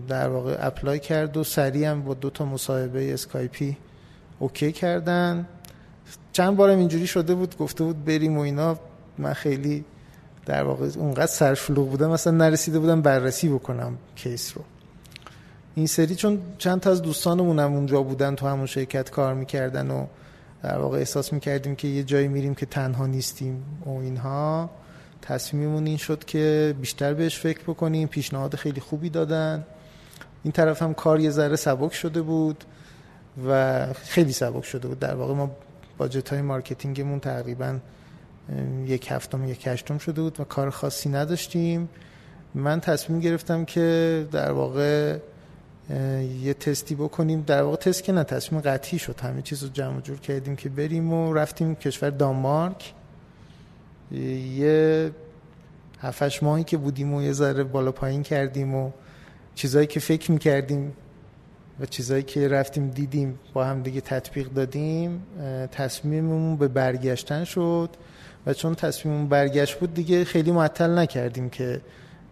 در 0.08 0.30
واقع 0.30 0.58
apply 0.60 1.00
کرد 1.00 1.38
و 1.38 1.44
سریع 1.44 1.92
هم 1.92 2.02
با 2.02 2.14
دو 2.14 2.30
تا 2.30 2.46
مصاحبه 2.46 3.14
اسکایپی 3.14 3.78
OK 4.40 4.72
کردن. 4.72 5.48
چند 6.32 6.56
بارم 6.56 6.78
اینجوری 6.78 7.08
شده 7.08 7.36
بود 7.36 7.58
گفته 7.58 7.84
بود 7.84 8.06
بریم 8.06 8.38
و 8.38 8.42
اینا. 8.42 8.80
من 9.18 9.34
خیلی 9.34 9.86
در 10.46 10.64
واقع 10.64 10.90
اونقدر 10.98 11.26
سرشلوغ 11.26 11.90
بودم 11.90 12.12
مثلا 12.12 12.34
نرسیده 12.34 12.80
بودم 12.80 13.02
بررسی 13.02 13.50
بکنم 13.50 13.98
case 14.16 14.58
رو. 14.58 14.64
این 15.76 15.88
سری 15.88 16.16
چون 16.16 16.42
چند 16.58 16.80
تا 16.80 16.92
از 16.92 17.02
دوستانمونم 17.02 17.74
اونجا 17.74 18.02
بودن 18.02 18.36
تو 18.36 18.48
همون 18.48 18.66
شرکت 18.66 19.10
کار 19.10 19.34
می‌کردن 19.34 19.92
و 19.92 20.06
در 20.64 20.78
واقع 20.78 20.98
احساس 20.98 21.34
می‌کردیم 21.34 21.76
که 21.76 21.88
یه 21.88 22.04
جایی 22.04 22.28
میریم 22.28 22.56
که 22.56 22.66
تنها 22.66 23.08
نیستیم 23.08 23.64
و 23.86 23.90
اینها. 23.90 24.70
تصمیممون 25.22 25.86
این 25.86 25.98
شد 25.98 26.26
که 26.26 26.76
بیشتر 26.82 27.14
بهش 27.14 27.40
فکر 27.40 27.62
بکنیم 27.62 28.08
پیشنهاد 28.08 28.56
خیلی 28.56 28.82
خوبی 28.82 29.10
دادن. 29.10 29.66
این 30.44 30.52
طرف 30.52 30.82
هم 30.82 30.94
کار 30.94 31.20
یه 31.20 31.30
ذره 31.30 31.56
سبک 31.56 31.94
شده 31.94 32.22
بود 32.22 32.64
و 33.48 33.94
خیلی 33.94 34.32
سبک 34.32 34.64
شده 34.64 34.88
بود. 34.88 35.00
در 35.00 35.16
واقع 35.16 35.34
ما 35.34 35.52
باجت 35.98 36.30
های 36.30 36.42
مارکتینگمون 36.42 37.20
تقریبا 37.20 37.78
یک 38.86 39.12
هفتم 39.12 39.48
یک 39.48 39.68
هشتم 39.68 39.98
شده 39.98 40.22
بود 40.22 40.40
و 40.40 40.44
کار 40.44 40.70
خاصی 40.70 41.10
نداشتیم. 41.10 41.90
من 42.56 42.80
تصمیم 42.80 43.20
گرفتم 43.20 43.66
که 43.66 44.28
در 44.32 44.52
واقع 44.52 45.18
یه 46.42 46.54
تستی 46.54 46.96
بکنیم. 46.96 47.42
در 47.42 47.62
واقع 47.62 47.76
تست 47.76 48.04
که 48.04 48.12
نه 48.12 48.24
تصمیم 48.24 48.62
قطعی 48.62 49.00
شد. 49.00 49.20
همه 49.20 49.42
چیز 49.42 49.64
رو 49.64 49.70
جمع 49.70 50.02
جور 50.02 50.20
کردیم 50.20 50.56
که 50.56 50.70
بریم 50.70 51.14
و 51.14 51.34
رفتیم 51.34 51.76
کشور 51.76 52.10
دانمارک. 52.10 52.94
یه 54.12 55.12
هفتش 56.00 56.44
ماهی 56.44 56.64
که 56.64 56.78
بودیم 56.78 57.14
و 57.14 57.24
یه 57.24 57.32
ذره 57.32 57.64
بالا 57.64 57.92
پایین 57.92 58.24
کردیم 58.24 58.76
و 58.76 58.92
چیزایی 59.56 59.88
که 59.88 60.00
فکر 60.00 60.32
می‌کردیم 60.32 60.94
و 61.80 61.86
چیزایی 61.86 62.24
که 62.24 62.48
رفتیم 62.48 62.90
دیدیم 62.90 63.40
با 63.54 63.66
هم 63.66 63.84
دیگه 63.84 64.02
تطبیق 64.02 64.50
دادیم 64.50 65.24
تصمیممون 65.72 66.58
به 66.58 66.68
برگشتن 66.68 67.44
شد. 67.44 67.90
و 68.46 68.54
چون 68.54 68.76
تصمیممون 68.76 69.28
برگشت 69.28 69.80
بود 69.80 69.94
دیگه 69.94 70.26
خیلی 70.26 70.52
معطل 70.52 71.00
نکردیم 71.00 71.50
که 71.50 71.82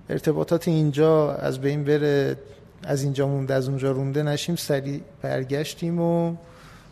ارتباطات 0.09 0.67
اینجا 0.67 1.33
از 1.33 1.61
بین 1.61 1.83
بره 1.83 2.37
از 2.83 3.03
اینجا 3.03 3.27
مونده 3.27 3.53
از 3.53 3.69
اونجا 3.69 3.91
رونده 3.91 4.23
نشیم 4.23 4.55
سریع 4.55 5.01
برگشتیم 5.21 5.99
و 5.99 6.35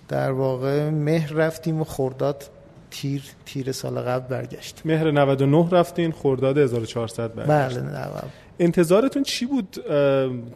در 0.07 0.31
واقع 0.31 0.89
مهر 0.89 1.33
رفتیم 1.33 1.81
و 1.81 1.83
خرداد 1.83 2.49
تیر 2.91 3.23
تیر 3.45 3.71
سال 3.71 3.99
قبل 3.99 4.27
برگشت. 4.27 4.81
مهر 4.85 5.11
99 5.11 5.67
رفتین 5.71 6.11
خرداد 6.11 6.57
1400 6.57 7.33
برگشت. 7.33 7.79
بله 7.79 7.89
90 7.89 8.23
انتظارتون 8.59 9.23
چی 9.23 9.45
بود؟ 9.45 9.77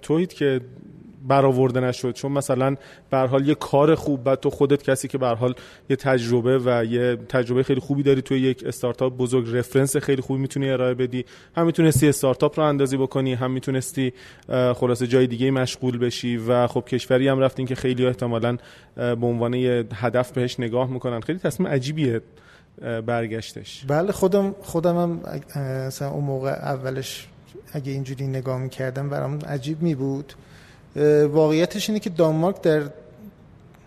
توحید 0.01 0.33
که 0.33 0.61
برآورده 1.27 1.79
نشد 1.79 2.11
چون 2.11 2.31
مثلا 2.31 2.75
به 3.09 3.17
حال 3.17 3.47
یه 3.47 3.55
کار 3.55 3.95
خوب 3.95 4.23
بعد 4.23 4.39
تو 4.39 4.49
خودت 4.49 4.83
کسی 4.83 5.07
که 5.07 5.17
به 5.17 5.27
حال 5.27 5.55
یه 5.89 5.95
تجربه 5.95 6.59
و 6.59 6.85
یه 6.85 7.15
تجربه 7.15 7.63
خیلی 7.63 7.79
خوبی 7.79 8.03
داری 8.03 8.21
توی 8.21 8.39
یک 8.39 8.63
استارتاپ 8.65 9.17
بزرگ 9.17 9.57
رفرنس 9.57 9.97
خیلی 9.97 10.21
خوبی 10.21 10.39
می‌تونی 10.39 10.69
ارائه 10.69 10.93
بدی. 10.93 11.25
هم 11.57 11.65
می‌تونستی 11.65 12.09
استارتاپ 12.09 12.59
رو 12.59 12.65
اندازی 12.65 12.97
بکنی 12.97 13.33
هم 13.33 13.51
می‌تونستی 13.51 14.13
خلاصه 14.75 15.07
جای 15.07 15.27
دیگه 15.27 15.51
مشغول 15.51 15.97
بشی 15.97 16.37
و 16.37 16.67
خب 16.67 16.83
کشوری 16.87 17.27
هم 17.27 17.39
رفتین 17.39 17.65
که 17.65 17.75
خیلی 17.75 18.05
احتمالا 18.05 18.57
به 18.95 19.25
عنوان 19.25 19.53
یه 19.53 19.85
هدف 19.93 20.31
بهش 20.31 20.59
نگاه 20.59 20.89
می‌کنن. 20.89 21.19
خیلی 21.19 21.39
تصمیم 21.39 21.69
عجیبیه 21.69 22.21
برگشتش. 23.05 23.85
بله 23.87 24.11
خودم 24.11 24.55
خودم 24.61 24.97
هم 24.97 25.19
مثلا 25.87 26.09
اون 26.09 26.23
موقع 26.23 26.49
اولش 26.49 27.27
اگه 27.73 27.91
اینجوری 27.91 28.27
نگاه 28.27 28.59
می‌کردم 28.59 29.09
برام 29.09 29.39
عجیب 29.39 29.81
می 29.81 29.95
بود 29.95 30.33
واقعیتش 31.31 31.89
اینه 31.89 31.99
که 31.99 32.09
دانمارک 32.09 32.61
در 32.61 32.83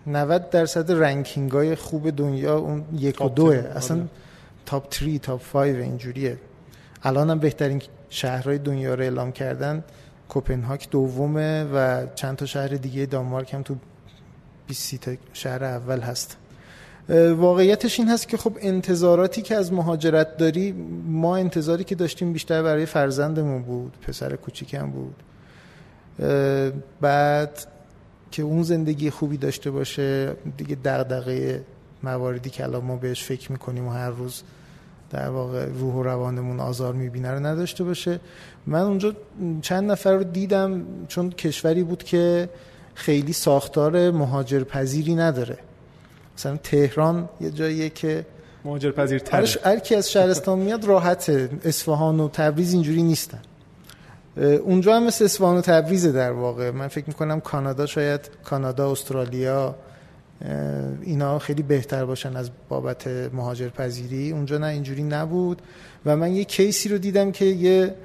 90 0.07 0.49
درصد 0.49 0.91
رنکینگ 0.91 1.51
های 1.51 1.75
خوب 1.75 2.09
دنیا 2.09 2.57
اون 2.57 2.83
یک 2.93 3.21
و 3.21 3.29
دوه. 3.29 3.55
اصلا 3.55 3.97
آره. 3.97 4.07
تاپ 4.65 4.93
3 4.93 5.19
تاپ 5.19 5.41
5 5.53 5.75
اینجوریه. 5.75 6.37
الان 7.03 7.29
هم 7.29 7.39
بهترین 7.39 7.81
شهرهای 8.09 8.57
دنیا 8.57 8.93
رو 8.93 9.01
اعلام 9.01 9.31
کردن. 9.31 9.83
کوپنهاگ 10.29 10.81
دومه 10.91 11.63
و 11.63 12.05
چند 12.15 12.35
تا 12.35 12.45
شهر 12.45 12.67
دیگه 12.67 13.05
دانمارک 13.05 13.53
هم 13.53 13.61
تو 13.61 13.75
20 14.67 14.95
تا 14.95 15.11
شهر 15.33 15.63
اول 15.63 15.99
هست. 15.99 16.37
واقعیتش 17.37 17.99
این 17.99 18.09
هست 18.09 18.27
که 18.27 18.37
خب 18.37 18.57
انتظاراتی 18.61 19.41
که 19.41 19.55
از 19.55 19.73
مهاجرت 19.73 20.37
داری 20.37 20.71
ما 21.07 21.37
انتظاری 21.37 21.83
که 21.83 21.95
داشتیم 21.95 22.33
بیشتر 22.33 22.63
برای 22.63 22.85
فرزندمون 22.85 23.61
بود 23.61 23.97
پسر 24.07 24.35
کوچیکم 24.35 24.91
بود. 24.91 25.15
بعد 27.01 27.67
که 28.31 28.43
اون 28.43 28.63
زندگی 28.63 29.09
خوبی 29.09 29.37
داشته 29.37 29.71
باشه 29.71 30.35
دیگه 30.57 30.77
دغدغه 30.85 31.63
مواردی 32.03 32.49
که 32.49 32.63
الان 32.63 32.85
ما 32.85 32.95
بهش 32.95 33.23
فکر 33.23 33.51
می‌کنیم 33.51 33.87
و 33.87 33.91
هر 33.91 34.09
روز 34.09 34.43
در 35.09 35.29
واقع 35.29 35.65
روح 35.65 35.93
و 35.93 36.03
روانمون 36.03 36.59
آزار 36.59 36.93
می‌بینه 36.93 37.31
رو 37.31 37.45
نداشته 37.45 37.83
باشه. 37.83 38.19
من 38.67 38.81
اونجا 38.81 39.13
چند 39.61 39.91
نفر 39.91 40.13
رو 40.13 40.23
دیدم 40.23 40.85
چون 41.07 41.29
کشوری 41.29 41.83
بود 41.83 42.03
که 42.03 42.49
خیلی 42.93 43.33
ساختار 43.33 44.11
مهاجر 44.11 44.63
پذیری 44.63 45.15
نداره. 45.15 45.57
مثلا 46.37 46.57
تهران 46.57 47.29
یه 47.41 47.51
جاییه 47.51 47.89
که 47.89 48.25
مهاجر 48.65 48.91
پذیر 48.91 49.21
هر 49.63 49.79
کی 49.79 49.95
از 49.95 50.11
شهرستان 50.11 50.59
میاد 50.59 50.85
راحته. 50.85 51.49
اصفهان 51.63 52.19
و 52.19 52.29
تبریز 52.29 52.73
اینجوری 52.73 53.03
نیستن. 53.03 53.41
اونجا 54.39 54.95
هم 54.95 55.03
مثل 55.03 55.25
اسوان 55.25 55.57
و 55.57 55.61
تبریز 55.61 56.05
در 56.07 56.31
واقع. 56.31 56.71
من 56.71 56.87
فکر 56.87 57.05
می‌کنم 57.07 57.39
کانادا 57.39 57.85
شاید 57.85 58.21
کانادا 58.43 58.91
استرالیا 58.91 59.75
اینا 61.01 61.39
خیلی 61.39 61.63
بهتر 61.63 62.05
باشن 62.05 62.35
از 62.35 62.49
بابت 62.69 63.07
مهاجر 63.07 63.69
پذیری 63.69 64.31
اونجا 64.31 64.57
نه 64.57 64.67
اینجوری 64.67 65.03
نبود. 65.03 65.61
و 66.05 66.15
من 66.15 66.35
یه 66.35 66.43
case 66.43 66.80
ی 66.80 66.89
رو 66.89 66.97
دیدم 66.97 67.31
که 67.31 67.45
یه 67.45 67.95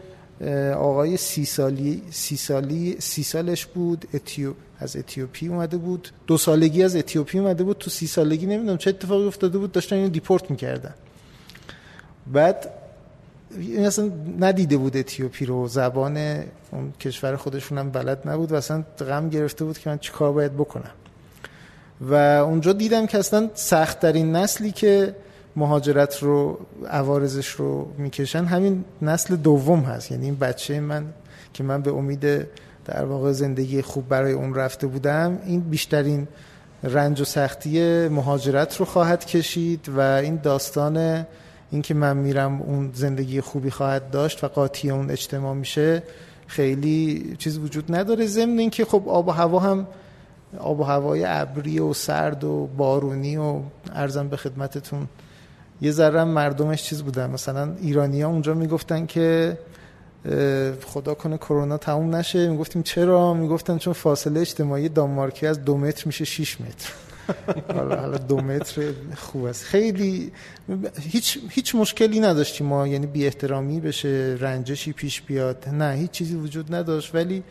آقای 0.74 1.16
سی 1.16 1.44
سالی 1.44 2.02
سی 2.10 2.36
سالی 2.36 2.96
سی 2.98 3.22
سالش 3.22 3.66
بود 3.66 4.08
اتیو 4.14 4.52
از 4.78 4.96
اتیوپی 4.96 5.48
اومده 5.48 5.76
بود. 5.76 6.08
دو 6.26 6.38
سالگی 6.38 6.82
از 6.82 6.96
اتیوپی 6.96 7.38
اومده 7.38 7.64
بود. 7.64 7.78
تو 7.78 7.90
سی 7.90 8.06
سالگی 8.06 8.46
نمی‌دونم 8.46 8.78
چه 8.78 8.90
اتفاقی 8.90 9.26
افتاده 9.26 9.58
بود 9.58 9.72
داشتن 9.72 9.96
اینو 9.96 10.08
دیپورت 10.08 10.50
می‌کردن. 10.50 10.94
بعد 12.26 12.68
این 13.58 13.86
اصلا 13.86 14.10
ندیده 14.40 14.76
بود 14.76 14.96
اتیوپی 14.96 15.46
رو. 15.46 15.68
زبان 15.68 16.16
اون 16.70 16.92
کشور 17.00 17.36
خودشون 17.36 17.78
هم 17.78 17.90
بلد 17.90 18.28
نبود 18.28 18.52
و 18.52 18.54
اصلا 18.54 18.84
غم 18.98 19.28
گرفته 19.28 19.64
بود 19.64 19.78
که 19.78 19.90
من 19.90 19.98
چیکار 19.98 20.32
باید 20.32 20.54
بکنم. 20.54 20.90
و 22.00 22.14
اونجا 22.14 22.72
دیدم 22.72 23.06
که 23.06 23.18
اصلا 23.18 23.50
سختترین 23.54 24.36
نسلی 24.36 24.72
که 24.72 25.14
مهاجرت 25.56 26.22
رو 26.22 26.58
عوارضش 26.90 27.48
رو 27.48 27.88
می‌کشن 27.98 28.44
همین 28.44 28.84
نسل 29.02 29.36
دوم 29.36 29.80
هست. 29.80 30.10
یعنی 30.10 30.24
این 30.24 30.36
بچه 30.36 30.80
من 30.80 31.04
که 31.52 31.64
من 31.64 31.82
به 31.82 31.90
امید 31.90 32.46
در 32.84 33.04
واقع 33.04 33.32
زندگی 33.32 33.82
خوب 33.82 34.08
برای 34.08 34.32
اون 34.32 34.54
رفته 34.54 34.86
بودم 34.86 35.38
این 35.46 35.60
بیشترین 35.60 36.28
رنج 36.82 37.20
و 37.20 37.24
سختی 37.24 38.08
مهاجرت 38.08 38.76
رو 38.76 38.84
خواهد 38.84 39.26
کشید 39.26 39.88
و 39.88 40.00
این 40.00 40.36
داستان 40.36 41.26
اینکه 41.74 41.94
من 41.94 42.16
میرم 42.16 42.62
اون 42.62 42.90
زندگی 42.94 43.40
خوبی 43.40 43.70
خواهد 43.70 44.10
داشت 44.10 44.44
و 44.44 44.48
قاطی 44.48 44.90
اون 44.90 45.10
اجتماع 45.10 45.54
میشه 45.54 46.02
خیلی 46.46 47.36
چیز 47.38 47.58
وجود 47.58 47.94
نداره. 47.94 48.26
ضمن 48.26 48.58
اینکه 48.58 48.84
خب 48.84 49.02
آب 49.08 49.28
و 49.28 49.30
هوا 49.30 49.58
هم 49.58 49.86
آب 50.58 50.80
و 50.80 50.82
هوای 50.82 51.24
ابری 51.26 51.78
و 51.78 51.92
سرد 51.92 52.44
و 52.44 52.68
بارونی 52.76 53.36
و 53.36 53.60
ارزم 53.92 54.28
به 54.28 54.36
خدمتتون 54.36 55.08
یه 55.80 55.90
ذره 55.90 56.24
مردمش 56.24 56.82
چیز 56.82 57.02
بودن. 57.02 57.30
مثلا 57.30 57.74
ایرانی 57.80 58.22
ها 58.22 58.30
اونجا 58.30 58.54
می‌گفتن 58.54 59.06
که 59.06 59.58
خدا 60.86 61.14
کنه 61.14 61.36
کرونا 61.36 61.76
تموم 61.76 62.16
نشه. 62.16 62.48
می‌گفتیم 62.48 62.82
چرا؟ 62.82 63.34
می‌گفتن 63.34 63.78
چون 63.78 63.92
فاصله 63.92 64.40
اجتماعی 64.40 64.88
دانمارکی 64.88 65.46
از 65.46 65.64
دو 65.64 65.76
متر 65.76 66.02
میشه 66.06 66.24
6 66.24 66.60
متر. 66.60 66.92
حالا 67.74 67.96
حالا 67.96 68.16
دو 68.16 68.36
متر 68.36 68.82
خوب 69.16 69.44
است 69.44 69.64
خیلی 69.64 70.32
هیچ 71.00 71.38
هیچ 71.50 71.74
مشکلی 71.74 72.20
نداشتیم 72.20 72.66
ما 72.66 72.88
یعنی 72.88 73.06
بی 73.06 73.24
احترامی 73.24 73.80
بشه 73.80 74.36
رنجشی 74.40 74.92
پیش 74.92 75.22
بیاد 75.22 75.68
نه 75.68 75.94
هیچ 75.94 76.10
چیزی 76.10 76.34
وجود 76.34 76.74
نداشت 76.74 77.14
ولی 77.14 77.42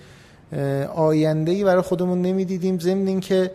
آینده 0.95 1.51
ای 1.51 1.63
برای 1.63 1.81
خودمون 1.81 2.21
نمی‌دیدیم 2.21 2.79
ضمن 2.79 3.07
اینکه 3.07 3.51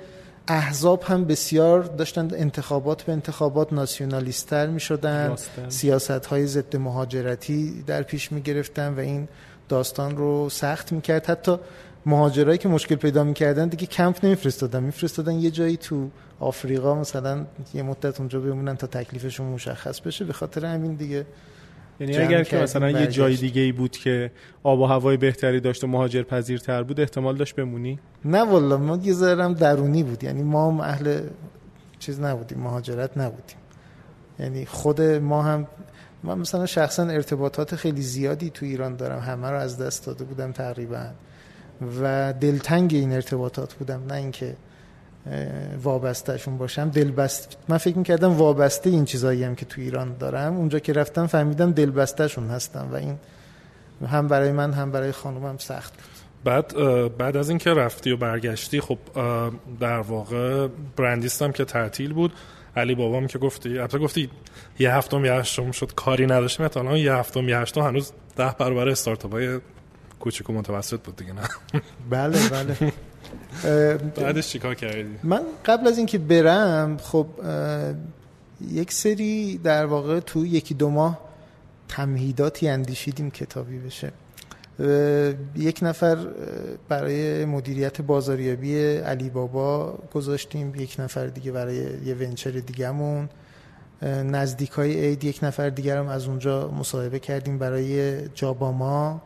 احزاب 0.49 1.03
هم 1.03 1.25
بسیار 1.25 1.83
داشتن 1.83 2.29
انتخابات 2.35 3.03
به 3.03 3.13
انتخابات 3.13 3.73
ناسیونالیستر 3.73 4.67
می 4.67 4.81
شدن 4.81 5.37
سیاست 5.69 6.27
های 6.27 6.47
ضد 6.47 6.77
مهاجرتی 6.77 7.85
در 7.87 8.03
پیش 8.03 8.33
می 8.33 8.43
گرفتن 8.43 8.95
و 8.95 9.01
این 9.01 9.29
داستان 9.69 10.17
رو 10.17 10.49
سخت 10.49 10.93
می 10.93 11.01
کرد 11.01 11.27
حتی 11.27 11.57
مهاجرایی 12.09 12.59
که 12.59 12.69
مشکل 12.69 12.95
پیدا 12.95 13.25
می‌کردن 13.25 13.69
دیگه 13.69 13.87
کمپ 13.87 14.25
نمیفرستادن. 14.25 14.83
میفرستادن 14.83 15.33
یه 15.33 15.51
جایی 15.51 15.77
تو 15.77 16.09
آفریقا 16.41 16.95
مثلا 16.95 17.47
یه 17.75 17.83
مدت 17.83 18.21
اونجا 18.21 18.41
بمونن 18.41 18.77
تا 18.77 18.87
تکلیفشون 18.87 19.47
مشخص 19.47 20.01
بشه. 20.01 20.25
به 20.25 20.33
خاطر 20.33 20.67
همین 20.67 20.95
دیگه 20.95 21.27
یعنی 22.01 22.17
اگر 22.17 22.45
که 22.45 22.57
مثلا 22.57 22.91
یه 22.91 23.07
جای 23.07 23.37
دیگه 23.37 23.63
ای 23.63 23.73
بود 23.73 23.91
که 23.91 24.31
آب 24.63 24.81
و 24.81 24.87
هوای 24.87 25.17
بهتری 25.17 25.61
داشت 25.61 25.85
و 25.85 25.87
مهاجر 25.87 26.23
پذیرتر 26.23 26.83
بود 26.83 27.01
احتمال 27.01 27.37
داشت 27.37 27.55
بمونی؟ 27.55 27.99
نه 28.25 28.43
والا 28.43 28.77
ما 28.77 28.97
یه 28.97 29.13
ذرم 29.13 29.55
درونی 29.55 30.03
بود. 30.03 30.25
یعنی 30.25 30.43
ما 30.43 30.71
هم 30.71 30.81
اهل 30.81 31.21
چیز 31.99 32.21
نبودیم 32.21 32.59
مهاجرت 32.59 33.19
نبودیم. 33.19 33.57
یعنی 34.39 34.67
خود 34.67 35.01
ما 35.01 35.43
هم 35.43 35.67
من 36.23 36.39
مثلا 36.39 36.67
شخصا 36.67 37.03
ارتباطات 37.03 37.77
خیلی 37.77 38.03
زیادی 38.03 38.51
تو 38.51 38.67
ایران 38.67 38.97
دارم. 38.97 39.19
همه 39.19 39.51
رو 39.51 39.59
از 39.59 39.79
دست 39.79 40.07
داده 40.07 40.25
بودم 40.25 40.53
تقریبا. 40.53 41.07
و 42.03 42.33
دلتنگ 42.41 42.95
این 42.95 43.13
ارتباطات 43.13 43.75
بودم 43.75 44.03
نه 44.09 44.15
اینکه 44.15 44.57
وابستهشون 45.83 46.59
باشم. 46.59 46.91
دلبست 46.91 47.57
من 47.69 47.79
فکر 47.79 47.99
می‌کردم 47.99 48.33
وابسته 48.33 48.91
این 48.91 49.05
چیزایی 49.05 49.45
هم 49.45 49.55
که 49.55 49.67
تو 49.67 49.81
ایران 49.81 50.17
دارم. 50.19 50.57
اونجا 50.57 50.79
که 50.79 50.93
رفتم 50.93 51.27
فهمیدم 51.27 51.73
دلبستهشون 51.73 52.49
هستم 52.49 52.89
و 52.93 52.95
این 52.95 53.19
هم 54.09 54.29
برای 54.29 54.53
من 54.53 54.73
هم 54.73 54.91
برای 54.91 55.13
خانومم 55.13 55.59
سخت 55.59 55.93
بود. 55.95 56.05
بعد 56.45 56.75
بعد 57.17 57.37
از 57.37 57.49
اینکه 57.49 57.71
رفتی 57.71 58.11
و 58.11 58.17
برگشتی 58.17 58.81
خب 58.81 58.99
در 59.81 60.01
واقع 60.01 60.69
برندیستم 60.97 61.53
که 61.53 61.65
تعطیل 61.65 62.13
بود. 62.13 62.33
علی 62.77 62.95
بابام 62.95 63.27
که 63.27 63.39
گفتی 63.39 63.79
البته 63.79 63.99
گفتی 63.99 64.31
یه 64.79 64.95
هفتم 64.95 65.25
یه 65.25 65.33
هشتم 65.33 65.71
شد 65.71 65.95
کاری 65.95 66.27
نداشتیم. 66.27 66.67
مثلا 66.67 66.99
یه 66.99 67.13
هفتم 67.13 67.49
یه 67.49 67.59
هشتم 67.59 67.81
هنوز 67.81 68.13
ده 68.37 68.55
برابر 68.59 68.89
استارتاپ 68.89 69.33
های 69.33 69.61
کوچیک 70.21 70.51
و 70.51 70.53
متوسط 70.53 71.01
بود 71.01 71.17
دیگه 71.17 71.33
نه؟ 71.33 71.43
بله 72.11 72.39
بله. 72.49 72.93
بعدش 74.17 74.49
چیکار 74.49 74.75
کردی؟ 74.75 75.19
من 75.23 75.43
قبل 75.65 75.89
از 75.89 75.99
اینکه 75.99 76.19
برم 76.19 76.97
خب 76.97 77.27
یک 78.71 78.93
سری 78.93 79.59
در 79.59 79.87
واقع 79.87 80.21
تو 80.21 80.47
یکی 80.47 80.75
دو 80.75 80.91
ماه 80.91 81.19
تمهیداتی 81.89 82.69
اندیشیدیم 82.69 83.31
کتابی 83.31 83.79
بشه. 83.79 84.13
یک 85.57 85.79
نفر 85.83 86.17
برای 86.89 87.45
مدیریت 87.45 88.01
بازاریابی 88.01 88.97
علی 88.97 89.31
بابا 89.31 89.99
گذاشتیم 90.15 90.75
یک 90.75 90.97
نفر 90.99 91.27
دیگه 91.27 91.53
برای 91.53 91.77
یه 92.05 92.15
ونچر 92.15 92.51
دیگهمون. 92.51 93.29
نزدیک 94.03 94.71
های 94.71 95.07
عید 95.07 95.25
یک 95.25 95.39
نفر 95.43 95.69
دیگر 95.71 95.99
هم 95.99 96.09
از 96.09 96.27
اونجا 96.27 96.69
مصاحبه 96.69 97.19
کردیم 97.19 97.59
برای 97.59 98.29
جاباما. 98.29 99.23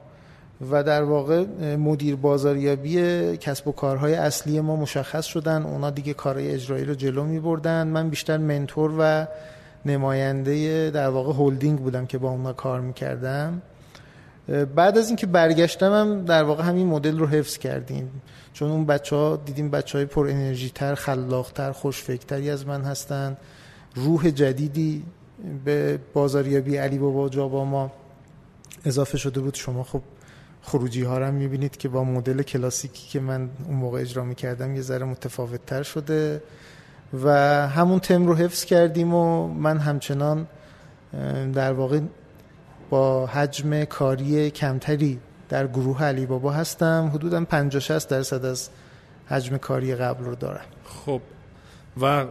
و 0.70 0.82
در 0.82 1.02
واقع 1.02 1.44
مدیر 1.76 2.16
بازاریابی 2.16 2.96
کسب 3.36 3.68
و 3.68 3.72
کارهای 3.72 4.14
اصلی 4.14 4.60
ما 4.60 4.76
مشخص 4.76 5.24
شدن. 5.24 5.62
اونا 5.62 5.90
دیگه 5.90 6.14
کارهای 6.14 6.50
اجرایی 6.50 6.84
رو 6.84 6.94
جلو 6.94 7.24
می 7.24 7.40
بردن 7.40 7.86
من 7.86 8.10
بیشتر 8.10 8.36
منتور 8.36 8.94
و 8.98 9.26
نماینده 9.86 10.90
در 10.90 11.08
واقع 11.08 11.32
هولدینگ 11.32 11.78
بودم 11.78 12.06
که 12.06 12.18
با 12.18 12.30
اونا 12.30 12.52
کار 12.52 12.80
می‌کردم. 12.80 13.62
بعد 14.76 14.98
از 14.98 15.06
اینکه 15.06 15.26
برگشتم 15.26 15.92
هم 15.92 16.24
در 16.24 16.42
واقع 16.42 16.64
همین 16.64 16.86
مدل 16.86 17.18
رو 17.18 17.26
حفظ 17.26 17.58
کردیم. 17.58 18.10
چون 18.52 18.70
اون 18.70 18.86
بچه 18.86 19.16
ها 19.16 19.36
دیدیم 19.36 19.70
بچه 19.70 19.98
های 19.98 20.04
پر 20.04 20.28
انرژی 20.28 20.70
تر 20.70 20.94
خلاق 20.94 21.52
تر 21.52 21.72
خوشفکتری 21.72 22.50
از 22.50 22.66
من 22.66 22.82
هستن. 22.82 23.36
روح 23.94 24.30
جدیدی 24.30 25.02
به 25.64 25.98
بازاریابی 26.14 26.76
علی 26.76 26.98
بابا 26.98 27.28
جابا 27.28 27.64
ما 27.64 27.92
اضافه 28.84 29.18
شده 29.18 29.40
بود. 29.40 29.54
شما 29.54 29.82
خب 29.82 30.00
خروجی 30.62 31.02
ها 31.02 31.18
رو 31.18 31.32
می‌بینید 31.32 31.76
که 31.76 31.88
با 31.88 32.04
مدل 32.04 32.42
کلاسیکی 32.42 33.08
که 33.08 33.20
من 33.20 33.50
اون 33.66 33.76
موقع 33.76 34.00
اجرا 34.00 34.24
می‌کردم 34.24 34.74
یه 34.74 34.82
ذره 34.82 35.04
متفاوت 35.04 35.66
تر 35.66 35.82
شده 35.82 36.42
و 37.24 37.30
همون 37.68 37.98
تم 37.98 38.26
رو 38.26 38.34
حفظ 38.34 38.64
کردیم 38.64 39.14
و 39.14 39.48
من 39.48 39.78
همچنان 39.78 40.46
در 41.54 41.72
واقع 41.72 42.00
با 42.90 43.26
حجم 43.26 43.84
کاری 43.84 44.50
کمتری 44.50 45.18
در 45.48 45.66
گروه 45.66 46.04
علی 46.04 46.26
بابا 46.26 46.52
هستم. 46.52 47.10
حدودا 47.14 47.44
50 47.44 47.80
60 47.80 48.08
درصد 48.08 48.44
از 48.44 48.68
حجم 49.26 49.56
کاری 49.56 49.94
قبل 49.94 50.24
رو 50.24 50.34
دارم. 50.34 50.64
خب. 50.84 51.20
و 52.00 52.24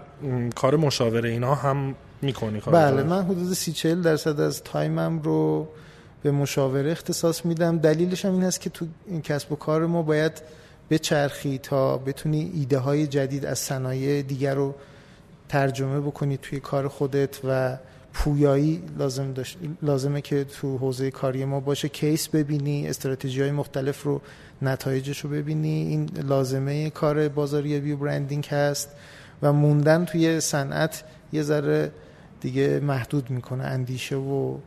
کار 0.56 0.76
مشاوره 0.76 1.30
اینا 1.30 1.56
هم 1.56 1.96
می‌کنی 2.22 2.62
بله 2.72 3.04
من 3.04 3.24
حدود 3.24 3.54
30 3.54 3.74
40 3.74 4.02
درصد 4.02 4.40
از 4.40 4.64
تایمم 4.64 5.20
رو 5.20 5.68
به 6.24 6.32
مشاوره 6.32 6.92
اختصاص 6.92 7.46
میدم. 7.46 7.78
دلیلش 7.78 8.26
هم 8.26 8.32
این 8.32 8.44
هست 8.44 8.62
که 8.62 8.70
تو 8.70 8.86
این 9.08 9.22
کسب 9.22 9.52
و 9.52 9.56
کار 9.56 9.86
ما 9.86 10.02
باید 10.02 10.42
چرخی 11.02 11.58
تا 11.58 11.98
بتونی 11.98 12.52
ایده 12.56 12.78
های 12.78 13.08
جدید 13.08 13.46
از 13.46 13.60
صنایع 13.60 14.22
دیگر 14.22 14.56
رو 14.56 14.76
ترجمه 15.50 16.00
بکنی 16.00 16.38
توی 16.38 16.60
کار 16.60 16.88
خودت 16.88 17.40
و 17.48 17.78
پویایی 18.14 18.84
لازم 18.98 19.34
داشت 19.34 19.58
لازمه 19.82 20.22
که 20.22 20.44
تو 20.44 20.78
حوزه 20.78 21.12
کاری 21.12 21.46
ما 21.46 21.60
باشه. 21.60 21.90
کیس 21.90 22.28
ببینی 22.28 22.88
استراتژی 22.88 23.42
های 23.42 23.52
مختلف 23.52 24.04
رو 24.04 24.22
نتایجش 24.62 25.20
رو 25.20 25.30
ببینی. 25.30 25.70
این 25.70 26.10
لازمه 26.28 26.90
کار 26.90 27.28
بازاریابی 27.28 27.92
و 27.92 27.98
برندینگ 27.98 28.46
هست 28.46 28.90
و 29.42 29.54
موندن 29.54 30.06
توی 30.06 30.40
صنعت 30.40 31.04
یه 31.34 31.44
ذره 31.44 31.92
دیگه 32.42 32.80
محدود 32.80 33.30
می‌کنه 33.30 33.64
اندیشه 33.64 34.16
و 34.16 34.58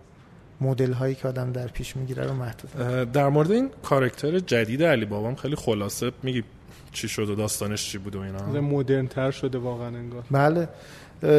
مدل 0.61 0.93
هایی 0.93 1.14
که 1.14 1.29
آدم 1.29 1.53
در 1.53 1.67
پیش 1.67 1.97
می‌گیره 1.97 2.25
رو 2.25 2.35
محدود 2.35 2.71
در 3.12 3.29
مورد 3.29 3.51
این 3.51 3.71
کارکتر 3.83 4.38
جدید 4.38 4.83
علی 4.83 5.05
بابام 5.05 5.35
خیلی 5.35 5.57
خلاصه 5.57 6.12
میگی 6.23 6.45
چی 6.93 7.09
شد 7.09 7.31
و 7.31 7.35
داستانش 7.35 7.90
چی 7.90 7.99
بود 7.99 8.17
و 8.17 8.21
اینا. 8.21 8.61
مدرن 8.61 9.07
تر 9.07 9.31
شده 9.31 9.59
واقعا 9.59 9.87
انگار. 9.87 10.25
بله. 10.31 10.69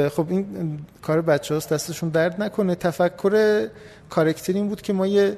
خب 0.09 0.25
این 0.29 0.79
کار 1.01 1.21
بچه 1.21 1.53
هاست 1.53 1.73
دستشون 1.73 2.09
درد 2.09 2.43
نکنه. 2.43 2.75
تفکر 2.75 3.67
کارکتر 4.09 4.53
این 4.53 4.67
بود 4.67 4.81
که 4.81 4.93
ما 4.93 5.07
یه 5.07 5.37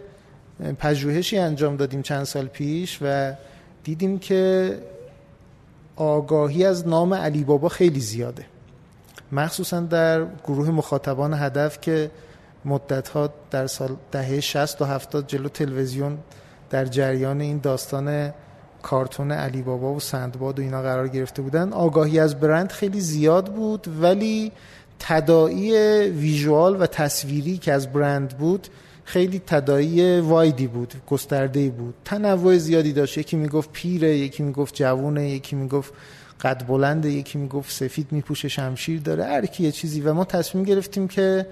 پژوهشی 0.80 1.38
انجام 1.38 1.76
دادیم 1.76 2.02
چند 2.02 2.24
سال 2.24 2.46
پیش 2.46 3.00
و 3.02 3.34
دیدیم 3.84 4.20
که 4.20 4.74
آگاهی 5.96 6.66
از 6.66 6.88
نام 6.88 7.13
علی 7.13 7.44
بابا 7.44 7.70
خیلی 7.70 8.00
زیاده. 8.00 8.46
مخصوصا 9.32 9.80
در 9.80 10.26
گروه 10.44 10.70
مخاطبان 10.70 11.34
هدف 11.34 11.82
که 11.82 12.12
مدت 12.68 13.08
ها 13.08 13.30
در 13.52 13.68
سال 13.68 13.90
دهه 14.12 14.40
60 14.40 14.82
و 14.82 14.86
70 14.86 15.28
جلو 15.28 15.50
تلویزیون 15.50 16.18
در 16.70 16.86
جریان 16.86 17.42
این 17.42 17.60
داستان 17.60 18.34
کارتون 18.82 19.32
علی 19.32 19.62
بابا 19.62 19.94
و 19.94 20.00
سندباد 20.00 20.60
و 20.60 20.62
اینا 20.62 20.82
قرار 20.82 21.08
گرفته 21.08 21.42
بودن. 21.42 21.74
آگاهی 21.74 22.20
از 22.20 22.40
برند 22.40 22.72
خیلی 22.72 23.02
زیاد 23.02 23.54
بود 23.54 23.88
ولی 24.02 24.52
تدائی 25.00 25.72
ویژوال 26.10 26.82
و 26.82 26.86
تصویری 26.86 27.58
که 27.58 27.74
از 27.74 27.94
برند 27.94 28.38
بود 28.38 28.68
خیلی 29.04 29.42
تدائی 29.48 30.20
وایدی 30.20 30.68
بود 30.68 30.94
گسترده 31.08 31.70
بود. 31.70 31.94
تنوع 32.06 32.58
زیادی 32.58 32.94
داشت. 32.94 33.18
یکی 33.18 33.36
می‌گفت 33.36 33.72
پیره 33.72 34.18
یکی 34.18 34.44
می‌گفت 34.44 34.76
جوونه 34.76 35.30
یکی 35.30 35.56
می‌گفت 35.56 35.94
قد 36.42 36.68
بلنده 36.68 37.10
یکی 37.12 37.38
می‌گفت 37.38 37.72
سفید 37.72 38.08
میپوشه 38.12 38.48
شمشیر 38.48 39.00
داره 39.02 39.26
هر 39.26 39.46
کی 39.46 39.64
یه 39.64 39.72
چیزی. 39.72 40.02
و 40.02 40.14
ما 40.14 40.26
تصمیم 40.26 40.64
گرفتیم 40.64 41.08
که 41.08 41.46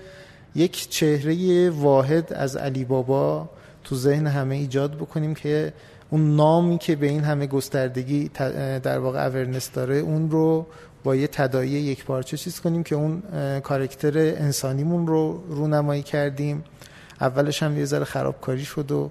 یک 0.56 0.90
چهره 0.90 1.70
واحد 1.70 2.34
از 2.34 2.56
علی 2.56 2.86
بابا 2.86 3.50
تو 3.84 3.96
ذهن 3.96 4.28
همه 4.28 4.56
ایجاد 4.56 4.96
بکنیم 4.96 5.36
که 5.36 5.74
اون 6.10 6.36
نامی 6.36 6.78
که 6.78 6.96
به 6.96 7.08
این 7.08 7.24
همه 7.24 7.48
گستردگی 7.48 8.30
در 8.84 9.00
واقع 9.00 9.26
اورنس 9.26 9.72
داره 9.72 9.96
اون 9.96 10.32
رو 10.32 10.66
با 11.04 11.16
یه 11.16 11.28
تدایی 11.28 11.72
یک 11.72 12.06
پارچه 12.06 12.38
چیز 12.38 12.60
کنیم 12.60 12.84
که 12.84 12.96
اون 12.96 13.24
کارکتر 13.60 14.18
انسانیمون 14.18 15.08
رو 15.08 15.44
رونمایی 15.50 16.02
کردیم. 16.02 16.64
اولش 17.22 17.64
هم 17.64 17.78
یه 17.78 17.86
ذره 17.86 18.06
خرابکاری 18.06 18.66
شد 18.66 18.92
و 18.92 19.10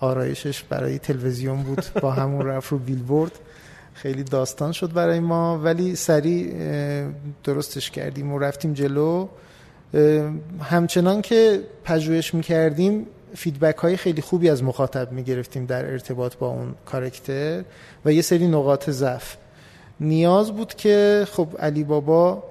آرایشش 0.00 0.62
برای 0.62 0.98
تلویزیون 0.98 1.62
بود 1.62 1.84
با 2.02 2.10
همون 2.10 2.46
رفت 2.46 2.72
رو 2.72 2.78
بیلبورد. 2.78 3.38
خیلی 3.94 4.22
داستان 4.22 4.72
شد 4.72 4.92
برای 4.92 5.20
ما 5.20 5.58
ولی 5.58 5.96
سریع 5.96 6.54
درستش 7.44 7.90
کردیم 7.90 8.32
و 8.32 8.38
رفتیم 8.38 8.72
جلو. 8.72 9.28
همچنان 10.60 11.22
که 11.22 11.60
پژوهش 11.84 12.34
می‌کردیم 12.34 13.06
feedback 13.34 13.76
های 13.76 13.96
خیلی 13.96 14.22
خوبی 14.22 14.50
از 14.50 14.62
مخاطب 14.62 15.12
می‌گرفتیم 15.12 15.66
در 15.66 15.90
ارتباط 15.90 16.36
با 16.36 16.48
اون 16.48 16.74
character 16.86 17.64
و 18.04 18.12
یه 18.12 18.22
سری 18.22 18.48
نقاط 18.48 18.90
ضعف. 18.90 19.36
نیاز 20.00 20.52
بود 20.52 20.74
که 20.74 21.26
خب 21.32 21.48
علی 21.58 21.84
بابا 21.84 22.42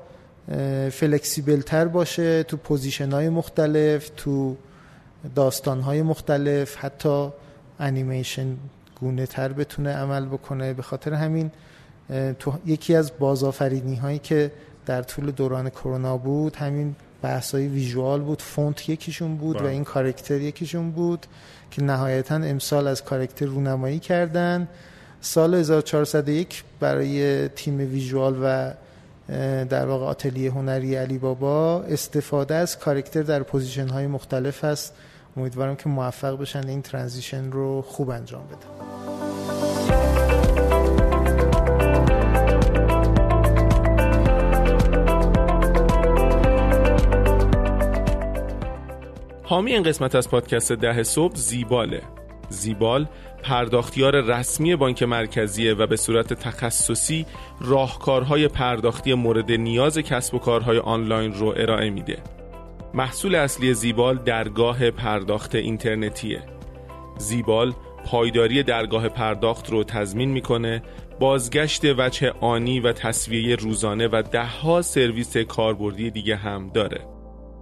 flexible 0.91 1.61
تر 1.61 1.87
باشه 1.87 2.43
تو 2.43 2.57
position 2.57 3.11
های 3.11 3.29
مختلف 3.29 4.11
تو 4.17 4.55
داستان 5.35 5.81
های 5.81 6.01
مختلف 6.01 6.77
حتی 6.77 7.29
انیمیشن 7.79 8.57
گونه 8.99 9.25
تر 9.25 9.53
بتونه 9.53 9.93
عمل 9.93 10.25
بکنه. 10.25 10.73
به 10.73 10.81
خاطر 10.81 11.13
همین 11.13 11.51
تو 12.39 12.53
یکی 12.65 12.95
از 12.95 13.11
بازآفرینی 13.19 13.95
هایی 13.95 14.19
که 14.19 14.51
در 14.85 15.01
طول 15.01 15.31
دوران 15.31 15.69
کرونا 15.69 16.17
بود 16.17 16.55
همین 16.55 16.95
بحث 17.21 17.55
های 17.55 17.67
visual 17.67 18.21
بود 18.21 18.41
فونت 18.41 18.89
یکیشون 18.89 19.35
بود 19.35 19.55
و 19.55 19.59
بله. 19.59 19.69
این 19.69 19.83
character 19.83 20.41
یکیشون 20.41 20.91
بود 20.91 21.25
که 21.71 21.83
نهایتا 21.83 22.35
امسال 22.35 22.87
از 22.87 23.03
character 23.03 23.45
رونمایی 23.45 23.99
کردن. 23.99 24.67
سال 25.21 25.55
1401 25.55 26.63
برای 26.79 27.47
تیم 27.47 27.77
visual 27.77 28.39
و 28.43 28.73
در 29.65 29.85
واقع 29.85 30.05
آتلیه 30.05 30.51
هنری 30.51 30.95
علی 30.95 31.17
بابا 31.17 31.81
استفاده 31.81 32.55
از 32.55 32.79
character 32.79 33.21
در 33.21 33.43
position 33.43 33.87
های 33.87 34.07
مختلف 34.07 34.63
هست 34.63 34.93
امیدوارم 35.37 35.75
که 35.75 35.89
موفق 35.89 36.41
بشن 36.41 36.67
این 36.67 36.81
transition 36.81 37.51
رو 37.51 37.81
خوب 37.81 38.09
انجام 38.09 38.43
بدن. 38.47 39.30
حامی 49.51 49.73
این 49.73 49.83
قسمت 49.83 50.15
از 50.15 50.29
پادکست 50.29 50.71
ده 50.71 51.03
صبح 51.03 51.35
زیباله 51.35 52.01
زیبال 52.49 53.07
پرداختیار 53.43 54.21
رسمی 54.21 54.75
بانک 54.75 55.03
مرکزیه 55.03 55.73
و 55.73 55.87
به 55.87 55.95
صورت 55.95 56.33
تخصصی 56.33 57.25
راهکارهای 57.61 58.47
پرداختی 58.47 59.13
مورد 59.13 59.51
نیاز 59.51 59.97
کسب 59.97 60.35
و 60.35 60.39
کارهای 60.39 60.77
آنلاین 60.77 61.33
رو 61.33 61.53
ارائه 61.57 61.89
میده. 61.89 62.17
محصول 62.93 63.35
اصلی 63.35 63.73
زیبال 63.73 64.17
درگاه 64.17 64.91
پرداخت 64.91 65.55
اینترنتیه. 65.55 66.41
زیبال 67.17 67.73
پایداری 68.05 68.63
درگاه 68.63 69.09
پرداخت 69.09 69.69
رو 69.69 69.83
تضمین 69.83 70.29
می‌کنه 70.29 70.83
بازگشت 71.19 71.81
وجه 71.97 72.31
آنی 72.41 72.79
و 72.79 72.93
تصویه 72.93 73.55
روزانه 73.55 74.07
و 74.07 74.23
دهها 74.31 74.81
سرویس 74.81 75.37
کاربردی 75.37 76.11
دیگه 76.11 76.35
هم 76.35 76.69
داره 76.73 77.20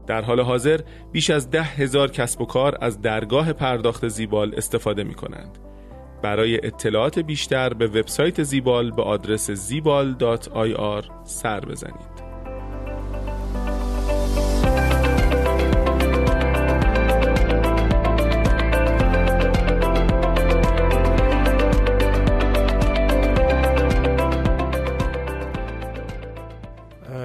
در 0.09 0.21
حال 0.21 0.39
حاضر 0.39 0.79
بیش 1.11 1.29
از 1.29 1.49
ده 1.49 1.63
هزار 1.63 2.11
کسب 2.11 2.41
و 2.41 2.45
کار 2.45 2.77
از 2.81 3.01
درگاه 3.01 3.53
پرداخت 3.53 4.07
زیبال 4.07 4.53
استفاده 4.57 5.03
می 5.03 5.13
کنند. 5.13 5.57
برای 6.23 6.65
اطلاعات 6.65 7.19
بیشتر 7.19 7.73
به 7.73 7.87
وبسایت 7.87 8.43
زیبال 8.43 8.91
به 8.91 9.01
آدرس 9.01 9.51
زیبال.ir 9.51 11.05
سر 11.23 11.59
بزنید. 11.59 12.19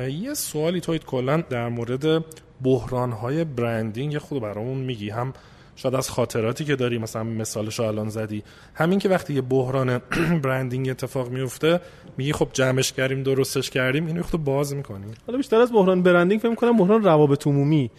یه 0.09 0.35
سوالی 0.35 0.81
توید 0.81 1.05
کلا 1.05 1.37
در 1.37 1.69
مورد 1.69 2.25
بحران 2.65 3.13
های 3.13 3.45
برندینگ 3.45 4.19
خود 4.19 4.43
برامون 4.43 4.79
میگی. 4.79 5.11
هم 5.11 5.33
شاید 5.77 5.95
از 5.95 6.11
خاطراتی 6.11 6.65
که 6.65 6.77
داری 6.77 6.99
مثلا 6.99 7.25
مثالش 7.25 7.81
الان 7.81 8.09
زدی. 8.09 8.43
همین 8.75 8.99
که 8.99 9.09
وقتی 9.09 9.35
یه 9.35 9.41
بحران 9.41 9.99
برندینگ 10.45 10.89
اتفاق 10.89 11.29
میفته 11.29 11.81
میگی 12.19 12.33
خب 12.33 12.49
جمعش 12.53 12.93
کردیم 12.93 13.23
درستش 13.23 13.71
کردیم 13.71 14.07
اینو 14.07 14.23
خود 14.23 14.45
باز 14.45 14.75
می‌کنیم 14.75 15.15
حالا 15.27 15.37
بیشتر 15.37 15.61
از 15.61 15.73
بحران 15.73 16.03
برندینگ 16.03 16.41
فکر 16.41 16.55
کنم 16.55 16.77
بحران 16.77 17.05
روابط 17.05 17.47
عمومی 17.47 17.91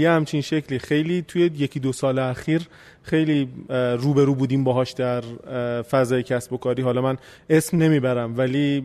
یه 0.00 0.10
همچین 0.10 0.40
شکلی. 0.40 0.78
خیلی 0.78 1.22
توی 1.22 1.42
یکی 1.42 1.80
دو 1.80 1.92
سال 1.92 2.18
اخیر 2.18 2.62
خیلی 3.02 3.48
روبرو 3.98 4.34
بودیم 4.34 4.64
باهاش 4.64 4.92
در 4.92 5.22
فضای 5.82 6.22
کسب 6.22 6.52
و 6.52 6.56
کاری. 6.56 6.82
حالا 6.82 7.02
من 7.02 7.16
اسم 7.50 7.76
نمی‌برم 7.76 8.38
ولی 8.38 8.84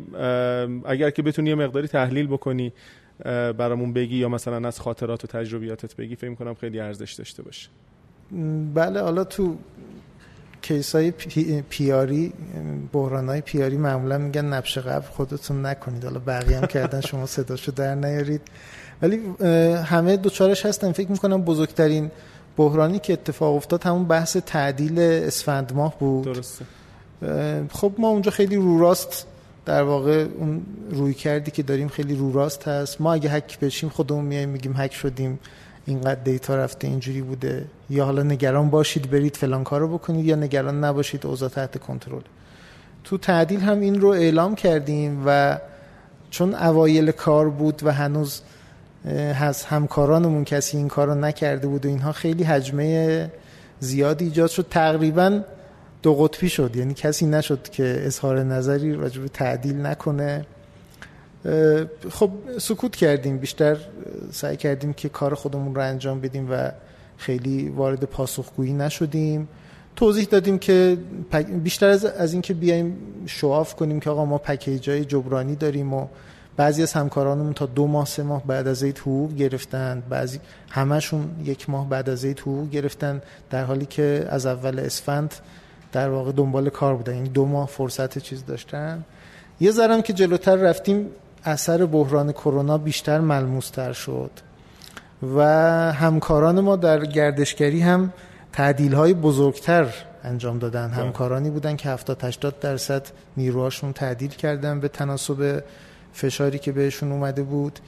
اگر 0.86 1.10
که 1.10 1.22
بتونی 1.22 1.50
یه 1.50 1.56
مقداری 1.56 1.88
تحلیل 1.88 2.28
بکنی 2.28 2.74
برامون 3.58 3.94
بگی 3.94 4.18
یا 4.18 4.30
مثلا 4.30 4.68
از 4.68 4.80
خاطرات 4.80 5.24
و 5.24 5.28
تجربیاتت 5.28 5.96
بگی 5.96 6.16
فکر 6.16 6.36
کنم 6.36 6.54
خیلی 6.54 6.80
ارزش 6.80 7.14
داشته 7.14 7.44
باشه. 7.44 7.70
بله 8.74 9.02
حالا 9.02 9.24
تو 9.24 9.58
کیس 10.62 10.96
های 10.96 11.12
پیاری 11.70 12.34
بحران 12.94 13.30
های 13.30 13.42
پیاری 13.42 13.78
معمولا 13.78 14.18
میگن 14.18 14.46
نبش 14.46 14.78
قبل 14.78 15.06
خودتون 15.06 15.66
نکنید. 15.66 16.04
حالا 16.04 16.20
بقیه 16.20 16.58
هم 16.58 16.66
کردن 16.66 17.02
شما 17.02 17.26
صداشو 17.26 17.72
در 17.72 17.96
نیارید. 17.96 18.42
ولی 19.02 19.22
همه 19.84 20.18
دوچارش 20.18 20.66
هستن. 20.66 20.92
فکر 20.92 21.12
می‌کنم 21.12 21.42
بزرگترین 21.42 22.12
بحرانی 22.58 23.00
که 23.00 23.14
اتفاق 23.14 23.56
افتاد 23.56 23.84
همون 23.84 24.06
بحث 24.06 24.38
تعدیل 24.38 25.00
اسفند 25.00 25.74
ماه 25.74 26.00
بود. 26.00 26.26
درسته. 26.26 26.66
خب 27.72 27.94
ما 27.98 28.08
اونجا 28.08 28.32
خیلی 28.32 28.56
رو 28.56 28.80
راست 28.80 29.28
در 29.66 29.84
واقع 29.84 30.28
اون 30.38 30.62
روی 30.90 31.14
کردی 31.14 31.52
که 31.52 31.64
داریم 31.64 31.88
خیلی 31.88 32.16
رو 32.16 32.34
راست 32.34 32.68
هست. 32.68 33.02
ما 33.02 33.14
اگه 33.14 33.30
هک 33.30 33.60
بشیم 33.60 33.90
خودمون 33.90 34.26
میایم 34.26 34.50
میگیم 34.50 34.74
هک 34.78 34.94
شدیم. 34.94 35.40
اینقدر 35.86 36.22
دیتا 36.24 36.56
رفته 36.56 36.88
اینجوری 36.88 37.22
بوده. 37.22 37.66
یا 37.90 38.06
حالا 38.06 38.24
نگران 38.24 38.70
باشید 38.70 39.10
برید 39.12 39.38
فلان 39.38 39.64
کارو 39.64 39.98
بکنید 39.98 40.26
یا 40.26 40.36
نگران 40.36 40.84
نباشید 40.84 41.26
اوضاع 41.26 41.50
تحت 41.50 41.80
کنترل. 41.80 42.22
تو 43.04 43.18
تعدیل 43.18 43.60
هم 43.60 43.80
این 43.80 44.02
رو 44.02 44.08
اعلام 44.08 44.56
کردیم 44.56 45.24
و 45.26 45.58
چون 46.30 46.56
اوایل 46.56 47.12
کار 47.12 47.50
بود 47.50 47.82
و 47.84 47.92
هنوز 47.92 48.42
از 49.42 49.64
همکارانمون 49.64 50.44
کسی 50.44 50.78
این 50.78 50.88
کار 50.88 51.16
نکرده 51.16 51.68
بود 51.68 51.86
و 51.86 51.90
اینها 51.90 52.12
خیلی 52.12 52.44
حجمه 52.44 53.32
زیادی 53.80 54.26
ایجاد 54.26 54.50
شد. 54.50 54.66
تقریبا 54.70 55.42
دو 56.02 56.16
قطبی 56.16 56.50
شد. 56.50 56.76
یعنی 56.76 56.94
کسی 56.94 57.26
نشد 57.26 57.70
که 57.70 58.02
اظهار 58.06 58.44
نظری 58.44 58.94
راجع 58.94 59.22
به 59.22 59.28
تعدیل 59.28 59.86
نکنه. 59.86 60.46
خب 62.10 62.32
سکوت 62.58 62.96
کردیم. 62.96 63.38
بیشتر 63.38 63.78
سعی 64.32 64.58
کردیم 64.58 64.94
که 64.94 65.10
کار 65.10 65.36
خودمون 65.36 65.76
رو 65.76 65.82
انجام 65.82 66.22
بدیم 66.22 66.52
و 66.52 66.72
خیلی 67.18 67.70
وارد 67.70 68.04
پاسخگویی 68.04 68.74
نشدیم. 68.74 69.48
توضیح 69.96 70.26
دادیم 70.26 70.60
که 70.60 70.98
بیشتر 71.64 71.88
از, 71.90 72.06
از 72.06 72.34
اینکه 72.34 72.54
بیایم 72.54 72.98
شواف 73.26 73.76
کنیم 73.76 74.00
که 74.00 74.10
آقا 74.10 74.26
ما 74.26 74.38
پکیج 74.38 74.90
های 74.90 75.06
جبرانی 75.06 75.56
داریم 75.56 75.94
و 75.94 76.08
بعضی 76.58 76.84
از 76.84 76.94
همکارانمون 76.94 77.54
تا 77.54 77.66
دو 77.66 77.88
ماه 77.88 78.06
سه 78.06 78.24
ماه 78.24 78.44
بعد 78.48 78.68
از 78.68 78.84
عید 78.84 78.98
حقوق 78.98 79.36
گرفتن. 79.36 80.04
بعضی 80.10 80.40
همشون 80.70 81.30
یک 81.46 81.70
ماه 81.70 81.90
بعد 81.90 82.10
از 82.10 82.26
عید 82.26 82.40
حقوق 82.40 82.70
گرفتن 82.70 83.22
در 83.50 83.64
حالی 83.64 83.86
که 83.86 84.28
از 84.30 84.46
اول 84.46 84.80
اسفند 84.80 85.34
در 85.92 86.10
واقع 86.10 86.32
دنبال 86.32 86.70
کار 86.70 86.96
بودن. 86.96 87.16
یعنی 87.16 87.30
دو 87.30 87.46
ماه 87.46 87.68
فرصت 87.68 88.18
چیز 88.18 88.46
داشتن. 88.46 89.04
یه 89.60 89.72
ذرم 89.72 90.02
که 90.02 90.14
جلوتر 90.14 90.56
رفتیم 90.56 91.08
اثر 91.44 91.86
بحران 91.86 92.32
کرونا 92.32 92.78
بیشتر 92.78 93.20
ملموستر 93.20 93.94
شد. 93.94 94.32
و 95.36 95.42
همکاران 95.94 96.60
ما 96.60 96.76
در 96.76 97.06
گردشگری 97.06 97.82
هم 97.82 98.14
تعدیل 98.54 98.94
های 98.94 99.14
بزرگتر 99.14 99.94
انجام 100.24 100.60
دادن. 100.60 100.88
بله. 100.88 100.96
همکارانی 100.96 101.50
بودن 101.50 101.76
که 101.76 101.90
70 101.90 102.24
80 102.24 102.60
درصد 102.60 103.08
نیروهاشون 103.38 103.94
تعدیل 103.94 104.30
کردن 104.30 104.80
به 104.80 104.88
تناسب 104.88 105.64
فشاری 106.14 106.60
که 106.60 106.72
بهشون 106.72 107.12
اومده 107.12 107.44
بود. 107.44 107.80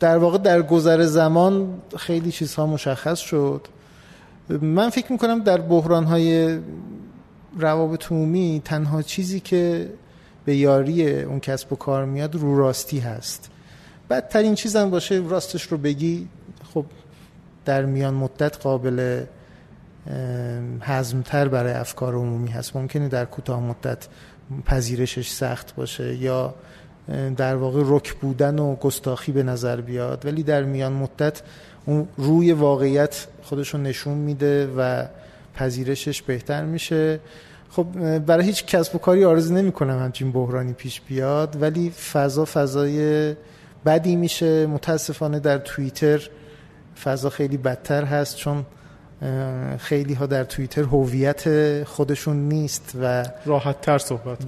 در 0.00 0.18
واقع 0.18 0.38
در 0.38 0.62
گذر 0.62 1.02
زمان 1.02 1.68
خیلی 1.96 2.32
چیزها 2.32 2.66
مشخص 2.66 3.18
شد. 3.18 3.68
من 4.60 4.90
فکر 4.90 5.12
می‌کنم 5.12 5.38
در 5.38 5.60
بحران 5.60 6.04
های 6.04 6.58
روابط 7.58 8.12
عمومی 8.12 8.62
تنها 8.64 9.02
چیزی 9.02 9.40
که 9.40 9.90
به 10.44 10.56
یاری 10.56 11.22
اون 11.22 11.40
کسب 11.40 11.72
و 11.72 11.76
کار 11.76 12.04
میاد 12.04 12.34
رو 12.34 12.58
راستی 12.58 12.98
هست. 12.98 13.50
بدترین 14.10 14.54
چیزم 14.54 14.90
باشه 14.90 15.22
راستش 15.28 15.62
رو 15.62 15.78
بگی. 15.78 16.28
خب 16.74 16.84
در 17.64 17.84
میان 17.84 18.14
مدت 18.14 18.56
قابل 18.56 19.24
هضمتر 20.80 21.48
برای 21.48 21.72
افکار 21.72 22.14
عمومی 22.14 22.50
هست. 22.50 22.76
ممکنه 22.76 23.08
در 23.08 23.24
کوتاه 23.24 23.60
مدت 23.60 24.06
پذیرشش 24.66 25.28
سخت 25.28 25.74
باشه 25.74 26.16
یا 26.16 26.54
در 27.36 27.56
واقع 27.56 27.82
رک 27.86 28.14
بودن 28.14 28.58
و 28.58 28.76
گستاخی 28.76 29.32
به 29.32 29.42
نظر 29.42 29.80
بیاد. 29.80 30.26
ولی 30.26 30.42
در 30.42 30.62
میان 30.62 30.92
مدت 30.92 31.42
اون 31.86 32.08
روی 32.16 32.52
واقعیت 32.52 33.26
خودشون 33.42 33.82
نشون 33.82 34.14
میده 34.14 34.66
و 34.76 35.04
پذیرشش 35.54 36.22
بهتر 36.22 36.64
میشه. 36.64 37.20
خب 37.70 38.18
برای 38.18 38.46
هیچ 38.46 38.66
کسب 38.66 38.94
و 38.94 38.98
کاری 38.98 39.24
آرزو 39.24 39.54
نمی 39.54 39.72
کنم 39.72 39.98
همچین 39.98 40.32
بحرانی 40.32 40.72
پیش 40.72 41.00
بیاد 41.00 41.62
ولی 41.62 41.90
فضا 41.90 42.44
فضای 42.44 43.34
بدی 43.86 44.16
میشه. 44.16 44.66
متاسفانه 44.66 45.38
در 45.38 45.58
توییتر 45.58 46.28
فضا 47.04 47.30
خیلی 47.30 47.56
بدتر 47.56 48.04
هست 48.04 48.36
چون 48.36 48.64
خیلی 49.78 50.14
ها 50.14 50.26
در 50.26 50.44
توییتر 50.44 50.82
هویت 50.82 51.44
خودشون 51.84 52.36
نیست 52.36 52.92
و 53.02 53.24
راحت 53.46 53.80
تر 53.80 53.98
صحبت 53.98 54.46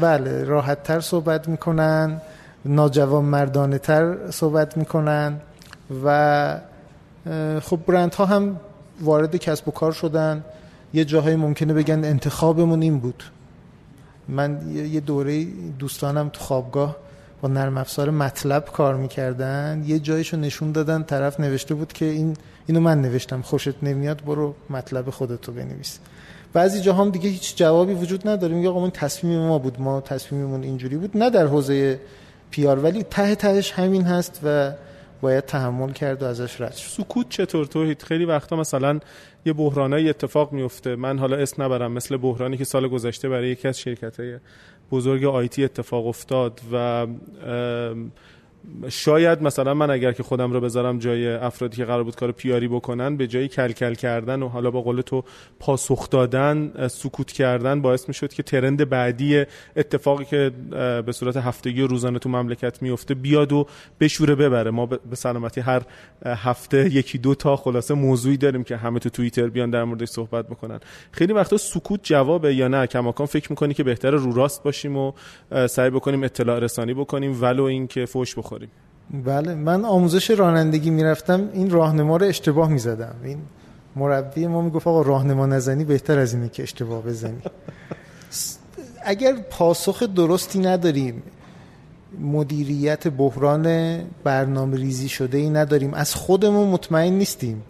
بله 0.00 0.44
راحت 0.44 0.82
تر 0.82 1.00
صحبت 1.00 1.48
می‌کنن 1.48 2.20
ناجوان 2.64 3.24
مردانه 3.24 3.78
تر 3.78 4.30
صحبت 4.30 4.76
می‌کنن 4.76 5.40
و 6.04 6.60
خب 7.60 7.78
برند 7.86 8.14
ها 8.14 8.24
هم 8.24 8.60
وارد 9.00 9.36
کسب 9.36 9.68
و 9.68 9.70
کار 9.70 9.92
شدن. 9.92 10.44
یه 10.94 11.04
جاهای 11.04 11.36
ممکنه 11.36 11.74
بگن 11.74 12.04
انتخابمون 12.04 12.82
این 12.82 12.98
بود. 12.98 13.22
من 14.28 14.70
یه 14.74 15.00
دوره 15.00 15.44
دوستانم 15.78 16.28
تو 16.28 16.40
خوابگاه 16.40 16.96
نرم 17.48 17.78
افزار 17.78 18.10
مطلب 18.10 18.64
کار 18.64 18.94
می‌کردن. 18.94 19.84
یه 19.86 19.98
جایشو 19.98 20.36
نشون 20.36 20.72
دادن 20.72 21.02
طرف 21.02 21.40
نوشته 21.40 21.74
بود 21.74 21.92
که 21.92 22.04
این 22.04 22.36
اینو 22.66 22.80
من 22.80 23.02
نوشتم 23.02 23.42
خوشت 23.42 23.74
نمیاد 23.82 24.24
برو 24.24 24.54
مطلب 24.70 25.10
خودتو 25.10 25.52
بنویس. 25.52 25.98
بعضی 26.52 26.80
جاها 26.80 27.04
هم 27.04 27.10
دیگه 27.10 27.28
هیچ 27.28 27.56
جوابی 27.56 27.94
وجود 27.94 28.28
نداره. 28.28 28.54
میگه 28.54 28.68
آقا 28.68 28.80
من 28.80 28.90
تصمیم 28.90 29.40
ما 29.40 29.58
بود 29.58 29.80
ما 29.80 30.00
تصمیممون 30.00 30.62
اینجوری 30.62 30.96
بود. 30.96 31.16
نه 31.16 31.30
در 31.30 31.46
حوزه 31.46 32.00
پیار 32.50 32.78
ولی 32.78 33.02
ته 33.02 33.34
تهش 33.34 33.72
همین 33.72 34.02
هست 34.02 34.40
و 34.44 34.72
باید 35.20 35.44
تحمل 35.44 35.92
کرد 35.92 36.22
و 36.22 36.26
ازش 36.26 36.60
رد 36.60 36.74
شد. 36.74 37.02
سکوت 37.02 37.28
چطور 37.28 37.66
توحید؟ 37.66 38.02
خیلی 38.02 38.24
وقتا 38.24 38.56
مثلا 38.56 39.00
یه 39.46 39.52
بحرانای 39.52 40.08
اتفاق 40.08 40.52
میفته 40.52 40.96
من 40.96 41.18
حالا 41.18 41.36
اسم 41.36 41.62
نبرم 41.62 41.92
مثل 41.92 42.16
بحرانی 42.16 42.56
که 42.56 42.64
سال 42.64 42.88
گذشته 42.88 43.28
برای 43.28 43.48
یکی 43.48 43.68
از 43.68 43.78
شرکت 43.78 44.20
های 44.20 44.38
بزرگ 44.92 45.24
آیتی 45.24 45.64
اتفاق 45.64 46.06
افتاد 46.06 46.60
و 46.72 47.06
شاید 48.88 49.42
مثلا 49.42 49.74
من 49.74 49.90
اگر 49.90 50.12
که 50.12 50.22
خودم 50.22 50.52
رو 50.52 50.60
بذارم 50.60 50.98
جای 50.98 51.28
افرادی 51.28 51.76
که 51.76 51.84
قرار 51.84 52.04
بود 52.04 52.16
کار 52.16 52.32
پیاری 52.32 52.68
بکنن 52.68 53.16
به 53.16 53.26
جای 53.26 53.48
کلکل 53.48 53.94
کردن 53.94 54.42
و 54.42 54.48
حالا 54.48 54.70
با 54.70 54.82
قول 54.82 55.00
تو 55.00 55.24
پاسخ 55.60 56.10
دادن 56.10 56.88
سکوت 56.88 57.32
کردن 57.32 57.82
باعث 57.82 58.08
می‌شد 58.08 58.32
که 58.32 58.42
ترند 58.42 58.88
بعدی 58.88 59.44
اتفاقی 59.76 60.24
که 60.24 60.50
به 61.06 61.12
صورت 61.12 61.36
هفتگی 61.36 61.82
و 61.82 61.86
روزانه 61.86 62.18
تو 62.18 62.28
مملکت 62.28 62.82
میفته 62.82 63.14
بیاد 63.14 63.52
و 63.52 63.66
بشوره 64.00 64.34
ببره. 64.34 64.70
ما 64.70 64.86
به 64.86 65.16
سلامتی 65.16 65.60
هر 65.60 65.82
هفته 66.26 66.94
یکی 66.94 67.18
دو 67.18 67.34
تا 67.34 67.56
خلاصه 67.56 67.94
موضوعی 67.94 68.36
داریم 68.36 68.64
که 68.64 68.76
همه 68.76 68.98
تو 68.98 69.08
توییتر 69.08 69.46
بیان 69.46 69.70
در 69.70 69.84
موردش 69.84 70.08
صحبت 70.08 70.48
بکنن. 70.48 70.80
خیلی 71.12 71.32
وقتا 71.32 71.56
سکوت 71.56 72.00
جوابه 72.02 72.54
یا 72.54 72.68
نه؟ 72.68 72.86
کماکان 72.86 73.26
فکر 73.26 73.52
می‌کنی 73.52 73.74
که 73.74 73.84
بهتر 73.84 74.10
رو 74.10 74.32
راست 74.32 74.62
باشیم 74.62 74.96
و 74.96 75.12
سعی 75.66 75.90
بکنیم 75.90 76.22
اطلاع 76.22 76.58
رسانی 76.58 76.94
بکنیم 76.94 77.42
ولو 77.42 77.62
اینکه 77.62 78.06
فوش 78.06 78.34
بخوریم. 78.34 78.53
بله 79.24 79.54
من 79.54 79.84
آموزش 79.84 80.30
رانندگی 80.30 80.90
می‌رفتم 80.90 81.48
این 81.52 81.70
راهنما 81.70 82.16
رو 82.16 82.26
اشتباه 82.26 82.68
می‌زدم. 82.68 83.14
این 83.24 83.38
مربی 83.96 84.46
ما 84.46 84.62
می‌گفت 84.62 84.86
آقا 84.86 85.02
راهنما 85.02 85.46
نزنی 85.46 85.84
بهتر 85.84 86.18
از 86.18 86.34
اینه 86.34 86.48
که 86.48 86.62
اشتباه 86.62 87.02
بزنی. 87.02 87.38
اگر 89.04 89.32
پاسخ 89.50 90.02
درستی 90.02 90.58
نداریم 90.58 91.22
مدیریت 92.20 93.08
بحران 93.08 93.98
برنامه 94.24 94.76
ریزی 94.76 95.08
شده 95.08 95.38
ای 95.38 95.50
نداریم 95.50 95.94
از 95.94 96.14
خودمون 96.14 96.68
مطمئن 96.68 97.12
نیستیم. 97.12 97.62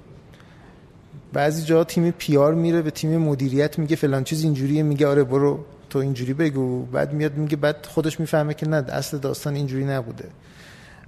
بعضی 1.32 1.62
جا 1.62 1.84
تیم 1.84 2.10
پیار 2.10 2.54
میره 2.54 2.82
به 2.82 2.90
تیم 2.90 3.18
مدیریت 3.18 3.78
میگه 3.78 3.96
فلان 3.96 4.24
چیز 4.24 4.42
اینجوریه 4.42 4.82
میگه 4.82 5.06
آره 5.06 5.24
برو 5.24 5.58
تو 5.90 5.98
اینجوری 5.98 6.34
بگو. 6.34 6.82
بعد 6.82 7.12
میاد 7.12 7.36
میگه 7.36 7.56
بعد 7.56 7.86
خودش 7.86 8.20
می‌فهمه 8.20 8.54
که 8.54 8.68
نه 8.68 8.76
اصل 8.76 9.18
داستان 9.18 9.54
اینجوری 9.54 9.84
نبوده. 9.84 10.28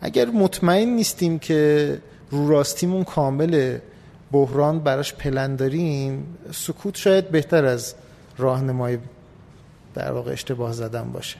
اگر 0.01 0.27
مطمئن 0.27 0.89
نیستیم 0.89 1.39
که 1.39 1.99
رو 2.31 2.49
راستیمون 2.49 3.05
کامل 3.05 3.79
بحران 4.33 4.79
براش 4.79 5.15
پلن 5.15 5.57
داریم 5.57 6.37
سکوت 6.53 6.97
شاید 6.97 7.31
بهتر 7.31 7.65
از 7.65 7.95
راهنمای 8.39 8.99
در 9.95 10.13
واقع 10.13 10.33
اشتباه 10.33 10.73
زدن 10.73 11.13
باشه. 11.13 11.37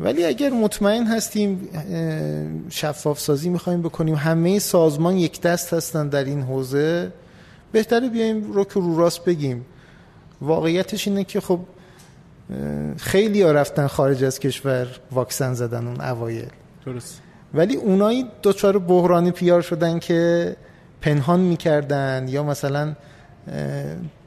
ولی 0.00 0.24
اگر 0.24 0.50
مطمئن 0.50 1.06
هستیم 1.06 1.68
شفاف 2.68 3.20
سازی 3.20 3.48
می‌خوایم 3.48 3.82
بکنیم 3.82 4.14
همه 4.14 4.58
سازمان 4.58 5.16
یک 5.16 5.40
دست 5.40 5.74
هستن 5.74 6.08
در 6.08 6.24
این 6.24 6.42
حوزه 6.42 7.12
بهتره 7.72 8.08
بیایم 8.08 8.52
رو 8.52 8.64
که 8.64 8.74
رو 8.74 8.98
راست 8.98 9.24
بگیم. 9.24 9.66
واقعیتش 10.40 11.08
اینه 11.08 11.24
که 11.24 11.40
خب 11.40 11.60
خیلی 12.96 13.42
ها 13.42 13.52
رفتن 13.52 13.86
خارج 13.86 14.24
از 14.24 14.40
کشور 14.40 14.86
واکسن 15.12 15.54
زدن 15.54 15.86
اون 15.86 16.00
اوایل. 16.00 16.50
درست. 16.86 17.22
ولی 17.54 17.76
اونایی 17.76 18.26
دوچار 18.42 18.78
بحرانی 18.78 19.30
پیار 19.30 19.62
شدن 19.62 19.98
که 19.98 20.56
پنهان 21.00 21.40
می‌کردن 21.40 22.26
یا 22.28 22.42
مثلا 22.42 22.94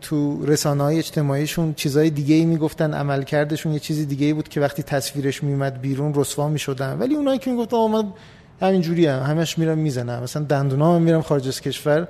تو 0.01 0.45
رسانه 0.45 0.83
های 0.83 0.97
اجتماعیشون 0.97 1.73
چیزای 1.73 2.09
دیگه 2.09 2.35
ای 2.35 2.45
می‌گفتن 2.45 2.93
عملکردشون 2.93 3.71
یه 3.73 3.79
چیزی 3.79 4.05
دیگه 4.05 4.25
ای 4.25 4.33
بود 4.33 4.49
که 4.49 4.61
وقتی 4.61 4.83
تصویرش 4.83 5.43
میومد 5.43 5.81
بیرون 5.81 6.13
رسوا 6.15 6.49
می‌شدن. 6.49 6.99
ولی 6.99 7.15
اونایی 7.15 7.39
که 7.39 7.51
می‌گفتن 7.51 7.75
آقا 7.75 7.87
من 7.87 8.13
همینجوری 8.61 9.05
هم 9.05 9.23
همش 9.23 9.57
میرم 9.57 9.77
می‌زنم 9.77 10.23
مثلا 10.23 10.43
دندونا 10.43 10.95
هم 10.95 11.01
میرم 11.01 11.21
خارج 11.21 11.47
از 11.47 11.61
کشور 11.61 12.07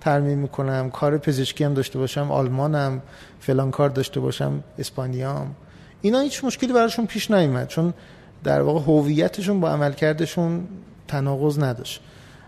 ترمیم 0.00 0.38
می‌کنم 0.38 0.90
کار 0.90 1.18
پزشکی 1.18 1.64
هم 1.64 1.74
داشته 1.74 1.98
باشم 1.98 2.30
آلمانم 2.30 3.02
فلان 3.40 3.70
کار 3.70 3.88
داشته 3.88 4.20
باشم 4.20 4.64
اسپانیام. 4.78 5.54
اینا 6.02 6.20
هیچ 6.20 6.44
مشکلی 6.44 6.72
براشون 6.72 7.06
پیش 7.06 7.30
نیومد 7.30 7.66
چون 7.68 7.94
در 8.44 8.60
واقع 8.60 8.80
هویتشون 8.80 9.60
با 9.60 9.70
عملکردشون 9.70 10.66
تناقض 11.08 11.58
نداشت. 11.58 12.00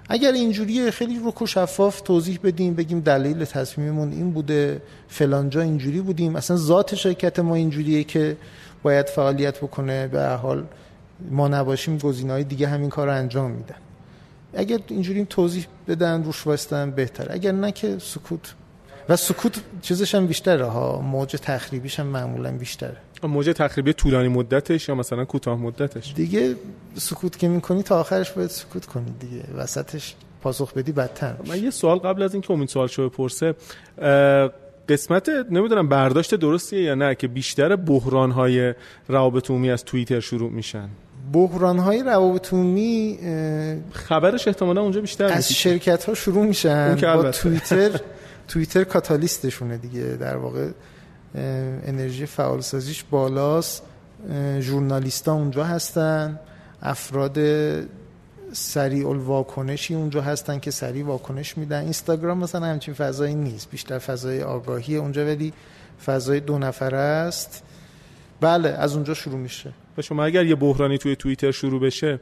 اگر 0.09 0.33
اینجوری 0.33 0.91
خیلی 0.91 1.21
رک 1.25 1.45
شفاف 1.45 2.01
توضیح 2.01 2.39
بدیم 2.43 2.75
بگیم 2.75 3.01
دلیل 3.01 3.45
تصمیممون 3.45 4.13
این 4.13 4.31
بوده 4.31 4.83
فلانجا 5.09 5.61
اینجوری 5.61 6.01
بودیم 6.01 6.37
اصلا 6.37 6.57
ذات 6.57 6.95
شرکت 6.95 7.39
ما 7.39 7.55
اینجوریه 7.55 8.05
که 8.05 8.37
باید 8.83 9.07
فعالیت 9.07 9.59
بکنه 9.59 10.07
به 10.07 10.29
حال 10.29 10.65
ما 11.31 11.49
نباشیم 11.49 11.99
گزینه‌های 11.99 12.45
دیگه 12.45 12.69
همین 12.69 12.91
کار 12.91 13.07
رو 13.07 13.15
انجام 13.15 13.51
میدن. 13.51 13.75
اگر 14.55 14.79
اینجوری 14.89 15.25
توضیح 15.25 15.67
بدن 15.89 16.25
روش 16.25 16.47
وایستن 16.47 16.91
بهتر 16.91 17.27
اگر 17.31 17.53
نه 17.53 17.73
که 17.73 17.99
سکوت. 17.99 18.55
و 19.09 19.17
سکوت 19.17 19.61
چیزش 19.83 20.15
هم 20.15 20.27
بیشتره 20.27 20.65
ها 20.65 21.01
موج 21.01 21.37
تخریبیش 21.43 22.01
هم 22.01 22.07
معمولا 22.07 22.53
بیشتره. 22.53 22.97
موج 23.23 23.47
تخریبی 23.47 23.93
طولانی 23.93 24.29
مدتش 24.29 24.89
یا 24.89 24.95
مثلا 24.95 25.25
کوتاه 25.25 25.59
مدتش؟ 25.59 26.13
دیگه 26.17 26.55
سکوت 26.95 27.39
که 27.39 27.49
می‌کنی 27.49 27.83
تا 27.83 28.01
آخرش 28.01 28.31
باید 28.31 28.51
سکوت 28.51 28.87
کنی 28.87 29.15
دیگه 29.21 29.45
وسطش 29.57 30.15
پاسخ 30.43 30.73
بدی 30.73 30.93
بدتر 30.93 31.35
من 31.49 31.63
یه 31.63 31.71
سوال 31.71 31.99
قبل 31.99 32.23
از 32.23 32.35
اینکه 32.35 32.53
امید 32.53 32.69
سوال 32.69 32.87
شو 32.87 33.09
بپرسه 33.09 33.55
قسمت 34.89 35.29
نمی‌دونم 35.29 35.89
برداشت 35.89 36.35
درستیه 36.35 36.83
یا 36.83 36.95
نه 36.95 37.15
که 37.15 37.29
بیشتر 37.29 37.77
بحران 37.77 38.31
های 38.31 38.75
روابط 39.09 39.51
عمومی 39.51 39.71
از 39.71 39.85
توییتر 39.85 40.21
شروع 40.21 40.51
میشن؟ 40.51 40.89
بحران 41.33 41.79
های 41.79 42.03
روابط 42.03 42.53
عمومی 42.53 43.19
خبرش 43.93 44.49
احتمالا 44.49 44.81
اونجا 44.81 45.01
بیشتر 45.01 45.25
از 45.25 45.53
شرکت 45.53 46.05
ها 46.05 46.15
شروع 46.15 46.47
میشن. 46.47 46.95
با 46.95 47.31
توییتر 47.31 47.91
توییتر 48.49 48.85
کاتالیستشونه 48.85 49.77
دیگه. 49.77 50.03
در 50.03 50.37
واقع 50.37 50.69
انرژی 51.87 52.27
فعالسازیش 52.27 53.05
بالاست. 53.05 53.83
ژورنالیستا 54.61 55.33
اونجا 55.33 55.65
هستن. 55.65 56.39
افراد 56.83 57.39
سریع 58.53 59.09
الواکنشی 59.09 59.95
اونجا 59.95 60.23
هستن 60.23 60.59
که 60.59 60.71
سریع 60.71 61.05
واکنش 61.05 61.59
میدن. 61.59 61.83
اینستاگرام 61.83 62.39
مثلا 62.39 62.67
همچین 62.67 62.95
فضایی 62.95 63.35
نیست. 63.35 63.71
بیشتر 63.71 63.99
فضای 63.99 64.43
آگاهی 64.43 64.97
اونجا 64.97 65.27
ولی 65.27 65.53
فضای 66.07 66.41
دو 66.41 66.59
نفره 66.59 66.99
است. 66.99 67.63
بله 68.41 68.69
از 68.69 68.95
اونجا 68.95 69.15
شروع 69.15 69.39
میشه. 69.39 69.73
و 69.99 70.03
شما 70.03 70.25
اگر 70.25 70.47
یه 70.47 70.55
بحرانی 70.55 70.99
توی 70.99 71.17
توییتر 71.17 71.51
شروع 71.51 71.81
بشه 71.81 72.21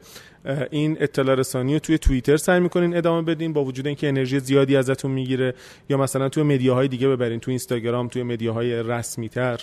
این 0.71 0.97
اطلاع 0.99 1.35
رسانی 1.35 1.73
رو 1.73 1.79
توی 1.79 1.97
توییتر 1.97 2.37
سعی 2.37 2.59
می‌کنین 2.59 2.97
ادامه 2.97 3.21
بدین 3.21 3.53
با 3.53 3.63
وجود 3.63 3.87
اینکه 3.87 4.07
انرژی 4.07 4.39
زیادی 4.39 4.77
ازتون 4.77 5.11
می‌گیره 5.11 5.53
یا 5.89 5.97
مثلا 5.97 6.29
توی 6.29 6.43
مدیاهای 6.43 6.87
دیگه 6.87 7.07
ببرین 7.07 7.39
توی 7.39 7.51
اینستاگرام 7.51 8.07
توی 8.07 8.23
مدیاهای 8.23 8.83
رسمی 8.83 9.29
تر 9.29 9.59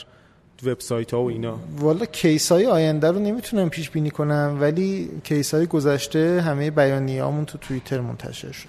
وبسایت 0.62 1.14
ها 1.14 1.22
و 1.22 1.28
اینا. 1.28 1.58
والا 1.76 2.04
کیس 2.04 2.52
های 2.52 2.66
آینده 2.66 3.10
رو 3.10 3.18
نمی‌تونم 3.18 3.68
پیش 3.70 3.90
بینی 3.90 4.10
کنم 4.10 4.58
ولی 4.60 5.10
کیس 5.24 5.54
های 5.54 5.66
گذشته 5.66 6.40
همه 6.40 6.70
بیانیه‌هامون 6.70 7.44
تو 7.44 7.58
توییتر 7.58 8.00
منتشر 8.00 8.52
شد. 8.52 8.68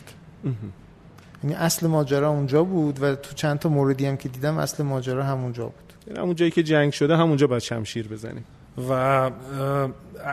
یعنی 1.44 1.56
اصل 1.56 1.88
ماجرا 1.88 2.30
اونجا 2.30 2.64
بود 2.64 3.02
و 3.02 3.16
تو 3.16 3.34
چند 3.34 3.60
تا 3.60 3.70
موردی 3.70 4.06
هم 4.06 4.18
که 4.18 4.30
دیدم 4.30 4.58
اصل 4.58 4.84
ماجرا 4.84 5.24
همونجا 5.24 5.66
بود. 5.66 5.93
یعنی 6.08 6.20
همون 6.20 6.36
جایی 6.36 6.52
که 6.52 6.64
جنگ 6.64 6.94
شده 6.94 7.18
همونجا 7.18 7.48
باید 7.48 7.62
شمشیر 7.62 8.08
بزنیم. 8.08 8.46
و 8.90 9.32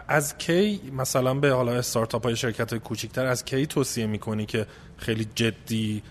از 0.08 0.38
کی 0.38 0.80
مثلا 0.92 1.34
به 1.34 1.50
حالا 1.50 1.72
استارتاپ 1.72 2.24
های 2.24 2.36
شرکت 2.36 2.70
های 2.70 2.78
کوچیکتر 2.78 3.26
از 3.26 3.44
کی 3.44 3.66
توصیه 3.66 4.06
می‌کنی 4.06 4.46
که 4.46 4.66
خیلی 4.96 5.26
جدی 5.34 6.02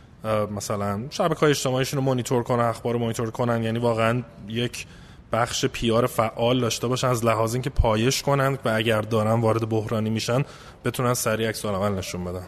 مثلا 0.55 1.01
شبکه 1.09 1.39
های 1.39 1.49
اجتماعیشون 1.49 1.99
رو 1.99 2.05
مانیتور 2.05 2.43
کنن 2.43 2.63
اخبار 2.63 2.93
رو 2.93 2.99
مانیتور 2.99 3.31
کنن؟ 3.31 3.63
یعنی 3.63 3.79
واقعا 3.79 4.23
یک 4.47 4.87
بخش 5.31 5.65
پیار 5.65 6.07
فعال 6.07 6.59
داشته 6.59 6.87
باشن 6.87 7.07
از 7.07 7.25
لحاظ 7.25 7.53
اینکه 7.53 7.69
پایش 7.69 8.21
کنن 8.21 8.57
و 8.65 8.69
اگر 8.69 9.01
دارن 9.01 9.41
وارد 9.41 9.69
بحرانی 9.69 10.09
میشن 10.09 10.43
بتونن 10.85 11.13
سریع 11.13 11.49
عکس 11.49 11.65
نشون 11.65 12.25
بدن. 12.25 12.47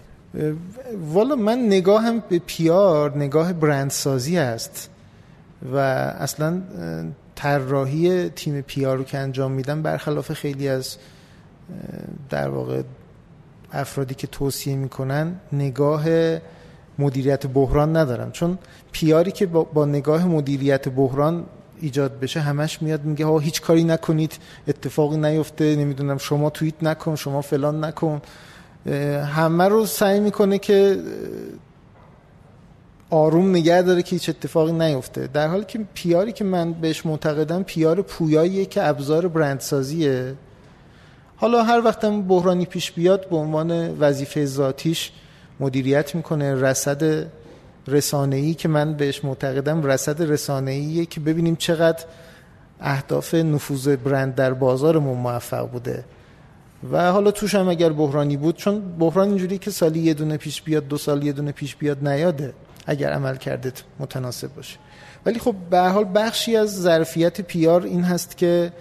والا 1.14 1.36
من 1.36 1.59
نگاهم 1.59 2.24
به 2.30 2.39
پیار 2.39 3.18
نگاه 3.18 3.53
برندسازی 3.53 4.38
است 4.38 4.90
و 5.74 5.78
اصلا 6.20 6.62
طراحی 7.36 8.30
تیم 8.30 8.62
پیار 8.62 8.97
رو 8.97 9.03
که 9.03 9.18
انجام 9.18 9.51
میدم 9.51 9.82
برخلاف 9.82 10.34
خیلی 10.34 10.68
از 10.68 10.97
در 12.30 12.49
واقع 12.49 12.82
افرادی 13.74 14.16
که 14.16 14.28
توصیه 14.28 14.76
می‌کنن 14.76 15.36
نگاه 15.53 16.05
مدیریت 16.99 17.47
بحران 17.47 17.97
ندارم 17.97 18.32
چون 18.32 18.57
پیاری 18.91 19.32
که 19.32 19.45
با, 19.45 19.86
نگاه 19.86 20.28
مدیریت 20.28 20.89
بحران 20.89 21.45
ایجاد 21.82 22.20
بشه 22.20 22.39
همش 22.39 22.82
میاد 22.82 23.03
میگه 23.03 23.26
ها 23.26 23.39
هیچ 23.39 23.62
کاری 23.62 23.84
نکنید 23.84 24.39
اتفاقی 24.68 25.18
نیفته 25.18 25.76
نمی‌دونم 25.76 26.18
شما 26.18 26.49
توییت 26.49 26.84
نکن 26.84 27.16
شما 27.16 27.41
فلان 27.41 27.84
نکن. 27.84 28.22
همه 29.26 29.68
رو 29.68 29.86
سعی 29.86 30.20
می‌کنه 30.20 30.57
که 30.59 30.97
آروم 33.12 33.49
نگه 33.49 33.82
داره 33.82 34.03
که 34.03 34.16
هیچ 34.16 34.30
اتفاقی 34.30 34.72
نیفته. 34.72 35.28
در 35.28 35.47
حالی 35.47 35.66
که 35.66 35.80
پیاری 35.93 36.32
که 36.32 36.43
من 36.43 36.74
بهش 36.74 37.05
معتقدم 37.05 37.64
پیار 37.64 38.01
پویاییه 38.01 38.66
که 38.66 38.88
ابزار 38.88 39.28
برندسازیه. 39.28 40.34
حالا 41.36 41.64
هر 41.64 41.82
وقتم 41.86 42.22
بحرانی 42.22 42.66
پیش 42.66 42.91
بیاد 42.91 43.30
به 43.30 43.36
عنوان 43.36 43.99
وظیفه 43.99 44.45
ذاتیش 44.45 45.12
مدیریت 45.59 46.16
می‌کنه. 46.16 46.55
رصد 46.55 47.28
رسانه‌ای 47.88 48.53
که 48.53 48.68
من 48.68 48.93
بهش 48.93 49.26
معتقدم 49.26 49.84
رصد 49.84 50.32
رسانه‌ایه 50.32 51.05
که 51.05 51.20
ببینیم 51.20 51.55
چقدر 51.55 52.05
اهداف 52.82 53.34
نفوذ 53.34 53.88
برند 53.88 54.36
در 54.36 54.53
بازارمون 54.53 55.18
موفق 55.18 55.70
بوده. 55.70 56.03
و 56.91 57.12
حالا 57.12 57.32
توش 57.32 57.55
هم 57.55 57.70
اگر 57.70 57.89
بحرانی 57.89 58.38
بود 58.38 58.57
چون 58.57 58.82
بحران 58.99 59.28
اینجوری 59.28 59.57
که 59.57 59.72
سالی 59.72 59.99
یه 59.99 60.14
دونه 60.14 60.38
پیش 60.38 60.62
بیاد 60.62 60.88
دو 60.88 60.97
سال 60.97 61.24
یه 61.24 61.32
دونه 61.32 61.51
پیش 61.51 61.76
بیاد 61.76 62.07
نیاده. 62.07 62.53
اگر 62.86 63.11
عملکردت 63.11 63.84
متناسب 63.99 64.55
باشه. 64.55 64.77
ولی 65.25 65.39
خب 65.39 65.55
به 65.69 65.79
حال 65.79 66.05
بخشی 66.15 66.55
از 66.55 66.82
ظرفیت 66.82 67.41
PR 67.41 67.84
این 67.84 68.03
هست 68.03 68.38
که 68.38 68.71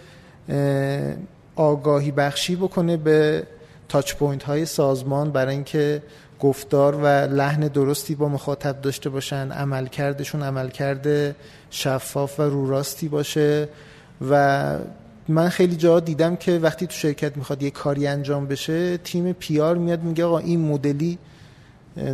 آگاهی 1.56 2.10
بخشی 2.10 2.56
بکنه 2.56 2.96
به 2.96 3.42
touch 3.88 4.14
point 4.14 4.42
های 4.42 4.66
سازمان 4.66 5.30
برای 5.30 5.54
اینکه 5.54 6.02
گفتار 6.40 6.94
و 6.94 7.06
لحن 7.06 7.60
درستی 7.60 8.14
با 8.14 8.28
مخاطب 8.28 8.80
داشته 8.80 9.10
باشن 9.10 9.52
عملکردشون 9.52 10.42
عملکرد 10.42 11.36
شفاف 11.70 12.40
و 12.40 12.42
روراستی 12.42 13.08
باشه. 13.08 13.68
و 14.30 14.78
من 15.28 15.48
خیلی 15.48 15.76
جا 15.76 16.00
دیدم 16.00 16.36
که 16.36 16.58
وقتی 16.58 16.86
تو 16.86 16.92
شرکت 16.92 17.36
می‌خواد 17.36 17.62
یه 17.62 17.70
کاری 17.70 18.06
انجام 18.06 18.46
بشه 18.46 18.96
تیم 18.96 19.32
پیار 19.32 19.76
میاد 19.76 20.02
میگه 20.02 20.24
آقا 20.24 20.38
این 20.38 20.60
مدلی 20.60 21.18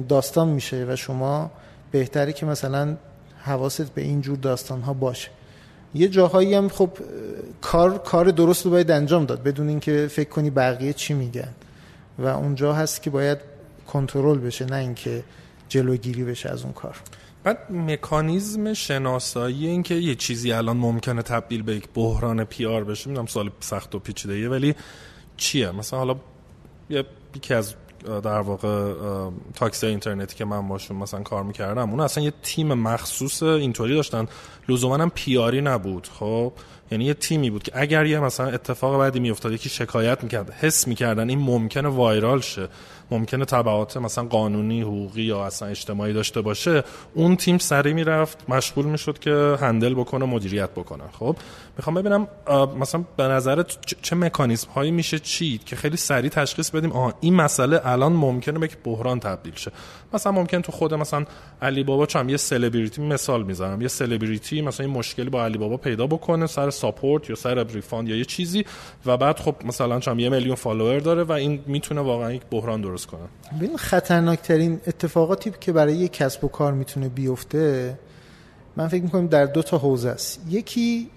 داستان 0.09 0.49
میشه 0.49 0.87
و 0.89 0.97
شما 0.97 1.51
بهتره 1.91 2.33
که 2.33 2.47
مثلا 2.47 2.97
حواست 3.43 3.95
به 3.95 4.03
این 4.03 4.21
جور 4.21 4.37
داستان 4.37 4.81
ها 4.81 4.93
باشه. 4.93 5.31
یه 5.95 6.09
جاهایی 6.09 6.55
هم 6.55 6.69
خب 6.69 6.91
کار 7.61 7.99
کار 7.99 8.31
درست 8.31 8.65
رو 8.65 8.71
باید 8.71 8.91
انجام 8.91 9.25
داد 9.25 9.43
بدون 9.43 9.69
اینکه 9.69 10.09
فکر 10.11 10.29
کنی 10.29 10.51
بقیه 10.51 10.93
چی 10.93 11.15
میگن. 11.15 11.55
و 12.19 12.27
اونجا 12.27 12.73
هست 12.73 13.03
که 13.03 13.11
باید 13.11 13.39
کنترل 13.87 14.39
بشه 14.39 14.65
نه 14.65 14.77
اینکه 14.77 15.25
جلوگیری 15.69 16.25
بشه 16.25 16.49
از 16.49 16.63
اون 16.63 16.73
کار. 16.73 16.97
بعد 17.45 17.73
مکانیزم 17.73 18.75
شناسایی 18.75 19.67
این 19.67 19.83
که 19.83 19.95
یه 19.95 20.15
چیزی 20.15 20.53
الان 20.53 20.77
ممکنه 20.77 21.23
تبدیل 21.23 21.63
به 21.63 21.77
یک 21.77 21.89
بحران 21.95 22.45
پیار 22.45 22.85
بشه 22.85 23.09
می‌دونم 23.09 23.27
سوال 23.27 23.51
سخت 23.61 23.95
و 23.95 23.99
پیچیده 23.99 24.49
ولی 24.49 24.75
چیه؟ 25.37 25.71
مثلا 25.71 25.99
حالا 25.99 26.17
یکی 27.35 27.55
از 27.55 27.75
در 28.07 28.41
واقع 28.41 28.93
تاکسی 29.55 29.87
اینترنتی 29.87 30.37
که 30.37 30.45
من 30.45 30.69
باشون 30.69 30.97
مثلا 30.97 31.23
کار 31.23 31.43
می‌کردم 31.43 31.91
اون 31.91 32.01
اصلا 32.01 32.25
یه 32.25 32.33
تیم 32.43 32.75
مخصوص 32.75 33.43
اینطوری 33.43 33.95
داشتن. 33.95 34.27
لزوما 34.69 34.97
هم 34.97 35.11
پیاری 35.15 35.61
نبود 35.61 36.09
خب؟ 36.19 36.53
یعنی 36.91 37.05
یه 37.05 37.15
تیمی 37.15 37.51
بود 37.51 37.63
که 37.63 37.73
اگر 37.75 38.07
یه 38.07 38.21
مثلا 38.21 38.47
اتفاق 38.47 38.99
بعدی 38.99 39.21
میافتاد 39.21 39.53
یکی 39.53 39.69
شکایت 39.69 40.23
می‌کرد 40.23 40.51
حس 40.51 40.89
می‌کردن 40.89 41.29
این 41.29 41.39
ممکنه 41.39 41.89
وایرال 41.89 42.41
شه. 42.41 42.69
ممکنه 43.11 43.45
تبعات 43.45 43.97
مثلا 43.97 44.25
قانونی 44.25 44.83
حقوقی 44.83 45.23
یا 45.23 45.45
اصلا 45.45 45.69
اجتماعی 45.69 46.13
داشته 46.13 46.41
باشه. 46.41 46.85
اون 47.15 47.37
تیم 47.37 47.59
سریع 47.59 47.93
می‌رفت 47.93 48.39
مشغول 48.49 48.85
می‌شد 48.85 49.19
که 49.19 49.57
handle 49.61 49.95
بکنه 49.95 50.25
مدیریت 50.25 50.71
بکنه 50.71 51.05
خب؟ 51.19 51.37
می‌خوام 51.79 51.95
ببینم 51.95 52.29
مثلا 52.81 53.05
به 53.17 53.23
نظرت 53.23 53.77
چه 54.03 54.17
مکانیزم 54.17 54.69
هایی 54.71 54.91
میشه 54.91 55.19
چید 55.19 55.65
که 55.65 55.77
خیلی 55.77 55.97
سریع 55.97 56.31
تشخیص 56.31 56.71
بدیم 56.71 56.93
آها 56.93 57.15
این 57.21 57.35
مسئله 57.35 57.81
الان 57.85 58.13
ممکنه 58.13 58.59
به 58.59 58.69
بحران 58.85 59.21
تبدیل 59.21 59.55
شه. 59.55 59.73
مثلا 60.15 60.33
ممکن 60.33 60.63
تو 60.63 60.73
خود 60.73 60.95
مثلا 60.95 61.25
علی 61.63 61.85
بابا 61.85 62.07
چم 62.07 62.29
یه 62.29 62.37
سلبریتی 62.37 63.03
مثال 63.03 63.43
می‌زنم 63.43 63.83
یه 63.83 63.89
سلبریتی 63.89 64.63
مثلا 64.63 64.87
این 64.87 64.95
مشکلی 64.95 65.31
با 65.31 65.45
علی 65.45 65.59
بابا 65.59 65.77
پیدا 65.77 66.07
بکنه 66.07 66.47
سر 66.47 66.71
support 66.71 67.31
یا 67.31 67.37
سر 67.37 67.65
refund 67.65 68.09
یا 68.09 68.17
یه 68.17 68.25
چیزی 68.25 68.65
و 69.07 69.17
بعد 69.17 69.39
خب 69.39 69.55
مثلا 69.65 70.01
چم 70.01 70.19
یه 70.19 70.29
میلیون 70.29 70.55
فالوور 70.55 70.99
داره 70.99 71.25
و 71.25 71.33
این 71.33 71.61
می‌تونه 71.67 72.01
واقعا 72.01 72.33
یک 72.33 72.43
بحران 72.51 72.81
درست 72.81 73.07
کنه. 73.07 73.21
ببین 73.61 73.77
خطرناکترین 73.77 74.81
اتفاقاتی 74.87 75.53
که 75.61 75.73
برای 75.73 75.95
یک 75.97 76.13
کسب 76.13 76.45
و 76.45 76.49
کار 76.49 76.73
می‌تونه 76.73 77.09
بیفته 77.09 77.99
من 78.77 78.89
فکر 78.89 79.03
می‌کنم 79.03 79.27
در 79.27 79.45
دو 79.47 79.63
تا 79.63 79.79
حوزه 79.79 80.09
است. 80.09 80.41
یکی 80.49 81.11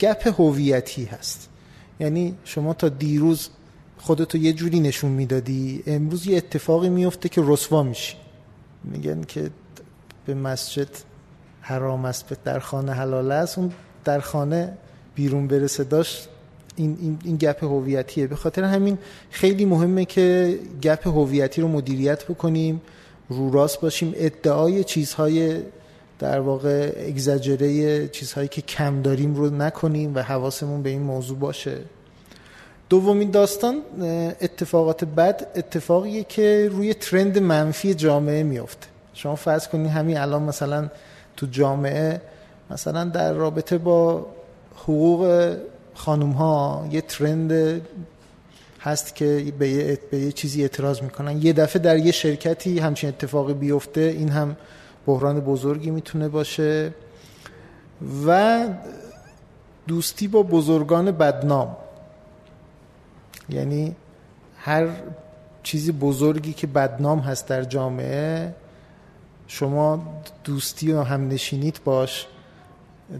گپ 0.00 0.40
هویتی 0.40 1.04
هست. 1.04 1.48
یعنی 2.00 2.34
شما 2.44 2.74
تا 2.74 2.88
دیروز 2.88 3.48
خودتو 3.98 4.38
یه 4.38 4.52
جوری 4.52 4.80
نشون 4.80 5.10
می‌دادی 5.10 5.82
امروز 5.86 6.26
یه 6.26 6.36
اتفاقی 6.36 6.88
میفته 6.88 7.28
که 7.28 7.42
رسوا 7.44 7.82
میشی. 7.82 8.16
میگن 8.84 9.22
که 9.22 9.50
به 10.26 10.34
مسجد 10.34 10.88
حرام 11.60 12.04
است 12.04 12.44
در 12.44 12.58
خانه 12.58 12.92
حلال 12.92 13.32
است. 13.32 13.58
اون 13.58 13.72
در 14.04 14.20
خانه 14.20 14.72
بیرون 15.14 15.46
برسه 15.46 15.84
داشت 15.84 16.28
این, 16.76 16.98
این, 17.00 17.18
این 17.24 17.36
گپ 17.36 17.64
هویتیه. 17.64 18.26
به 18.26 18.36
خاطر 18.36 18.64
همین 18.64 18.98
خیلی 19.30 19.64
مهمه 19.64 20.04
که 20.04 20.58
گپ 20.82 21.06
هویتی 21.06 21.60
رو 21.60 21.68
مدیریت 21.68 22.24
بکنیم 22.24 22.80
رو 23.28 23.50
راست 23.50 23.80
باشیم. 23.80 24.12
ادعای 24.16 24.84
چیزهای 24.84 25.62
در 26.20 26.40
واقع 26.40 26.92
اگزاجره 27.06 28.08
چیزهایی 28.08 28.48
که 28.48 28.62
کم 28.62 29.02
داریم 29.02 29.34
رو 29.34 29.50
نکنیم 29.50 30.14
و 30.14 30.22
حواسمون 30.22 30.82
به 30.82 30.90
این 30.90 31.02
موضوع 31.02 31.38
باشه. 31.38 31.76
دومین 32.88 33.30
داستان 33.30 33.82
اتفاقات 34.40 35.04
بد 35.04 35.46
اتفاقیه 35.56 36.24
که 36.24 36.68
روی 36.72 36.94
ترند 36.94 37.38
منفی 37.38 37.94
جامعه 37.94 38.42
میفته. 38.42 38.86
شما 39.14 39.34
فرض 39.34 39.68
کنید 39.68 39.90
همین 39.90 40.18
الان 40.18 40.42
مثلا 40.42 40.88
تو 41.36 41.46
جامعه 41.46 42.20
مثلا 42.70 43.04
در 43.04 43.32
رابطه 43.32 43.78
با 43.78 44.26
حقوق 44.76 45.56
خانوم 45.94 46.30
ها 46.30 46.88
یه 46.90 47.00
ترند 47.00 47.80
هست 48.80 49.14
که 49.14 49.52
به 49.58 49.68
یه, 49.68 49.98
به 50.10 50.18
یه 50.18 50.32
چیزی 50.32 50.62
اعتراض 50.62 51.02
می‌کنن. 51.02 51.42
یه 51.42 51.52
دفعه 51.52 51.82
در 51.82 51.96
یه 51.96 52.12
شرکتی 52.12 52.78
همچین 52.78 53.08
اتفاقی 53.08 53.54
بیفته 53.54 54.00
این 54.00 54.28
هم 54.28 54.56
بحران 55.06 55.40
بزرگی 55.40 55.90
می‌تونه 55.90 56.28
باشه 56.28 56.94
و 58.26 58.68
دوستی 59.86 60.28
با 60.28 60.42
بزرگان 60.42 61.10
بدنام. 61.10 61.76
یعنی 63.48 63.96
هر 64.58 64.88
چیزی 65.62 65.92
بزرگی 65.92 66.52
که 66.52 66.66
بدنام 66.66 67.18
هست 67.18 67.48
در 67.48 67.64
جامعه 67.64 68.54
شما 69.46 70.02
دوستی 70.44 70.92
و 70.92 71.02
هم 71.02 71.28
نشینیت 71.28 71.80
باش 71.80 72.26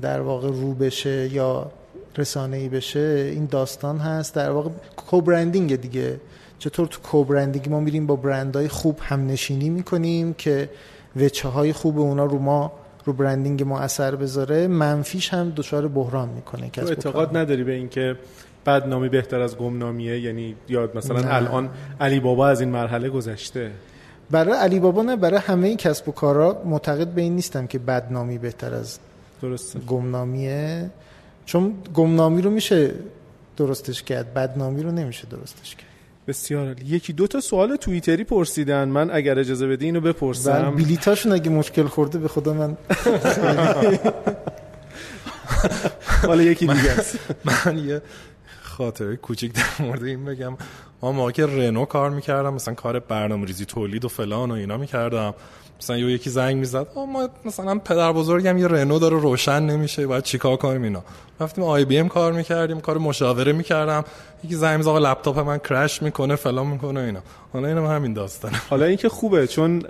در 0.02 0.20
واقع 0.20 0.48
رو 0.48 0.74
بشه 0.74 1.32
یا 1.32 1.70
رسانه 2.16 2.56
ای 2.56 2.68
بشه 2.68 3.30
این 3.34 3.46
داستان 3.46 3.98
هست. 3.98 4.34
در 4.34 4.50
واقع 4.50 4.70
کوبرندینگ 4.96 5.76
دیگه. 5.76 6.20
چطور 6.58 6.86
تو 6.86 7.00
کوبرندینگ 7.00 7.68
ما 7.68 7.80
میریم 7.80 8.06
با 8.06 8.16
برندهای 8.16 8.68
خوب 8.68 8.98
هم 9.02 9.26
نشینی 9.26 9.70
می‌کنیم 9.70 10.34
که 10.34 10.70
وچه 11.16 11.48
های 11.48 11.72
خوب 11.72 11.98
اونا 11.98 12.24
رو 12.24 12.38
ما 12.38 12.72
رو 13.04 13.12
برندینگ 13.12 13.62
ما 13.62 13.80
اثر 13.80 14.16
بذاره 14.16 14.66
منفیش 14.66 15.34
هم 15.34 15.52
دچار 15.56 15.88
بحران 15.88 16.28
می‌کنه 16.28 16.70
تو 16.70 16.86
اعتقاد 16.86 17.36
نداری 17.36 17.64
به 17.64 17.72
اینکه 17.72 18.16
بدنامی 18.66 19.08
بهتر 19.08 19.40
از 19.40 19.56
گمنامیه؟ 19.56 20.20
یعنی 20.20 20.56
یاد 20.68 20.96
مثلا 20.96 21.20
نه. 21.20 21.34
الان 21.34 21.70
علی 22.00 22.20
بابا 22.20 22.48
از 22.48 22.60
این 22.60 22.70
مرحله 22.70 23.08
گذشته. 23.08 23.70
برای 24.30 24.58
علی 24.58 24.80
بابا 24.80 25.02
نه 25.02 25.16
برای 25.16 25.40
همه 25.40 25.68
این 25.68 25.76
کسب 25.76 26.08
و 26.08 26.12
کارا 26.12 26.62
معتقد 26.64 27.08
به 27.08 27.20
این 27.20 27.34
نیستم 27.34 27.66
که 27.66 27.78
بدنامی 27.78 28.38
بهتر 28.38 28.74
از 28.74 28.98
درسته. 29.42 29.78
گمنامیه. 29.78 30.90
چون 31.46 31.74
گمنامی 31.94 32.42
رو 32.42 32.50
میشه 32.50 32.94
درستش 33.56 34.02
کرد 34.02 34.34
بدنامی 34.34 34.82
رو 34.82 34.90
نمیشه 34.90 35.26
درستش 35.30 35.74
کرد. 35.74 35.89
بسیار 36.28 36.66
عالی. 36.66 36.84
یکی 36.84 37.12
دو 37.12 37.26
تا 37.26 37.40
سوال 37.40 37.76
توییتری 37.76 38.24
پرسیدن. 38.24 38.88
من 38.88 39.10
اگر 39.10 39.38
اجازه 39.38 39.66
بدی 39.66 39.84
اینو 39.84 40.00
بپرسم. 40.00 40.52
بله، 40.52 40.70
بلیتاشون 40.70 41.32
اگه 41.32 41.50
مشکل 41.50 41.86
خورده 41.86 42.18
به 42.18 42.28
خدا 42.28 42.54
من 42.54 42.76
حالا 46.26 46.42
یکی 46.42 46.66
دیگه 46.66 46.90
است. 46.90 47.18
من 47.66 47.78
یه 47.78 48.02
خاطره 48.62 49.16
کوچیک 49.16 49.52
در 49.52 49.86
مورد 49.86 50.04
این 50.04 50.24
بگم. 50.24 50.56
ما 51.02 51.12
موقع 51.12 51.30
که 51.30 51.46
رنو 51.46 51.84
کار 51.84 52.10
می‌کردم 52.10 52.54
مثلا 52.54 52.74
کار 52.74 52.98
برنامه 52.98 53.46
ریزی 53.46 53.64
تولید 53.64 54.04
و 54.04 54.08
فلان 54.08 54.50
و 54.50 54.54
اینا 54.54 54.76
می‌کردم. 54.76 55.34
مثلا 55.80 55.98
یکی 55.98 56.30
زنگ 56.30 56.56
می‌زد 56.56 56.86
ما 56.96 57.28
مثلا 57.44 57.78
پدر 57.78 58.12
بزرگم 58.12 58.58
یه 58.58 58.66
رنو 58.66 58.98
داره 58.98 59.18
روشن 59.20 59.62
نمیشه 59.62 60.06
باید 60.06 60.24
چیکار 60.24 60.56
کنیم 60.56 60.82
اینا. 60.82 61.02
رفتیم 61.40 61.64
آی 61.64 61.84
بی 61.84 61.98
ام 61.98 62.08
کار 62.08 62.32
می‌کردیم 62.32 62.80
کار 62.80 62.98
مشاوره 62.98 63.52
می‌کردم. 63.52 64.04
یکی 64.44 64.54
زنگ 64.54 64.76
می‌زد 64.76 64.88
آقا 64.88 64.98
لپتاپ 64.98 65.38
من 65.38 65.58
کرش 65.58 66.02
می‌کنه 66.02 66.36
فلان 66.36 66.66
می‌کنه 66.66 67.00
اینا. 67.00 67.20
حالا 67.52 67.68
اینم 67.68 67.86
همین 67.86 68.12
داستان 68.12 68.52
حالا 68.70 68.84
اینکه 68.86 69.08
خوبه 69.08 69.46
چون 69.46 69.82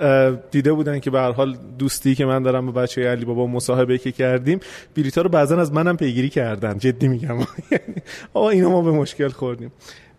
دیده 0.51 0.72
بودن 0.72 0.99
که 1.01 1.11
به 1.11 1.20
هر 1.20 1.32
حال 1.32 1.57
دوستی 1.78 2.14
که 2.14 2.24
من 2.24 2.43
دارم 2.43 2.66
با 2.66 2.72
بچه 2.82 3.09
علی 3.09 3.24
بابا 3.24 3.47
مصاحبه 3.47 3.99
که 3.99 4.12
کردیم 4.12 4.61
بلیطا 4.97 5.22
رو 5.22 5.28
بعضا 5.28 5.61
از 5.61 5.72
منم 5.72 5.97
پیگیری 5.97 6.28
کردن. 6.28 6.78
جدی 6.78 7.09
میگم. 7.09 7.38
آقا 8.34 8.51
اینا 8.51 8.68
ما 8.68 8.82
به 8.82 8.91
مشکل 8.91 9.28
خوردیم. 9.28 9.72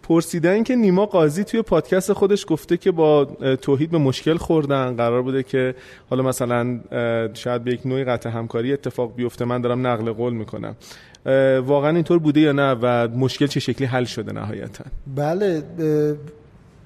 پرسیدن 0.04 0.64
که 0.64 0.76
نیما 0.76 1.06
قاضی 1.06 1.44
توی 1.44 1.62
پادکست 1.62 2.14
خودش 2.14 2.46
گفته 2.48 2.78
که 2.78 2.92
با 2.92 3.26
توحید 3.62 3.92
به 3.92 3.98
مشکل 3.98 4.38
خوردن 4.38 4.96
قرار 4.96 5.22
بوده 5.22 5.44
که 5.44 5.76
حالا 6.10 6.24
مثلا 6.24 6.80
شاید 7.34 7.64
به 7.64 7.74
یک 7.74 7.86
نوعی 7.86 8.04
قطع 8.04 8.30
همکاری 8.30 8.74
اتفاق 8.74 9.16
بیفته 9.16 9.46
من 9.46 9.62
دارم 9.62 9.88
نقل 9.88 10.12
قول 10.12 10.34
می‌کنم. 10.34 10.76
واقعا 11.66 11.96
اینطور 11.96 12.20
بوده 12.20 12.40
یا 12.40 12.52
نه 12.52 12.72
و 12.82 13.08
مشکل 13.08 13.48
چه 13.48 13.60
شکلی 13.60 13.88
حل 13.88 14.04
شده 14.04 14.32
نهایتا؟ 14.32 14.84
بله 15.16 15.64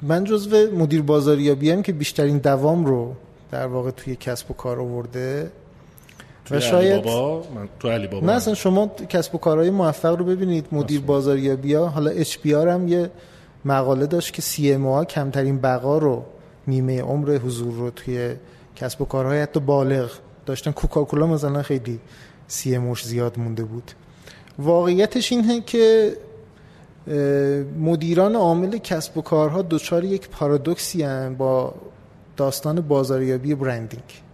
من 0.01 0.23
جزو 0.23 0.71
مدیر 0.77 1.01
بازاریابی 1.01 1.71
هم 1.71 1.81
که 1.81 1.91
بیشترین 1.91 2.37
دوام 2.37 2.85
رو 2.85 3.13
در 3.51 3.67
واقع 3.67 3.91
توی 3.91 4.15
کسب 4.15 4.51
و 4.51 4.53
کار 4.53 4.79
آورده 4.79 5.51
و 6.51 6.59
شاید 6.59 7.03
بابا 7.03 7.47
من 7.55 7.69
تو 7.79 7.89
علی 7.89 8.07
بابا 8.07 8.27
نه 8.27 8.33
اصلا 8.33 8.53
شما 8.53 8.87
کسب 9.09 9.35
و 9.35 9.37
کارهای 9.37 9.69
موفق 9.69 10.15
رو 10.15 10.25
ببینید 10.25 10.65
مدیر 10.71 11.01
بازاریابی 11.01 11.73
ها 11.73 11.87
حالا 11.87 12.11
اچ 12.11 12.37
پی 12.37 12.53
هم 12.53 12.87
یه 12.87 13.09
مقاله 13.65 14.05
داشت 14.05 14.33
که 14.33 14.41
سی 14.41 14.73
ام 14.73 14.87
ها 14.87 15.05
کمترین 15.05 15.57
بقا 15.57 15.97
رو 15.97 16.25
نیمه 16.67 17.01
عمر 17.01 17.37
حضور 17.37 17.73
رو 17.73 17.89
توی 17.89 18.35
کسب 18.75 19.01
و 19.01 19.05
کارهای 19.05 19.41
حتی 19.41 19.59
بالغ 19.59 20.11
داشتن. 20.45 20.71
کوکاکولا 20.71 21.27
مثلا 21.27 21.61
خیلی 21.61 21.99
سی 22.47 22.75
اموش 22.75 23.05
زیاد 23.05 23.39
مونده 23.39 23.63
بود. 23.63 23.91
واقعیتش 24.59 25.31
اینه 25.31 25.61
که 25.61 26.17
مدیران 27.79 28.35
عامل 28.35 28.77
کسب 28.77 29.17
و 29.17 29.21
کارها 29.21 29.61
دچار 29.61 30.03
یک 30.03 30.29
پارادوکسی 30.29 31.05
با 31.37 31.73
داستان 32.37 32.81
بازاریابی 32.81 33.55
برندینگ 33.55 34.24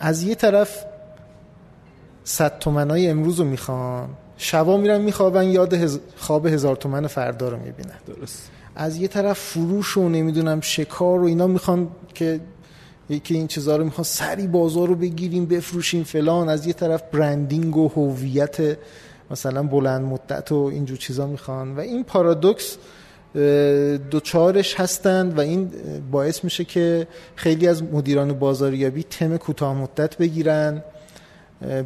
از 0.00 0.22
یه 0.22 0.34
طرف 0.34 0.84
صد 2.24 2.58
تومنای 2.58 3.08
امروز 3.08 3.40
رو 3.40 3.46
می‌خوان 3.46 4.08
شبا 4.36 4.76
میرن 4.76 5.00
میخوابن 5.00 5.48
یاد 5.48 5.74
هز... 5.74 6.00
خواب 6.16 6.46
هزار 6.46 6.76
تومن 6.76 7.06
فردا 7.06 7.48
رو 7.48 7.56
می‌بینن. 7.56 7.94
درست. 8.06 8.50
از 8.76 8.96
یه 8.96 9.08
طرف 9.08 9.38
فروش 9.38 9.96
و 9.96 10.08
نمی‌دونم 10.08 10.60
شکار 10.60 11.20
و 11.20 11.24
اینا 11.24 11.46
می‌خوان 11.46 11.88
که 12.14 12.40
یکی 13.10 13.34
این 13.34 13.46
چیزها 13.46 13.76
رو 13.76 13.84
می‌خوان 13.84 14.04
سری 14.04 14.46
بازار 14.46 14.88
رو 14.88 14.94
بگیریم 14.94 15.46
بفروشیم 15.46 16.04
فلان. 16.04 16.48
از 16.48 16.66
یه 16.66 16.72
طرف 16.72 17.02
برندینگ 17.12 17.76
و 17.76 17.88
هویت 17.88 18.78
مثلا 19.30 19.62
بلند 19.62 20.04
مدت 20.04 20.52
و 20.52 20.56
اینجور 20.56 20.96
چیزا 20.96 21.26
می‌خوان. 21.26 21.76
و 21.76 21.80
این 21.80 22.04
پارادوکس 22.04 22.76
دوچارش 24.10 24.80
هستند 24.80 25.38
و 25.38 25.40
این 25.40 25.70
باعث 26.10 26.44
میشه 26.44 26.64
که 26.64 27.06
خیلی 27.36 27.68
از 27.68 27.82
مدیران 27.82 28.32
بازاریابی 28.32 29.02
تصمیم 29.02 29.36
کوتاه 29.36 29.74
مدت 29.74 30.16
بگیرن. 30.16 30.82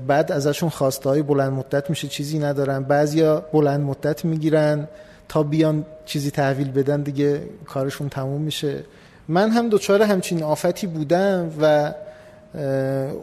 بعد 0.07 0.33
ازشون 0.33 0.69
خواسته 0.69 1.09
های 1.09 1.23
بلند 1.23 1.53
مدت 1.53 1.91
میشه 1.91 2.09
چیزی 2.09 2.39
ندارن. 2.39 2.83
بعضیا 2.83 3.41
بلند 3.53 3.81
مدت 3.81 4.25
می‌گیرن 4.25 4.89
تا 5.29 5.43
بیان 5.43 5.85
چیزی 6.05 6.31
تحویل 6.31 6.71
بدن 6.71 7.03
دیگه 7.03 7.43
کارشون 7.67 8.09
تموم 8.09 8.41
میشه. 8.41 8.85
من 9.29 9.51
هم 9.51 9.69
دوچار 9.69 10.03
همچین 10.03 10.43
آفتی 10.43 10.87
بودم 10.87 11.51
و 11.61 11.95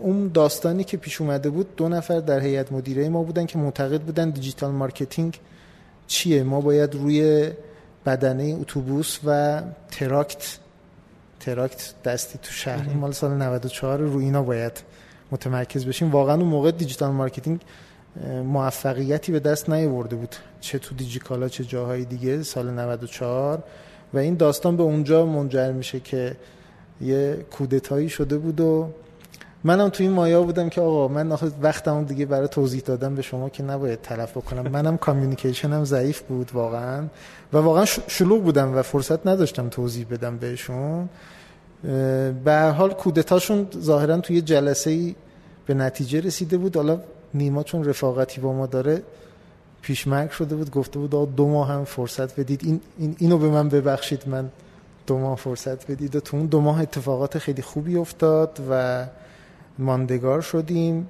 اون 0.01 0.31
داستانی 0.33 0.83
که 0.83 0.97
پیش 0.97 1.21
اومده 1.21 1.49
بود 1.49 1.75
دو 1.75 1.89
نفر 1.89 2.19
در 2.19 2.39
هیئت 2.39 2.71
مدیره 2.71 3.09
ما 3.09 3.23
بودن 3.23 3.45
که 3.45 3.57
معتقد 3.57 4.01
بودن 4.01 4.29
digital 4.29 4.71
marketing 4.71 5.39
چیه؟ 6.07 6.43
ما 6.43 6.61
باید 6.61 6.95
روی 6.95 7.49
بدنه 8.09 8.57
اتوبوس 8.61 9.19
و 9.25 9.61
تراکت 9.91 10.57
تراکت 11.39 11.93
دستی 12.03 12.39
تو 12.41 12.51
شهر. 12.51 12.93
مال 12.93 13.11
سال 13.11 13.37
94 13.37 13.99
رو 13.99 14.19
اینا 14.19 14.43
باید 14.43 14.83
متمرکز 15.31 15.85
بشیم. 15.85 16.11
واقعا 16.11 16.35
اون 16.35 16.45
موقع 16.45 16.71
digital 16.71 17.11
marketing 17.11 17.61
موفقیتی 18.45 19.31
به 19.31 19.39
دست 19.39 19.69
نیاورده 19.69 20.15
بود. 20.15 20.35
چه 20.61 20.79
تو 20.79 20.95
دیجیکالا 20.95 21.49
چه 21.49 21.63
جاهای 21.65 22.05
دیگه 22.05 22.43
سال 22.43 22.69
94 22.69 23.63
و 24.13 24.17
این 24.17 24.35
داستان 24.35 24.77
به 24.77 24.83
اونجا 24.83 25.25
منجر 25.25 25.71
میشه 25.71 25.99
که 25.99 26.35
یه 27.01 27.45
کودتایی 27.51 28.09
شده 28.09 28.37
بود 28.37 28.59
و 28.59 28.89
منم 29.63 29.89
تو 29.89 30.03
این 30.03 30.11
مایا 30.11 30.43
بودم 30.43 30.69
که 30.69 30.81
آقا 30.81 31.07
من 31.07 31.37
وقتم 31.61 32.03
دیگه 32.03 32.25
برای 32.25 32.47
توضیح 32.47 32.81
دادم 32.85 33.15
به 33.15 33.21
شما 33.21 33.49
که 33.49 33.63
نباید 33.63 34.01
تلف 34.01 34.37
بکنم. 34.37 34.71
منم 34.71 34.97
communication 34.97 35.79
م 35.79 35.85
ضعیف 35.85 36.21
بود 36.21 36.51
واقعا. 36.53 37.03
و 37.53 37.57
واقعا 37.57 37.85
شلوغ 37.85 38.43
بودم 38.43 38.77
و 38.77 38.81
فرصت 38.81 39.27
نداشتم 39.27 39.69
توضیح 39.69 40.05
بدم 40.11 40.37
بهشون. 40.37 41.09
به 42.43 42.51
هر 42.51 42.71
حال 42.71 42.93
کودتاشون 42.93 43.67
ظاهرا 43.79 44.17
توی 44.17 44.41
جلسه 44.41 44.89
ای 44.89 45.15
به 45.65 45.73
نتیجه 45.73 46.19
رسیده 46.21 46.57
بود. 46.57 46.75
حالا 46.75 46.99
نیما 47.33 47.63
چون 47.63 47.83
رفاقتی 47.83 48.41
با 48.41 48.53
ما 48.53 48.65
داره 48.65 49.01
پیشمرگ 49.81 50.29
شده 50.29 50.55
بود 50.55 50.71
گفته 50.71 50.99
بود 50.99 51.35
دو 51.35 51.47
ماه 51.47 51.67
هم 51.67 51.85
فرصت 51.85 52.39
بدید. 52.39 52.61
این, 52.63 52.81
این 52.97 53.15
اینو 53.19 53.37
به 53.37 53.49
من 53.49 53.69
ببخشید 53.69 54.23
من 54.27 54.49
دو 55.07 55.17
ماه 55.17 55.37
فرصت 55.37 55.91
بدید. 55.91 56.15
و 56.15 56.19
تو 56.19 56.37
اون 56.37 56.45
دو 56.45 56.61
ماه 56.61 56.81
اتفاقات 56.81 57.37
خیلی 57.37 57.61
خوبی 57.61 57.95
افتاد 57.95 58.59
و 58.69 59.05
ماندگار 59.79 60.41
شدیم. 60.41 61.07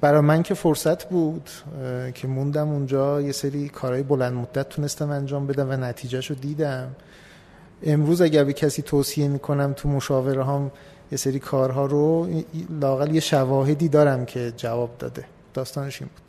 برای 0.00 0.20
من 0.20 0.42
که 0.42 0.54
فرصت 0.54 1.08
بود 1.08 1.50
که 2.14 2.28
موندم 2.28 2.68
اونجا 2.68 3.20
یه 3.20 3.32
سری 3.32 3.68
کارهای 3.68 4.02
بلند 4.02 4.32
مدت 4.32 4.68
تونستم 4.68 5.10
انجام 5.10 5.46
بدم 5.46 5.70
و 5.70 5.72
نتیجهش 5.72 6.30
رو 6.30 6.36
دیدم. 6.36 6.88
امروز 7.82 8.20
اگر 8.20 8.44
به 8.44 8.52
کسی 8.52 8.82
توصیه 8.82 9.28
می‌کنم 9.28 9.72
تو 9.72 9.88
مشاوره 9.88 10.44
هم 10.44 10.70
یه 11.12 11.18
سری 11.18 11.38
کارها 11.38 11.86
رو 11.86 12.28
لاقل 12.80 13.14
یه 13.14 13.20
شواهدی 13.20 13.88
دارم 13.88 14.26
که 14.26 14.52
جواب 14.56 14.90
داده. 14.98 15.24
داستانش 15.54 16.02
این 16.02 16.10
بود. 16.14 16.24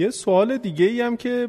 یه 0.00 0.10
سوال 0.10 0.56
دیگه 0.56 0.84
ای 0.84 1.00
هم 1.00 1.16
که 1.16 1.48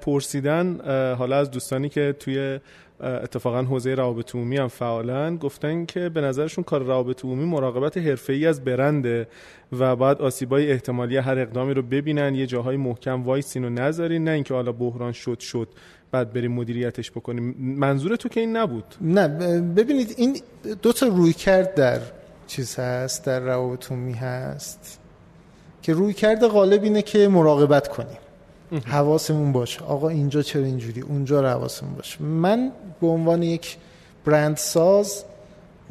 پرسیدن 0.00 0.80
حالا 1.14 1.36
از 1.36 1.50
دوستانی 1.50 1.88
که 1.88 2.14
توی 2.20 2.60
اتفاقا 3.00 3.62
حوزه 3.62 3.94
روابط 3.94 4.34
عمومی 4.34 4.56
هم 4.56 4.68
فعالن 4.68 5.36
گفتن 5.36 5.84
که 5.86 6.08
به 6.08 6.20
نظرشون 6.20 6.64
کار 6.64 6.82
روابط 6.82 7.24
عمومی 7.24 7.44
مراقبت 7.44 7.96
حرفه‌ای 7.96 8.46
از 8.46 8.64
برنده 8.64 9.28
و 9.78 9.96
باید 9.96 10.18
آسیبای 10.18 10.72
احتمالی 10.72 11.16
هر 11.16 11.38
اقدامی 11.38 11.74
رو 11.74 11.82
ببینن 11.82 12.34
یه 12.34 12.46
جاهای 12.46 12.76
محکم 12.76 13.22
وایسین 13.22 13.64
و 13.64 13.70
نذارین 13.70 14.24
نه 14.24 14.30
اینکه 14.30 14.54
حالا 14.54 14.72
بحران 14.72 15.12
شد 15.12 15.38
شد 15.40 15.68
بعد 16.10 16.32
بریم 16.32 16.52
مدیریتش 16.52 17.10
بکنیم. 17.10 17.54
منظور 17.58 18.16
تو 18.16 18.28
که 18.28 18.40
این 18.40 18.56
نبود؟ 18.56 18.84
نه 19.00 19.28
ببینید 19.60 20.14
این 20.16 20.40
دو 20.82 20.92
تا 20.92 21.06
روی 21.06 21.32
کرد 21.32 21.74
در 21.74 22.00
چیز 22.46 22.76
هست 22.76 23.26
در 23.26 23.40
روابط 23.40 23.92
عمومی 23.92 24.12
هست 24.12 25.00
که 25.82 25.92
روی 25.92 26.12
کرد 26.12 26.46
غالب 26.46 26.82
اینه 26.82 27.02
که 27.02 27.28
مراقبت 27.28 27.88
کنیم. 27.88 28.18
حواسمون 28.84 29.52
باشه. 29.52 29.80
آقا 29.82 30.08
اینجا 30.08 30.42
چرا 30.42 30.64
اینجوری؟ 30.64 31.00
اونجا 31.00 31.40
رو 31.40 31.48
حواسمون 31.48 31.94
باشه. 31.94 32.22
من 32.22 32.72
به 33.00 33.06
عنوان 33.06 33.42
یک 33.42 33.76
برند 34.24 34.56
ساز 34.56 35.24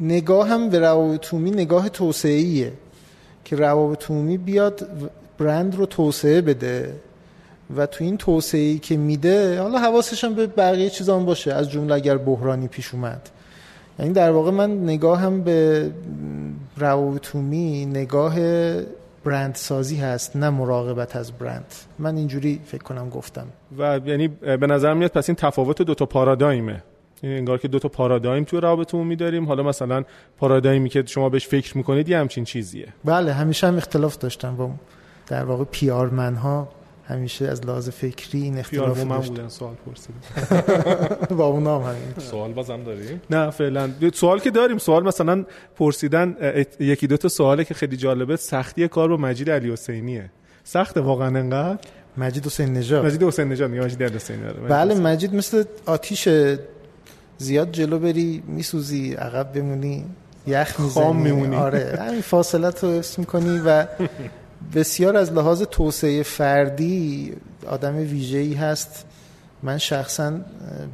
نگاه 0.00 0.48
هم 0.48 0.68
به 0.68 0.78
روابط 0.78 1.34
نگاه 1.34 1.88
توسعه 1.88 2.72
که 3.44 3.56
روابط 3.56 4.10
بیاد 4.44 4.88
برند 5.38 5.76
رو 5.76 5.86
توسعه 5.86 6.40
بده 6.40 6.94
و 7.76 7.86
تو 7.86 8.04
این 8.04 8.16
توسعه 8.16 8.78
که 8.78 8.96
میده 8.96 9.60
حالا 9.60 9.78
حواسش 9.78 10.24
هم 10.24 10.34
به 10.34 10.46
بقیه 10.46 10.90
چیزان 10.90 11.24
باشه. 11.24 11.52
از 11.52 11.70
جمله 11.70 11.94
اگر 11.94 12.16
بحرانی 12.16 12.68
پیش 12.68 12.94
اومد. 12.94 13.28
یعنی 13.98 14.12
در 14.12 14.30
واقع 14.30 14.50
من 14.50 14.82
نگاه 14.82 15.20
هم 15.20 15.42
به 15.42 15.90
روابط 16.76 17.36
نگاه 17.86 18.34
برند 19.28 19.54
سازی 19.54 19.96
هست 19.96 20.36
نه 20.36 20.50
مراقبت 20.50 21.16
از 21.16 21.32
برند. 21.32 21.74
من 21.98 22.16
اینجوری 22.16 22.60
فکر 22.64 22.82
کنم 22.82 23.08
گفتم. 23.08 23.46
و 23.78 24.00
یعنی 24.04 24.28
به 24.28 24.66
نظر 24.66 24.94
میاد 24.94 25.10
پس 25.10 25.28
این 25.28 25.36
تفاوت 25.36 25.82
دو 25.82 25.94
تا 25.94 26.06
پارادایمه. 26.06 26.82
انگار 27.22 27.58
که 27.58 27.68
دو 27.68 27.78
تا 27.78 27.88
پارادایم 27.88 28.44
تو 28.44 28.60
رابطه 28.60 28.96
عمومی 28.96 29.16
داریم 29.16 29.46
حالا 29.46 29.62
مثلا 29.62 30.04
پارادایمی 30.38 30.88
که 30.88 31.04
شما 31.06 31.28
بهش 31.28 31.46
فکر 31.48 31.76
می‌کنید 31.76 32.08
یه 32.08 32.18
همچین 32.18 32.44
چیزیه. 32.44 32.88
بله 33.04 33.32
همیشه 33.32 33.66
هم 33.66 33.76
اختلاف 33.76 34.18
داشتم 34.18 34.56
با 34.56 34.70
در 35.26 35.44
واقع 35.44 35.64
پی 35.64 35.90
آر 35.90 36.08
من 36.08 36.34
ها 36.34 36.68
همیشه 37.08 37.48
از 37.48 37.66
لحاظ 37.66 37.88
فکری 37.88 38.42
این 38.42 38.58
اختلاف 38.58 39.04
من 39.04 39.18
بودن 39.18 39.48
سوال 39.48 39.74
پرسیدم 39.86 40.16
با 41.36 41.46
اونا 41.46 41.78
هم 41.80 41.90
همین. 41.90 42.02
سوال 42.18 42.52
بازم 42.52 42.82
داریم؟ 42.84 43.20
نه 43.30 43.50
فعلا. 43.50 43.90
سوال 44.14 44.40
که 44.40 44.50
داریم 44.50 44.78
سوال 44.78 45.02
مثلا 45.04 45.44
پرسیدن 45.76 46.36
یکی 46.80 47.06
دو 47.06 47.16
تا 47.16 47.28
سواله 47.28 47.64
که 47.64 47.74
خیلی 47.74 47.96
جالبه. 47.96 48.36
سختی 48.36 48.88
کار 48.88 49.08
با 49.08 49.16
مجید 49.16 49.50
علی 49.50 49.72
حسینیه. 49.72 50.30
سخته 50.64 51.00
واقعا 51.00 51.26
انقدر؟ 51.38 51.78
مجید 52.16 52.46
حسین 52.46 52.72
نژاد. 52.72 53.06
مجید 53.06 53.22
حسین 53.22 53.48
نژاد 53.48 53.70
میگه 53.70 53.84
مجید 53.84 54.02
حسین 54.02 54.36
بله 54.68 54.94
مجید 54.94 55.34
مثل 55.34 55.64
آتیش 55.86 56.28
زیاد 57.38 57.72
جلو 57.72 57.98
بری 57.98 58.42
میسوزی 58.46 59.12
عقب 59.14 59.52
بمونی 59.52 60.04
یخ 60.46 60.72
خام 60.80 61.16
میمونی. 61.22 61.56
آره 61.56 61.98
همین 62.00 62.20
فاصلت 62.20 62.84
رو 62.84 62.90
اسم 62.90 63.24
کنی 63.24 63.60
و 63.66 63.86
بسیار 64.74 65.16
از 65.16 65.32
لحاظ 65.32 65.62
توسعه 65.62 66.22
فردی 66.22 67.36
آدم 67.66 67.96
ویژه‌ای 67.96 68.54
هست. 68.54 69.04
من 69.62 69.78
شخصا 69.78 70.40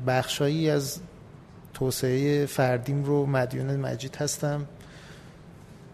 بخشایی 0.06 0.70
از 0.70 0.98
توسعه 1.74 2.46
فردیم 2.46 3.04
رو 3.04 3.26
مدیون 3.26 3.76
مجید 3.76 4.16
هستم. 4.16 4.66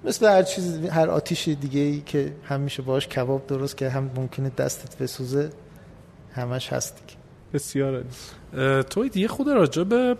مثل 0.04 0.26
هر 0.26 0.42
چیز 0.42 0.86
هر 0.86 1.08
آتیش 1.10 1.48
دیگه 1.48 1.80
ای 1.80 2.00
که 2.00 2.32
هم 2.44 2.60
میشه 2.60 2.82
باش 2.82 3.08
کباب 3.08 3.46
درست 3.46 3.76
که 3.76 3.88
هم 3.88 4.10
ممکنه 4.16 4.50
دستت 4.58 4.98
بسوزه 4.98 5.50
همش 6.34 6.72
هست 6.72 6.94
دیگه. 6.96 7.19
بسیار 7.55 8.05
توی 8.90 9.09
دیگه 9.09 9.28
خود 9.28 9.48
راجع 9.48 9.82
به 9.82 10.16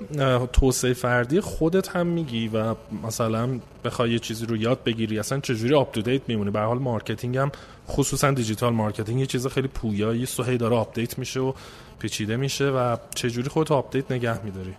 توسعه 0.53 0.93
فردی 0.93 1.41
خودت 1.41 1.89
هم 1.89 2.07
میگی 2.07 2.49
و 2.49 2.75
مثلا 3.07 3.49
بخوای 3.85 4.11
یه 4.11 4.19
چیزی 4.19 4.47
رو 4.47 4.57
یاد 4.57 4.85
بگیری 4.85 5.19
اصلا 5.19 5.41
چجوری 5.41 5.75
up 5.75 5.93
to 5.93 6.03
date 6.03 6.23
میمونی؟ 6.29 6.51
به 6.51 6.61
حال 6.61 6.79
marketing 6.79 7.37
هم 7.37 7.53
خصوصا 7.89 8.31
digital 8.31 8.73
marketing 8.73 9.21
یه 9.21 9.27
چیز 9.27 9.47
خیلی 9.47 9.69
پویایی 9.69 10.27
سو 10.27 10.57
داره 10.57 10.77
update 10.77 11.19
میشه 11.19 11.41
و 11.41 11.53
پیچیده 11.99 12.37
میشه 12.37 12.65
و 12.65 12.97
چجوری 13.15 13.49
خودت 13.49 13.73
update 13.73 14.13
نگه 14.13 14.45
میداری؟ 14.45 14.75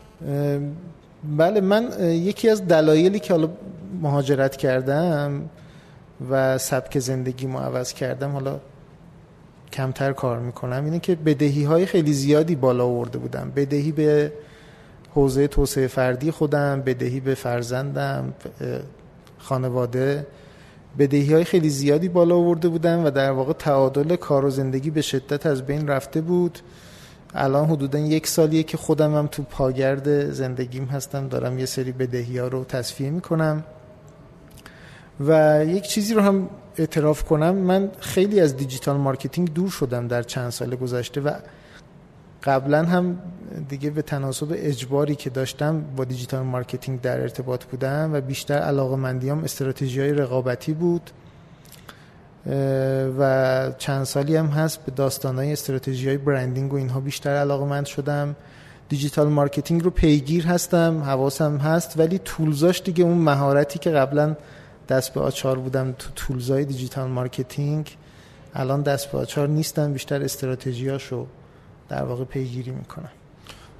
بله 1.38 1.62
من 1.62 1.89
یکی 1.99 2.49
از 2.49 2.68
دلایلی 2.68 3.20
که 3.20 3.34
حالا 3.34 3.49
مهاجرت 4.02 4.58
کردم 4.58 5.49
و 6.30 6.58
سبک 6.58 6.99
زندگی 6.99 7.45
مو 7.45 7.60
عوض 7.60 7.93
کردم 7.93 8.32
حالا 8.32 8.60
کمتر 9.74 10.13
کار 10.13 10.39
می‌کنم 10.39 10.86
اینه 10.86 10.99
که 10.99 11.15
بدهی 11.15 11.63
های 11.63 11.86
خیلی 11.86 12.13
زیادی 12.13 12.55
بالا 12.55 12.86
آورده 12.86 13.17
بودم. 13.17 13.51
بدهی 13.55 13.91
به 13.91 14.32
حوزه 15.13 15.47
توسعه 15.47 15.88
فردی 15.88 16.32
خودم 16.32 16.82
بدهی 16.82 17.19
به 17.19 17.36
فرزندم 17.36 18.34
خانواده. 19.38 20.28
بدهی 20.99 21.34
های 21.34 21.43
خیلی 21.43 21.69
زیادی 21.69 22.09
بالا 22.09 22.36
آورده 22.36 22.67
بودم 22.67 23.05
و 23.05 23.09
در 23.11 23.32
واقع 23.32 23.53
تعادل 23.53 24.15
کار 24.15 24.45
و 24.45 24.49
زندگی 24.49 24.89
به 24.89 25.01
شدت 25.01 25.45
از 25.45 25.65
بین 25.65 25.88
رفته 25.88 26.22
بود. 26.22 26.59
الان 27.34 27.65
حدودا 27.65 27.99
یک 27.99 28.28
سالیه 28.28 28.63
که 28.63 28.78
خودم 28.78 29.15
هم 29.15 29.28
تو 29.28 29.43
پاگرد 29.43 30.32
زندگیم 30.32 30.86
هستم 30.86 31.28
دارم 31.28 31.59
یه 31.59 31.65
سری 31.65 31.91
بدهی 31.91 32.38
ها 32.38 32.47
رو 32.47 32.63
تصفیه 32.63 33.09
می‌کنم. 33.09 33.63
و 35.28 35.63
یک 35.65 35.84
چیزی 35.84 36.13
رو 36.13 36.22
هم 36.22 36.49
اعتراف 36.78 37.24
کنم. 37.24 37.55
من 37.55 37.91
خیلی 37.99 38.39
از 38.39 38.57
digital 38.57 38.97
marketing 38.97 39.53
دور 39.53 39.69
شدم 39.69 40.07
در 40.07 40.24
چند 40.24 40.49
سال 40.49 40.76
گذشته 40.76 41.22
و 41.22 41.32
قبلا 42.43 42.84
هم 42.84 43.19
دیگه 43.69 43.89
به 43.89 44.01
تناسب 44.01 44.47
اجباری 44.51 45.15
که 45.15 45.30
داشتم 45.30 45.82
با 45.95 46.03
digital 46.05 46.43
marketing 46.43 47.01
در 47.01 47.22
ارتباط 47.22 47.65
بودم 47.65 48.09
و 48.13 48.22
بیشتر 48.22 48.59
علاقه 48.59 48.95
مندیام 48.95 49.43
استراتژی 49.43 49.99
های 49.99 50.13
رقابتی 50.13 50.74
بود. 50.74 51.11
و 53.19 53.72
چند 53.78 54.03
سالی 54.03 54.36
هم 54.36 54.45
هست 54.45 54.86
به 54.86 54.91
داستان 54.91 55.36
های 55.36 55.53
استراتژی 55.53 56.07
های 56.07 56.17
branding 56.18 56.74
و 56.74 56.76
اینها 56.76 56.99
بیشتر 56.99 57.30
علاقه 57.30 57.65
مند 57.65 57.86
شدم. 57.86 58.36
digital 58.89 59.28
marketing 59.28 59.84
رو 59.84 59.89
پیگیر 59.89 60.45
هستم 60.45 61.01
حواسم 61.03 61.57
هست 61.57 61.99
ولی 61.99 62.19
tools 62.26 62.66
اش 62.66 62.82
دیگه 62.82 63.03
اون 63.03 63.17
مهارتی 63.17 63.80
که 63.80 63.89
قبلا 63.89 64.36
دست 64.92 65.14
به 65.14 65.22
آچار 65.22 65.58
بودم 65.58 65.92
تو 65.92 66.10
tools 66.16 66.66
ای 66.66 66.71
digital 66.71 67.09
marketing. 67.09 67.97
الان 68.54 68.82
دست 68.82 69.12
به 69.12 69.18
آچار 69.18 69.48
نیستم 69.48 69.94
بیشتر 69.94 70.24
استراتژیاشو 70.24 71.26
در 71.89 72.04
واقع 72.04 72.24
پیگیری 72.24 72.72
می‌کنم. 72.72 73.10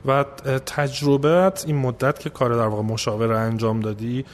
و 0.05 0.26
تجربت 0.66 1.64
این 1.68 1.76
مدت 1.76 2.20
که 2.20 2.30
کار 2.30 2.55
در 2.55 2.68
واقع 2.68 2.84
مشاوره 2.84 3.38
انجام 3.38 3.80
دادی 3.80 4.26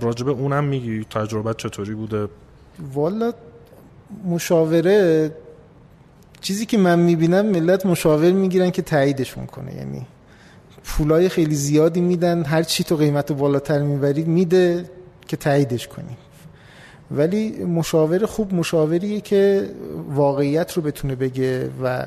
راجبه 0.00 0.30
اونم 0.30 0.64
میگی 0.64 1.04
تجربت 1.10 1.56
چطوری 1.56 1.94
بوده؟ 1.94 2.28
والا 2.94 3.32
مشاوره 4.24 5.30
چیزی 6.40 6.66
که 6.66 6.78
من 6.78 6.98
می‌بینم 6.98 7.46
ملت 7.46 7.86
مشاور 7.86 8.32
می‌گیرن 8.32 8.70
که 8.70 8.82
تاییدشون 8.82 9.46
کنه. 9.46 9.74
یعنی 9.74 10.06
پولای 10.84 11.28
خیلی 11.28 11.54
زیادی 11.54 12.00
میدن 12.00 12.44
هر 12.44 12.62
چی 12.62 12.84
تو 12.84 12.96
قیمت 12.96 13.32
بالاتر 13.32 13.82
می‌برید 13.82 14.26
میده. 14.26 14.90
که 15.28 15.36
تاییدش 15.36 15.88
کنی 15.88 16.16
ولی 17.10 17.64
مشاور 17.64 18.26
خوب 18.26 18.54
مشاوریه 18.54 19.20
که 19.20 19.70
واقعیت 20.08 20.72
رو 20.72 20.82
بتونه 20.82 21.14
بگه 21.14 21.70
و 21.82 22.06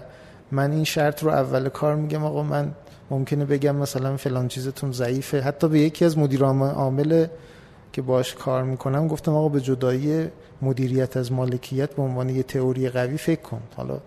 من 0.51 0.71
این 0.71 0.83
شرط 0.83 1.23
رو 1.23 1.29
اول 1.29 1.69
کار 1.69 1.95
میگم 1.95 2.23
آقا 2.23 2.43
من 2.43 2.71
ممکنه 3.09 3.45
بگم 3.45 3.75
مثلا 3.75 4.17
فلان 4.17 4.47
چیزتون 4.47 4.91
ضعیفه. 4.91 5.41
حتی 5.41 5.67
به 5.67 5.79
یکی 5.79 6.05
از 6.05 6.17
مدیران 6.17 6.61
عامل 6.61 7.25
که 7.93 8.01
باش 8.01 8.35
کار 8.35 8.63
می‌کنم 8.63 9.07
گفتم 9.07 9.33
آقا 9.35 9.49
به 9.49 9.61
جدایی 9.61 10.27
مدیریت 10.61 11.17
از 11.17 11.31
مالکیت 11.31 11.95
به 11.95 12.01
عنوان 12.01 12.29
یه 12.29 12.43
تئوری 12.43 12.89
قوی 12.89 13.17
فکر 13.17 13.41
کن. 13.41 13.61
حالا 13.75 13.99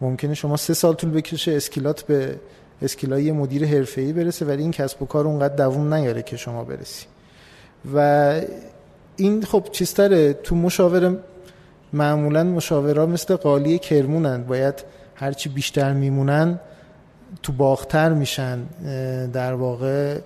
ممکنه 0.00 0.34
شما 0.34 0.56
سه 0.56 0.74
سال 0.74 0.94
طول 0.94 1.10
بکشه 1.10 1.52
skill 1.52 1.94
ات 1.94 2.02
به 2.02 2.40
skill 2.82 3.24
ای 3.24 3.32
مدیر 3.32 3.66
حرفه‌ای 3.66 4.12
برسه 4.12 4.44
ولی 4.46 4.62
این 4.62 4.70
کسب 4.70 5.02
و 5.02 5.06
کار 5.06 5.26
اونقدر 5.26 5.56
دووم 5.56 5.94
نیاره 5.94 6.22
که 6.22 6.36
شما 6.36 6.64
برسی. 6.64 7.06
و 7.94 8.40
این 9.16 9.42
خب 9.42 9.68
چیزتره 9.72 10.32
تو 10.32 10.56
مشاوره 10.56 11.16
معمولا 11.92 12.44
مشاورا 12.44 13.06
مثل 13.06 13.36
قالی 13.36 13.78
کرمونن. 13.78 14.42
باید 14.42 14.74
هرچی 15.14 15.48
بیشتر 15.48 15.92
میمونن 15.92 16.60
تو 17.42 17.52
باختر 17.52 18.12
میشن. 18.12 18.58
در 19.32 19.52
واقع 19.52 20.18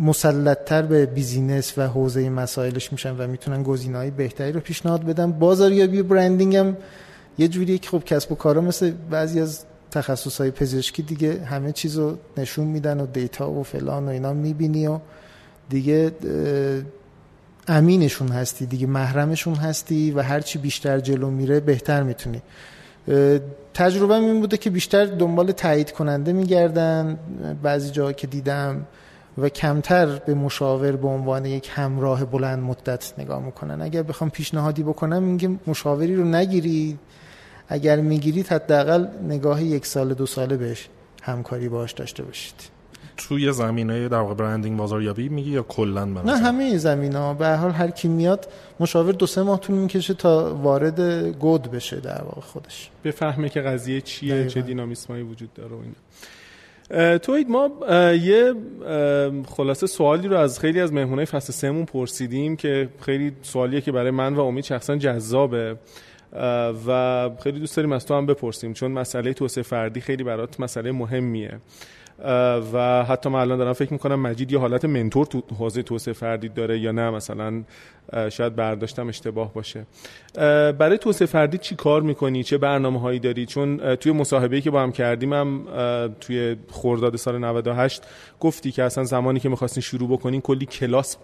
مسلطتر 0.00 0.82
به 0.82 1.06
business 1.06 1.78
و 1.78 1.82
حوزه 1.82 2.30
مسائلش 2.30 2.92
میشن 2.92 3.16
و 3.16 3.26
می‌تونن 3.26 3.62
گزینه‌های 3.62 4.10
بهتری 4.10 4.52
رو 4.52 4.60
پیشنهاد 4.60 5.04
بدن. 5.04 5.32
بازاریابی 5.32 6.02
branding 6.02 6.56
هم 6.56 6.76
یه 7.38 7.48
جوریه 7.48 7.78
که 7.78 7.90
خب 7.90 8.04
کسب 8.04 8.32
و 8.32 8.34
کارا 8.34 8.60
مثل 8.60 8.92
بعضی 9.10 9.40
از 9.40 9.64
تخصص 9.90 10.40
پزشکی 10.40 11.02
دیگه 11.02 11.44
همه 11.44 11.72
چیز 11.72 11.98
رو 11.98 12.16
نشون 12.36 12.66
میدن 12.66 13.00
و 13.00 13.06
data 13.06 13.50
و 13.50 13.62
فلان 13.62 14.06
و 14.06 14.08
اینا 14.08 14.32
می‌بینی 14.32 14.86
و 14.86 14.98
دیگه 15.68 16.12
امینشون 17.68 18.28
هستی 18.28 18.66
دیگه 18.66 18.86
محرمشون 18.86 19.54
هستی 19.54 20.10
و 20.10 20.22
هرچی 20.22 20.58
بیشتر 20.58 21.00
جلو 21.00 21.30
میره 21.30 21.60
بهتر 21.60 22.02
می‌تونی. 22.02 22.42
تجربه 23.74 24.14
این 24.14 24.40
بوده 24.40 24.56
که 24.56 24.70
بیشتر 24.70 25.04
دنبال 25.04 25.52
تایید 25.52 25.92
کننده 25.92 26.32
میگردن 26.32 27.18
بعضی 27.62 27.90
جاها 27.90 28.12
که 28.12 28.26
دیدم 28.26 28.86
و 29.38 29.48
کمتر 29.48 30.06
به 30.06 30.34
مشاور 30.34 30.92
به 30.92 31.08
عنوان 31.08 31.44
یک 31.44 31.70
همراه 31.74 32.24
بلند 32.24 32.62
مدت 32.62 33.12
نگاه 33.18 33.42
می‌کنن. 33.44 33.82
اگر 33.82 34.02
بخوام 34.02 34.30
پیشنهادی 34.30 34.82
بکنم 34.82 35.22
میگم 35.22 35.58
مشاوری 35.66 36.16
رو 36.16 36.24
نگیرید 36.24 36.98
اگر 37.68 38.00
می‌گیرید 38.00 38.48
حداقل 38.48 39.06
نگاه 39.28 39.62
یک 39.62 39.86
سال 39.86 40.14
دو 40.14 40.26
ساله 40.26 40.56
بهش 40.56 40.88
همکاری 41.22 41.68
باش 41.68 41.92
داشته 41.92 42.22
باشید. 42.22 42.54
توی 43.16 43.52
زمینه 43.52 44.08
در 44.08 44.18
واقع 44.18 44.34
برندینگ 44.34 44.76
بازاریابی 44.76 45.28
میگی 45.28 45.50
یا 45.50 45.62
کلا 45.62 46.04
نه 46.04 46.36
همه 46.36 46.76
زمینه 46.76 47.18
ها 47.18 47.34
به 47.34 47.48
حال 47.48 47.70
هر 47.70 47.90
کی 47.90 48.08
میاد 48.08 48.48
مشاور 48.80 49.12
دو 49.12 49.26
سه 49.26 49.42
ماه 49.42 49.60
طول 49.60 49.76
می‌کشه 49.76 50.14
تا 50.14 50.54
وارد 50.62 51.00
گود 51.38 51.70
بشه 51.70 52.00
در 52.00 52.22
واقع 52.22 52.40
خودش. 52.40 52.90
بفهمه 53.04 53.48
که 53.48 53.60
قضیه 53.60 54.00
چیه 54.00 54.46
چه 54.46 54.62
دینامیسمایی 54.62 55.22
وجود 55.22 55.54
داره 55.54 55.70
و 55.70 55.78
اینا. 55.80 57.18
توید 57.18 57.48
ما 57.48 57.70
یه 58.14 58.54
خلاصه 59.46 59.86
سوالی 59.86 60.28
رو 60.28 60.36
از 60.36 60.60
خیلی 60.60 60.80
از 60.80 60.92
مهمونای 60.92 61.24
فصل 61.24 61.52
سهمون 61.52 61.84
پرسیدیم 61.84 62.56
که 62.56 62.88
خیلی 63.00 63.32
سوالیه 63.42 63.80
که 63.80 63.92
برای 63.92 64.10
من 64.10 64.34
و 64.34 64.40
امید 64.40 64.64
شخصا 64.64 64.96
جذابه. 64.96 65.76
و 66.86 67.30
خیلی 67.42 67.60
دوست 67.60 67.76
داریم 67.76 67.92
از 67.92 68.06
تو 68.06 68.14
هم 68.14 68.26
بپرسیم 68.26 68.72
چون 68.72 68.92
مسئله 68.92 69.32
توسعه 69.32 69.62
فردی 69.62 70.00
خیلی 70.00 70.24
برات 70.24 70.60
مسئله 70.60 70.92
مهمیه. 70.92 71.58
و 72.72 73.04
حتی 73.04 73.28
من 73.28 73.40
الان 73.40 73.58
دارم 73.58 73.72
فکر 73.72 73.92
می‌کنم 73.92 74.20
مجید 74.20 74.52
یه 74.52 74.58
حالت 74.58 74.84
منتور 74.84 75.26
تو 75.26 75.42
حوزه 75.58 75.82
توسعه 75.82 76.14
فردی 76.14 76.48
داره 76.48 76.78
یا 76.78 76.92
نه؟ 76.92 77.10
مثلا 77.10 77.62
شاید 78.30 78.56
برداشتم 78.56 79.08
اشتباه 79.08 79.54
باشه. 79.54 79.86
برای 80.78 80.98
توسعه 80.98 81.26
فردی 81.26 81.58
چی 81.58 81.74
کار 81.74 82.02
می‌کنی؟ 82.02 82.44
چه 82.44 82.58
برنامه 82.58 83.00
هایی 83.00 83.18
داری؟ 83.18 83.46
چون 83.46 83.96
توی 83.96 84.12
مصاحبه‌ای 84.12 84.62
که 84.62 84.70
با 84.70 84.82
هم 84.82 84.92
کردیم 84.92 85.32
هم 85.32 85.64
توی 86.20 86.56
خرداد 86.70 87.16
سال 87.16 87.38
98 87.38 88.02
گفتی 88.40 88.72
که 88.72 88.82
اصلا 88.82 89.04
زمانی 89.04 89.40
که 89.40 89.48
می‌خواستین 89.48 89.80
شروع 89.80 90.08
بکنین 90.08 90.40
کلی 90.40 90.66
کلاس 90.66 91.16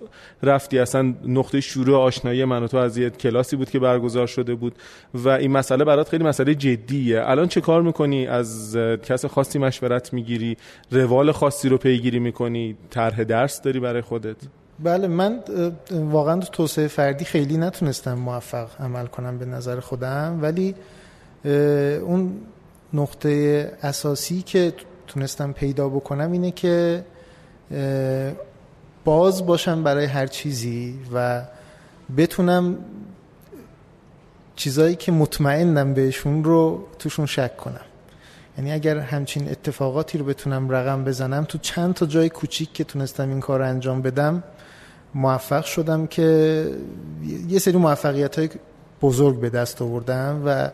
رفتی. 0.43 0.79
اصلا 0.79 1.15
نقطه 1.27 1.61
شروع 1.61 1.99
آشنایی 1.99 2.45
من 2.45 2.63
و 2.63 2.67
تو 2.67 2.77
از 2.77 2.99
یه 2.99 3.11
کلاسی 3.11 3.57
بود 3.57 3.71
که 3.71 3.79
برگزار 3.79 4.27
شده 4.27 4.55
بود 4.55 4.75
و 5.15 5.29
این 5.29 5.51
مسئله 5.51 5.85
برات 5.85 6.09
خیلی 6.09 6.25
مسئله 6.25 6.55
جدیه. 6.55 7.23
الان 7.25 7.49
چه 7.49 7.61
کار 7.61 7.83
می‌کنی؟ 7.83 8.27
از 8.27 8.77
کس 8.77 9.25
خاصی 9.25 9.59
مشورت 9.59 10.13
می‌گیری؟ 10.13 10.57
روال 10.91 11.33
خاصی 11.33 11.69
رو 11.69 11.79
پیگیری 11.79 12.19
می‌کنی 12.19 12.77
طرح 12.91 13.25
درس 13.25 13.63
داری 13.63 13.81
برای 13.81 14.03
خودت؟ 14.03 14.37
بله 14.79 15.07
من 15.07 15.41
واقعا 15.91 16.41
تو 16.41 16.49
توسعه 16.49 16.89
فردی 16.89 17.25
خیلی 17.25 17.57
نتونستم 17.57 18.15
موفق 18.15 18.69
عمل 18.81 19.07
کنم 19.07 19.39
به 19.39 19.45
نظر 19.45 19.81
خودم 19.81 20.39
ولی 20.43 20.75
اون 22.01 22.33
نقطه 22.93 23.73
اساسی 23.83 24.43
که 24.43 24.73
تونستم 25.07 25.53
پیدا 25.53 25.89
بکنم 25.89 26.33
اینه 26.33 26.51
که 26.51 27.05
باز 29.05 29.47
باشم 29.47 29.83
برای 29.83 30.05
هر 30.05 30.27
چیزی 30.27 30.99
و 31.15 31.43
بتونم 32.17 32.79
چیزایی 34.57 34.97
که 34.97 35.13
مطمئنم 35.13 35.95
بهشون 35.95 36.45
رو 36.45 36.87
توشون 36.99 37.27
شک 37.27 37.57
کنم. 37.57 37.90
یعنی 38.61 38.73
اگر 38.73 38.99
همچین 38.99 39.51
اتفاقاتی 39.51 40.19
رو 40.19 40.25
بتونم 40.25 40.71
رقم 40.71 41.05
بزنم 41.05 41.45
تو 41.45 41.59
چند 41.59 41.95
تا 41.95 42.07
جای 42.07 42.29
کوچیک 42.29 42.73
که 42.73 42.85
تونستم 42.85 43.29
این 43.29 43.41
کار 43.41 43.63
انجام 43.63 44.03
بدم 44.03 44.43
موفق 45.15 45.65
شدم 45.65 46.07
که 46.07 46.67
یه 47.49 47.59
سری 47.59 47.77
موفقیت 47.77 48.39
های 48.39 48.49
بزرگ 49.03 49.41
به 49.41 49.51
دست 49.51 49.83
آوردم 49.83 50.43
و 50.47 50.71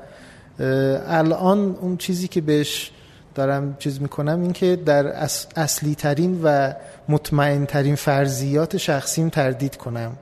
الان 1.06 1.76
اون 1.80 1.96
چیزی 1.96 2.28
که 2.28 2.40
بهش 2.40 2.90
دارم 3.34 3.76
چیز 3.78 4.02
می‌کنم 4.02 4.42
این 4.42 4.52
که 4.52 4.76
در 4.76 5.06
اصلی 5.56 5.94
ترین 5.94 6.40
و 6.42 6.72
مطمئن 7.08 7.66
ترین 7.66 7.94
فرضیات 7.94 8.76
شخصیم 8.76 9.28
تردید 9.28 9.76
کنم 9.76 10.12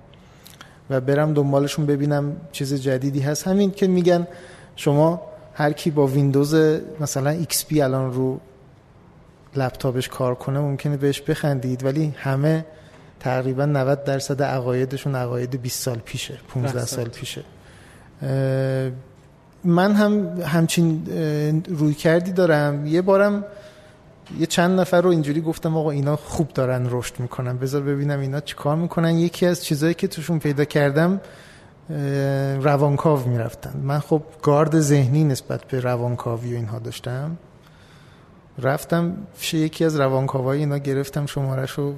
و 0.91 1.01
برم 1.01 1.35
دنبالشون 1.35 1.87
ببینم 1.87 2.37
چیز 2.53 2.75
جدیدی 2.75 3.21
هست. 3.21 3.47
همین 3.47 3.71
که 3.71 3.87
میگن 3.87 4.27
شما 4.77 5.34
هر 5.55 5.73
کی 5.73 5.91
با 5.91 6.07
ویندوز 6.07 6.55
مثلا 7.01 7.43
XP 7.43 7.79
الان 7.79 8.13
رو 8.13 8.41
لپتاپش 9.57 10.09
کار 10.09 10.35
کنه 10.35 10.61
ممکنه 10.61 10.97
بهش 10.97 11.21
بخندید 11.21 11.85
ولی 11.85 12.15
همه 12.17 12.65
تقریبا 13.21 13.65
90 13.65 14.05
درصد 14.05 14.43
عقایدشون 14.43 15.15
عقاید 15.15 15.63
20 15.63 15.83
سال 15.83 15.99
پیشه 15.99 16.39
15 16.49 16.85
سال 16.85 17.09
پیشه. 17.09 17.45
من 19.65 19.93
هم 19.93 20.41
همچین 20.41 21.07
روی 21.69 21.95
کردی 21.95 22.33
دارم. 22.33 22.87
یه 22.87 23.03
بارم 23.03 23.45
یه 24.39 24.47
چند 24.47 24.81
نفر 24.81 25.01
رو 25.01 25.11
اینجوری 25.11 25.41
گفتم 25.41 25.77
آقا 25.77 25.91
اینا 25.91 26.17
خوب 26.17 26.49
دارن 26.49 26.87
رشد 26.91 27.15
می‌کنن 27.19 27.59
بذار 27.59 27.83
ببینم 27.83 28.21
اینا 28.21 28.41
چیکار 28.41 28.77
می‌کنن. 28.77 29.19
یکی 29.19 29.47
از 29.47 29.65
چیزایی 29.65 29.95
که 29.95 30.09
توشون 30.09 30.39
پیدا 30.39 30.65
کردم 30.65 31.21
روانکاو 32.61 33.29
می‌رفتن. 33.29 33.81
من 33.83 33.99
خب 33.99 34.23
گارد 34.43 34.81
ذهنی 34.81 35.25
نسبت 35.25 35.65
به 35.65 35.81
روانکاوی 35.81 36.53
و 36.53 36.57
اینها 36.57 36.79
داشتم. 36.79 37.37
رفتم 38.59 39.17
پیش 39.41 39.55
یکی 39.55 39.85
از 39.85 40.01
روانکاوهای 40.01 40.59
اینا 40.59 40.79
گرفتم 40.79 41.27
شمارش 41.27 41.71
رو 41.71 41.95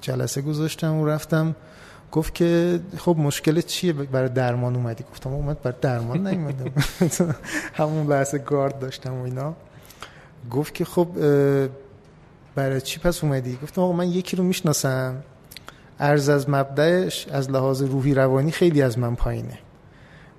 جلسه 0.00 0.42
گذاشتم 0.42 0.96
و 0.96 1.06
رفتم. 1.06 1.54
گفت 2.12 2.34
که 2.34 2.80
خب 2.98 3.16
مشکل 3.18 3.60
چیه 3.60 3.92
برای 3.92 4.28
درمان 4.28 4.76
اومدی؟ 4.76 5.04
گفتم 5.12 5.30
اومد 5.30 5.62
برای 5.62 5.76
درمان 5.80 6.26
نیومدم. 6.26 6.70
همون 7.78 8.06
بحث 8.06 8.34
گارد 8.34 8.78
داشتم 8.78 9.14
و 9.14 9.22
اینا. 9.22 9.54
گفت 10.50 10.74
که 10.74 10.84
خب 10.84 11.08
برای 12.54 12.80
چی 12.80 13.00
پس 13.00 13.24
اومدی؟ 13.24 13.58
گفتم 13.62 13.82
آقا 13.82 13.92
من 13.92 14.08
یکی 14.08 14.36
رو 14.36 14.44
می‌شناسم. 14.44 15.22
ارز 16.02 16.28
از 16.28 16.50
مبدعش 16.50 17.26
از 17.28 17.50
لحاظ 17.50 17.82
روحی 17.82 18.14
روانی 18.14 18.50
خیلی 18.50 18.82
از 18.82 18.98
من 18.98 19.14
پایینه. 19.14 19.58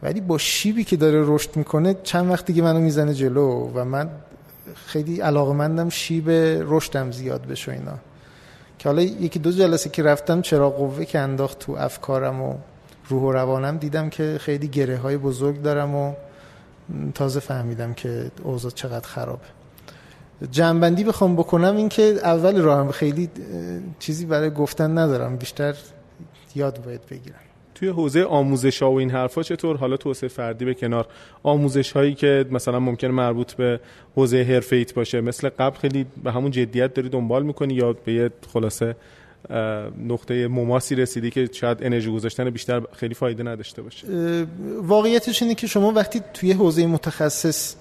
ولی 0.04 0.22
با 0.22 0.38
شیبی 0.38 0.84
که 0.84 0.98
داره 0.98 1.24
رشد 1.26 1.56
می‌کنه 1.56 1.96
چند 2.04 2.30
وقت 2.30 2.46
دیگه 2.46 2.62
منو 2.62 2.80
می‌زنه 2.80 3.14
جلو 3.14 3.72
و 3.76 3.86
من 3.86 4.10
خیلی 4.86 5.22
علاقمندم 5.22 5.90
شیب 5.90 6.30
رشدم 6.68 7.12
زیاد 7.12 7.48
بشه 7.48 7.72
اینا. 7.72 7.98
که 8.80 8.90
حالا 8.90 9.02
یکی 9.02 9.40
دو 9.40 9.52
جلسه 9.52 9.90
که 9.90 10.04
رفتم 10.04 10.42
چرا 10.42 10.70
قوه 10.70 11.06
که 11.06 11.20
انداخت 11.20 11.60
تو 11.60 11.72
افکارم 11.72 12.42
و 12.42 12.56
روح 13.10 13.22
و 13.22 13.32
روانم 13.32 13.78
دیدم 13.78 14.10
که 14.10 14.38
خیلی 14.42 14.68
گره 14.68 14.98
های 14.98 15.18
بزرگ 15.18 15.62
دارم 15.62 15.96
و 15.96 16.14
تازه 17.16 17.40
فهمیدم 17.40 17.94
که 17.94 18.32
اوضاع 18.44 18.72
چقدر 18.72 19.08
خرابه. 19.08 19.63
جنبندی 20.52 21.04
بخوام 21.04 21.36
بکنم 21.36 21.76
این 21.76 21.90
که 21.90 22.02
اول 22.24 22.62
راهم 22.62 22.92
خیلی 22.92 23.30
چیزی 24.00 24.26
برای 24.26 24.50
گفتن 24.50 24.98
ندارم 24.98 25.38
بیشتر 25.38 25.76
یاد 26.56 26.84
باید 26.86 27.02
بگیرم. 27.12 27.40
توی 27.76 27.88
حوزه 27.88 28.24
آموزش 28.24 28.82
ها 28.82 28.92
و 28.92 29.00
این 29.00 29.12
حرفا 29.12 29.44
چطور؟ 29.44 29.78
حالا 29.78 29.98
توسعه 29.98 30.30
فردی 30.30 30.66
به 30.66 30.74
کنار 30.74 31.08
آموزش 31.44 31.92
هایی 31.92 32.14
که 32.14 32.46
مثلا 32.52 32.80
ممکن 32.80 33.08
مربوط 33.08 33.54
به 33.54 33.80
حوزه 34.16 34.44
حرفه 34.44 34.76
ایت 34.76 34.94
باشه 34.94 35.22
مثل 35.22 35.50
قبل 35.50 35.78
خیلی 35.78 36.06
به 36.24 36.32
همون 36.32 36.52
جدیت 36.52 36.94
داری 36.94 37.10
دنبال 37.10 37.44
می‌کنی 37.44 37.74
یا 37.74 37.94
به 37.94 38.14
یه 38.14 38.30
خلاصه 38.54 38.96
نقطه 40.08 40.48
مماسی 40.48 40.96
رسیدی 40.96 41.32
که 41.32 41.50
شاید 41.52 41.78
انرژی 41.82 42.12
گذاشتن 42.12 42.50
بیشتر 42.50 42.82
خیلی 42.94 43.14
فایده 43.14 43.44
نداشته 43.44 43.82
باشه؟ 43.82 44.08
واقعیتش 44.82 45.42
اینه 45.42 45.56
که 45.56 45.68
شما 45.68 45.92
وقتی 45.92 46.22
توی 46.34 46.52
حوزه 46.52 46.86
متخصص 46.86 47.76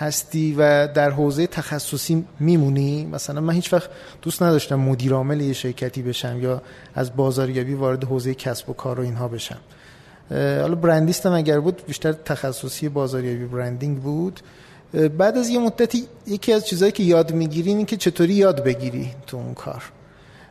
هستی 0.00 0.54
و 0.58 0.86
در 0.86 1.10
حوزه 1.10 1.46
تخصصی 1.46 2.24
میمونی؟ 2.40 3.06
مثلا 3.12 3.40
من 3.40 3.54
هیچ 3.54 3.72
وقت 3.72 3.90
دوست 4.22 4.42
نداشتم 4.42 4.74
مدیر 4.74 5.12
عامل 5.12 5.40
یه 5.40 5.52
شرکتی 5.52 6.02
بشم 6.02 6.40
یا 6.42 6.62
از 6.94 7.16
بازاریابی 7.16 7.74
وارد 7.74 8.04
حوزه 8.04 8.34
کسب 8.34 8.70
و 8.70 8.72
کار 8.72 9.00
و 9.00 9.02
اینها 9.02 9.28
بشم. 9.28 9.58
حالا 10.30 10.74
برندیستم 10.74 11.32
اگر 11.32 11.60
بود 11.60 11.82
بیشتر 11.86 12.12
تخصصی 12.12 12.88
بازاریابی 12.88 13.44
برندینگ 13.44 13.98
بود. 13.98 14.40
بعد 15.18 15.38
از 15.38 15.48
یه 15.48 15.58
مدتی 15.58 16.06
یکی 16.26 16.52
از 16.52 16.66
چیزهایی 16.66 16.92
که 16.92 17.02
یاد 17.02 17.32
می‌گیری 17.32 17.70
این 17.70 17.86
که 17.86 17.96
چطوری 17.96 18.34
یاد 18.34 18.64
بگیری 18.64 19.10
تو 19.26 19.36
اون 19.36 19.54
کار. 19.54 19.82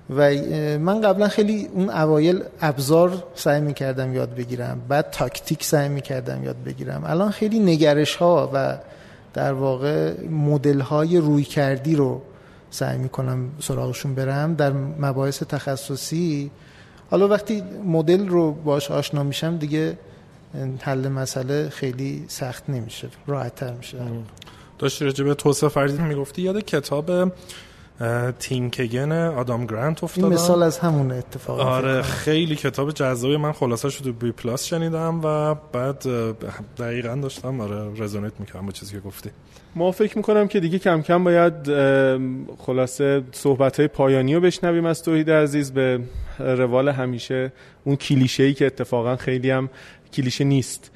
و 0.09 0.31
من 0.79 1.01
قبلا 1.01 1.27
خیلی 1.27 1.67
اون 1.73 1.89
اوایل 1.89 2.43
ابزار 2.61 3.23
سعی 3.35 3.61
می‌کردم 3.61 4.13
یاد 4.13 4.35
بگیرم 4.35 4.81
بعد 4.87 5.11
تاکتیک 5.11 5.63
سعی 5.63 5.89
می‌کردم 5.89 6.43
یاد 6.43 6.63
بگیرم. 6.65 7.03
الان 7.05 7.31
خیلی 7.31 7.59
نگرش 7.59 8.15
ها 8.15 8.51
و 8.53 8.77
در 9.39 9.53
واقع 9.53 10.23
مدل 10.27 10.79
های 10.79 11.17
روی 11.17 11.43
کردی 11.43 11.95
رو 11.95 12.21
سعی 12.71 12.97
می‌کنم 12.97 13.51
سراغشون 13.59 14.15
برم 14.15 14.53
در 14.53 14.73
مباحث 14.99 15.43
تخصصی. 15.43 16.51
حالا 17.11 17.27
وقتی 17.27 17.63
مدل 17.85 18.27
رو 18.27 18.51
باش 18.51 18.91
آشنا 18.91 19.23
میشم 19.23 19.57
دیگه 19.57 19.97
حل 20.81 21.07
مسئله 21.07 21.69
خیلی 21.69 22.25
سخت 22.27 22.69
نمیشه 22.69 23.07
راحت 23.27 23.55
تر 23.55 23.73
میشه. 23.73 23.97
داشتی 24.79 25.05
راجع 25.05 25.23
به 25.25 25.33
توسعه 25.33 25.69
فردی 25.69 26.01
می‌گفتی 26.01 26.41
یاد 26.41 26.59
کتاب 26.59 27.31
تینکگن 28.39 29.11
آدام 29.11 29.65
گرانت 29.65 30.03
افتادم 30.03 30.27
این 30.27 30.33
مثال 30.33 30.63
از 30.63 30.79
همون 30.79 31.11
اتفاق 31.11 31.59
آره 31.59 32.01
خیلی 32.01 32.55
کتاب 32.55 32.91
جذابی. 32.91 33.37
من 33.37 33.51
خلاصه 33.51 33.89
شده 33.89 34.11
بی 34.11 34.31
پلاس 34.31 34.65
شنیدم 34.65 35.21
و 35.23 35.55
بعد 35.73 36.05
دقیقا 36.77 37.15
داشتم 37.15 37.61
آره 37.61 38.01
رزونیت 38.03 38.33
می‌کردم 38.39 38.65
با 38.65 38.71
چیزی 38.71 38.93
که 38.93 38.99
گفتی. 38.99 39.29
ما 39.75 39.91
فکر 39.91 40.17
می‌کنم 40.17 40.47
که 40.47 40.59
دیگه 40.59 40.79
کم 40.79 41.01
کم 41.01 41.23
باید 41.23 41.53
خلاصه 42.57 43.23
صحبت 43.31 43.79
های 43.79 43.87
پایانی 43.87 44.35
رو 44.35 44.41
بشنویم 44.41 44.85
از 44.85 45.03
توحید 45.03 45.31
عزیز. 45.31 45.71
به 45.71 45.99
روال 46.39 46.89
همیشه 46.89 47.51
اون 47.83 47.95
کلیشه 47.95 48.43
ای 48.43 48.53
که 48.53 48.65
اتفاقا 48.65 49.15
خیلی 49.15 49.49
هم 49.51 49.69
کلیشه 50.13 50.43
نیست. 50.43 50.91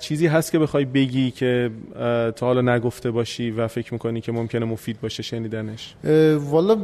چیزی 0.00 0.26
هست 0.26 0.52
که 0.52 0.58
بخوای 0.58 0.84
بگی 0.84 1.30
که 1.30 1.70
تا 2.36 2.46
حالا 2.46 2.74
نگفته 2.74 3.10
باشی 3.10 3.50
و 3.50 3.68
فکر 3.68 3.92
می‌کنی 3.92 4.20
که 4.20 4.32
ممکنه 4.32 4.64
مفید 4.64 5.00
باشه 5.00 5.22
شنیدنش؟ 5.22 5.94
والا 6.38 6.78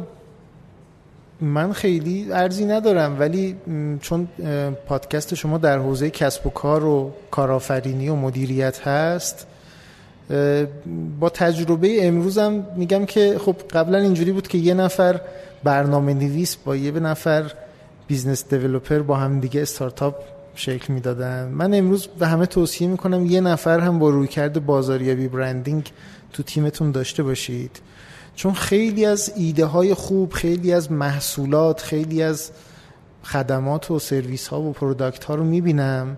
من 1.41 1.73
خیلی 1.73 2.31
عرضی 2.31 2.65
ندارم 2.65 3.19
ولی 3.19 3.55
چون 4.01 4.27
پادکست 4.87 5.35
شما 5.35 5.57
در 5.57 5.77
حوزه 5.77 6.09
کسب 6.09 6.47
و 6.47 6.49
کار 6.49 6.85
و 6.85 7.11
کارآفرینی 7.31 8.09
و 8.09 8.15
مدیریت 8.15 8.87
هست 8.87 9.47
با 11.19 11.29
تجربه 11.29 12.07
امروزم 12.07 12.67
میگم 12.75 13.05
که 13.05 13.37
خب 13.39 13.55
قبلا 13.73 13.97
اینجوری 13.97 14.31
بود 14.31 14.47
که 14.47 14.57
یه 14.57 14.73
نفر 14.73 15.21
برنامه 15.63 16.13
نویس 16.13 16.55
با 16.55 16.75
یه 16.75 16.91
نفر 16.91 17.51
business 18.07 18.53
developer 18.53 18.99
با 18.99 19.15
هم 19.15 19.39
دیگه 19.39 19.61
استارتاپ 19.61 20.15
شکل 20.55 20.93
می‌دادن. 20.93 21.47
من 21.47 21.73
امروز 21.73 22.07
به 22.19 22.27
همه 22.27 22.45
توصیه 22.45 22.87
می‌کنم 22.87 23.25
یه 23.25 23.41
نفر 23.41 23.79
هم 23.79 23.99
با 23.99 24.09
رویکرد 24.09 24.59
بازاریابی 24.59 25.27
branding 25.27 25.91
تو 26.33 26.43
تیمتون 26.43 26.91
داشته 26.91 27.23
باشید. 27.23 27.81
چون 28.35 28.53
خیلی 28.53 29.05
از 29.05 29.33
ایده 29.35 29.65
های 29.65 29.93
خوب 29.93 30.31
خیلی 30.31 30.73
از 30.73 30.91
محصولات 30.91 31.81
خیلی 31.81 32.23
از 32.23 32.51
خدمات 33.23 33.91
و 33.91 33.99
سرویس 33.99 34.47
ها 34.47 34.61
و 34.61 34.71
product 34.71 35.23
ها 35.23 35.35
رو 35.35 35.43
می‌بینم 35.43 36.17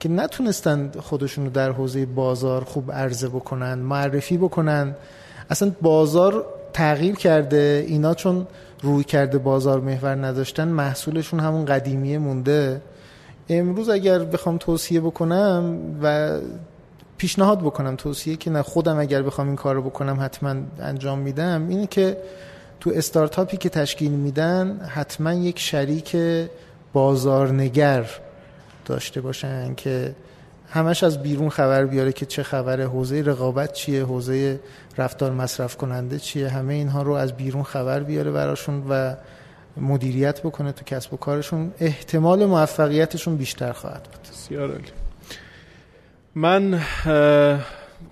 که 0.00 0.08
نتونستن 0.08 0.92
خودشون 0.98 1.44
رو 1.44 1.50
در 1.50 1.72
حوزه 1.72 2.06
بازار 2.06 2.64
خوب 2.64 2.92
عرضه 2.92 3.28
بکنن 3.28 3.74
معرفی 3.74 4.36
بکنن. 4.36 4.94
اصلا 5.50 5.72
بازار 5.82 6.46
تغییر 6.72 7.14
کرده. 7.14 7.84
اینا 7.88 8.14
چون 8.14 8.46
رویکرد 8.82 9.38
بازار 9.38 9.80
محور 9.80 10.26
نداشتن 10.26 10.68
محصولشون 10.68 11.40
همون 11.40 11.64
قدیمیه 11.64 12.18
مونده. 12.18 12.80
امروز 13.48 13.88
اگر 13.88 14.18
بخوام 14.18 14.58
توصیه 14.58 15.00
بکنم 15.00 15.78
و 16.02 16.38
پیشنهاد 17.18 17.60
بکنم 17.60 17.96
توصیه 17.96 18.36
که 18.36 18.50
نه 18.50 18.62
خودم 18.62 18.98
اگر 18.98 19.22
بخوام 19.22 19.46
این 19.46 19.56
کار 19.56 19.74
رو 19.74 19.82
بکنم 19.82 20.18
حتما 20.20 20.54
انجام 20.80 21.18
میدم 21.18 21.68
اینه 21.68 21.86
که 21.86 22.16
تو 22.80 22.90
استارتاپی 22.94 23.56
که 23.56 23.68
تشکیل 23.68 24.10
میدن 24.10 24.80
حتما 24.88 25.32
یک 25.32 25.58
شریک 25.58 26.16
بازارنگر 26.92 28.06
داشته 28.84 29.20
باشن 29.20 29.74
که 29.74 30.14
همش 30.68 31.04
از 31.04 31.22
بیرون 31.22 31.48
خبر 31.48 31.86
بیاره 31.86 32.12
که 32.12 32.26
چه 32.26 32.42
خبره 32.42 32.86
حوزه 32.86 33.22
رقابت 33.22 33.72
چیه 33.72 34.04
حوزه 34.04 34.60
رفتار 34.98 35.32
مصرف 35.32 35.76
کننده 35.76 36.18
چیه 36.18 36.48
همه 36.48 36.74
اینها 36.74 37.02
رو 37.02 37.12
از 37.12 37.32
بیرون 37.32 37.62
خبر 37.62 38.00
بیاره 38.00 38.30
براشون 38.30 38.82
و 38.88 39.14
مدیریت 39.76 40.40
بکنه 40.40 40.72
تو 40.72 40.84
کسب 40.84 41.14
و 41.14 41.16
کارشون 41.16 41.72
احتمال 41.80 42.46
موفقیتشون 42.46 43.36
بیشتر 43.36 43.72
خواهد 43.72 44.02
بود. 44.02 44.22
بسیار 44.32 44.70
عالی. 44.70 44.84
من 46.34 46.80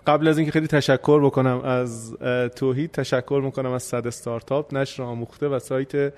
قبل 0.07 0.29
از 0.29 0.39
اینکه 0.39 0.53
خیلی 0.53 0.67
تشکر 0.67 1.25
بکنم 1.25 1.61
از 1.61 2.17
توحید 2.57 2.91
تشکر 2.91 3.41
می‌کنم 3.45 3.73
از 3.73 3.83
صد 3.83 4.07
استارتاپ 4.07 4.75
نشر 4.75 5.03
آموخته 5.03 5.49
و 5.49 5.59
سایت 5.59 6.13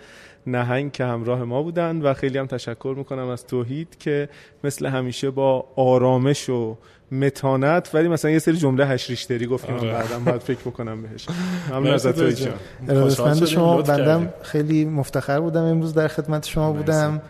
نهنگ 0.47 0.93
که 0.93 1.05
همراه 1.05 1.45
ما 1.45 1.63
بودن 1.63 2.03
و 2.03 2.15
خیلی 2.15 2.39
هم 2.39 2.47
تشکر 2.47 2.95
می‌کنم 2.99 3.29
از 3.29 3.47
توحید 3.47 3.99
که 3.99 4.29
مثل 4.65 4.87
همیشه 4.87 5.31
با 5.31 5.67
آرامش 5.77 6.49
و 6.49 6.77
متانت 7.13 7.91
ولی 7.95 8.09
مثلا 8.09 8.31
یه 8.31 8.39
سری 8.39 8.57
جمله 8.57 8.87
هشریشتری 8.87 9.47
گفت 9.47 9.67
که 9.67 9.73
من 9.73 9.79
آره. 9.79 9.93
بعدم 9.93 10.25
باید 10.25 10.41
فکر 10.41 10.61
بکنم 10.61 11.03
بهش. 11.03 11.27
ممنون 11.71 11.95
از 11.95 12.07
توحید 12.07 13.47
شما 13.47 13.83
بندم 13.83 14.29
خیلی 14.43 14.85
مفتخر 14.85 15.41
بودم 15.41 15.63
امروز 15.63 15.95
در 15.95 16.09
خدمت 16.09 16.47
شما 16.47 16.73
بودم. 16.73 17.23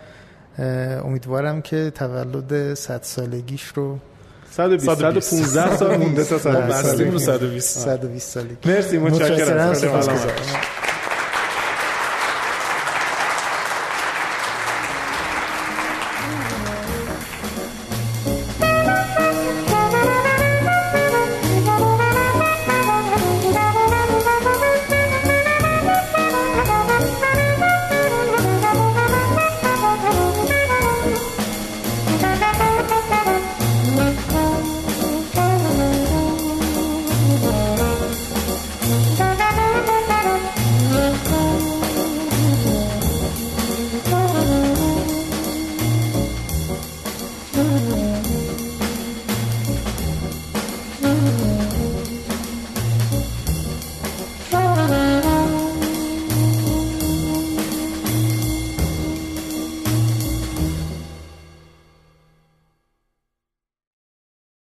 امیدوارم 1.05 1.62
که 1.62 1.93
تولد 1.95 2.75
100 2.75 3.03
سالگیش 3.03 3.65
رو 3.65 3.99
120 4.51 4.95
115 4.95 5.77
سال 5.77 5.97
مونده 5.97 6.25
تا 6.25 6.39
120 6.39 6.83
120 6.83 7.79
120 7.79 8.31
سالگی. 8.31 8.57
مرسی 8.67 8.99
متشکرم. 8.99 9.75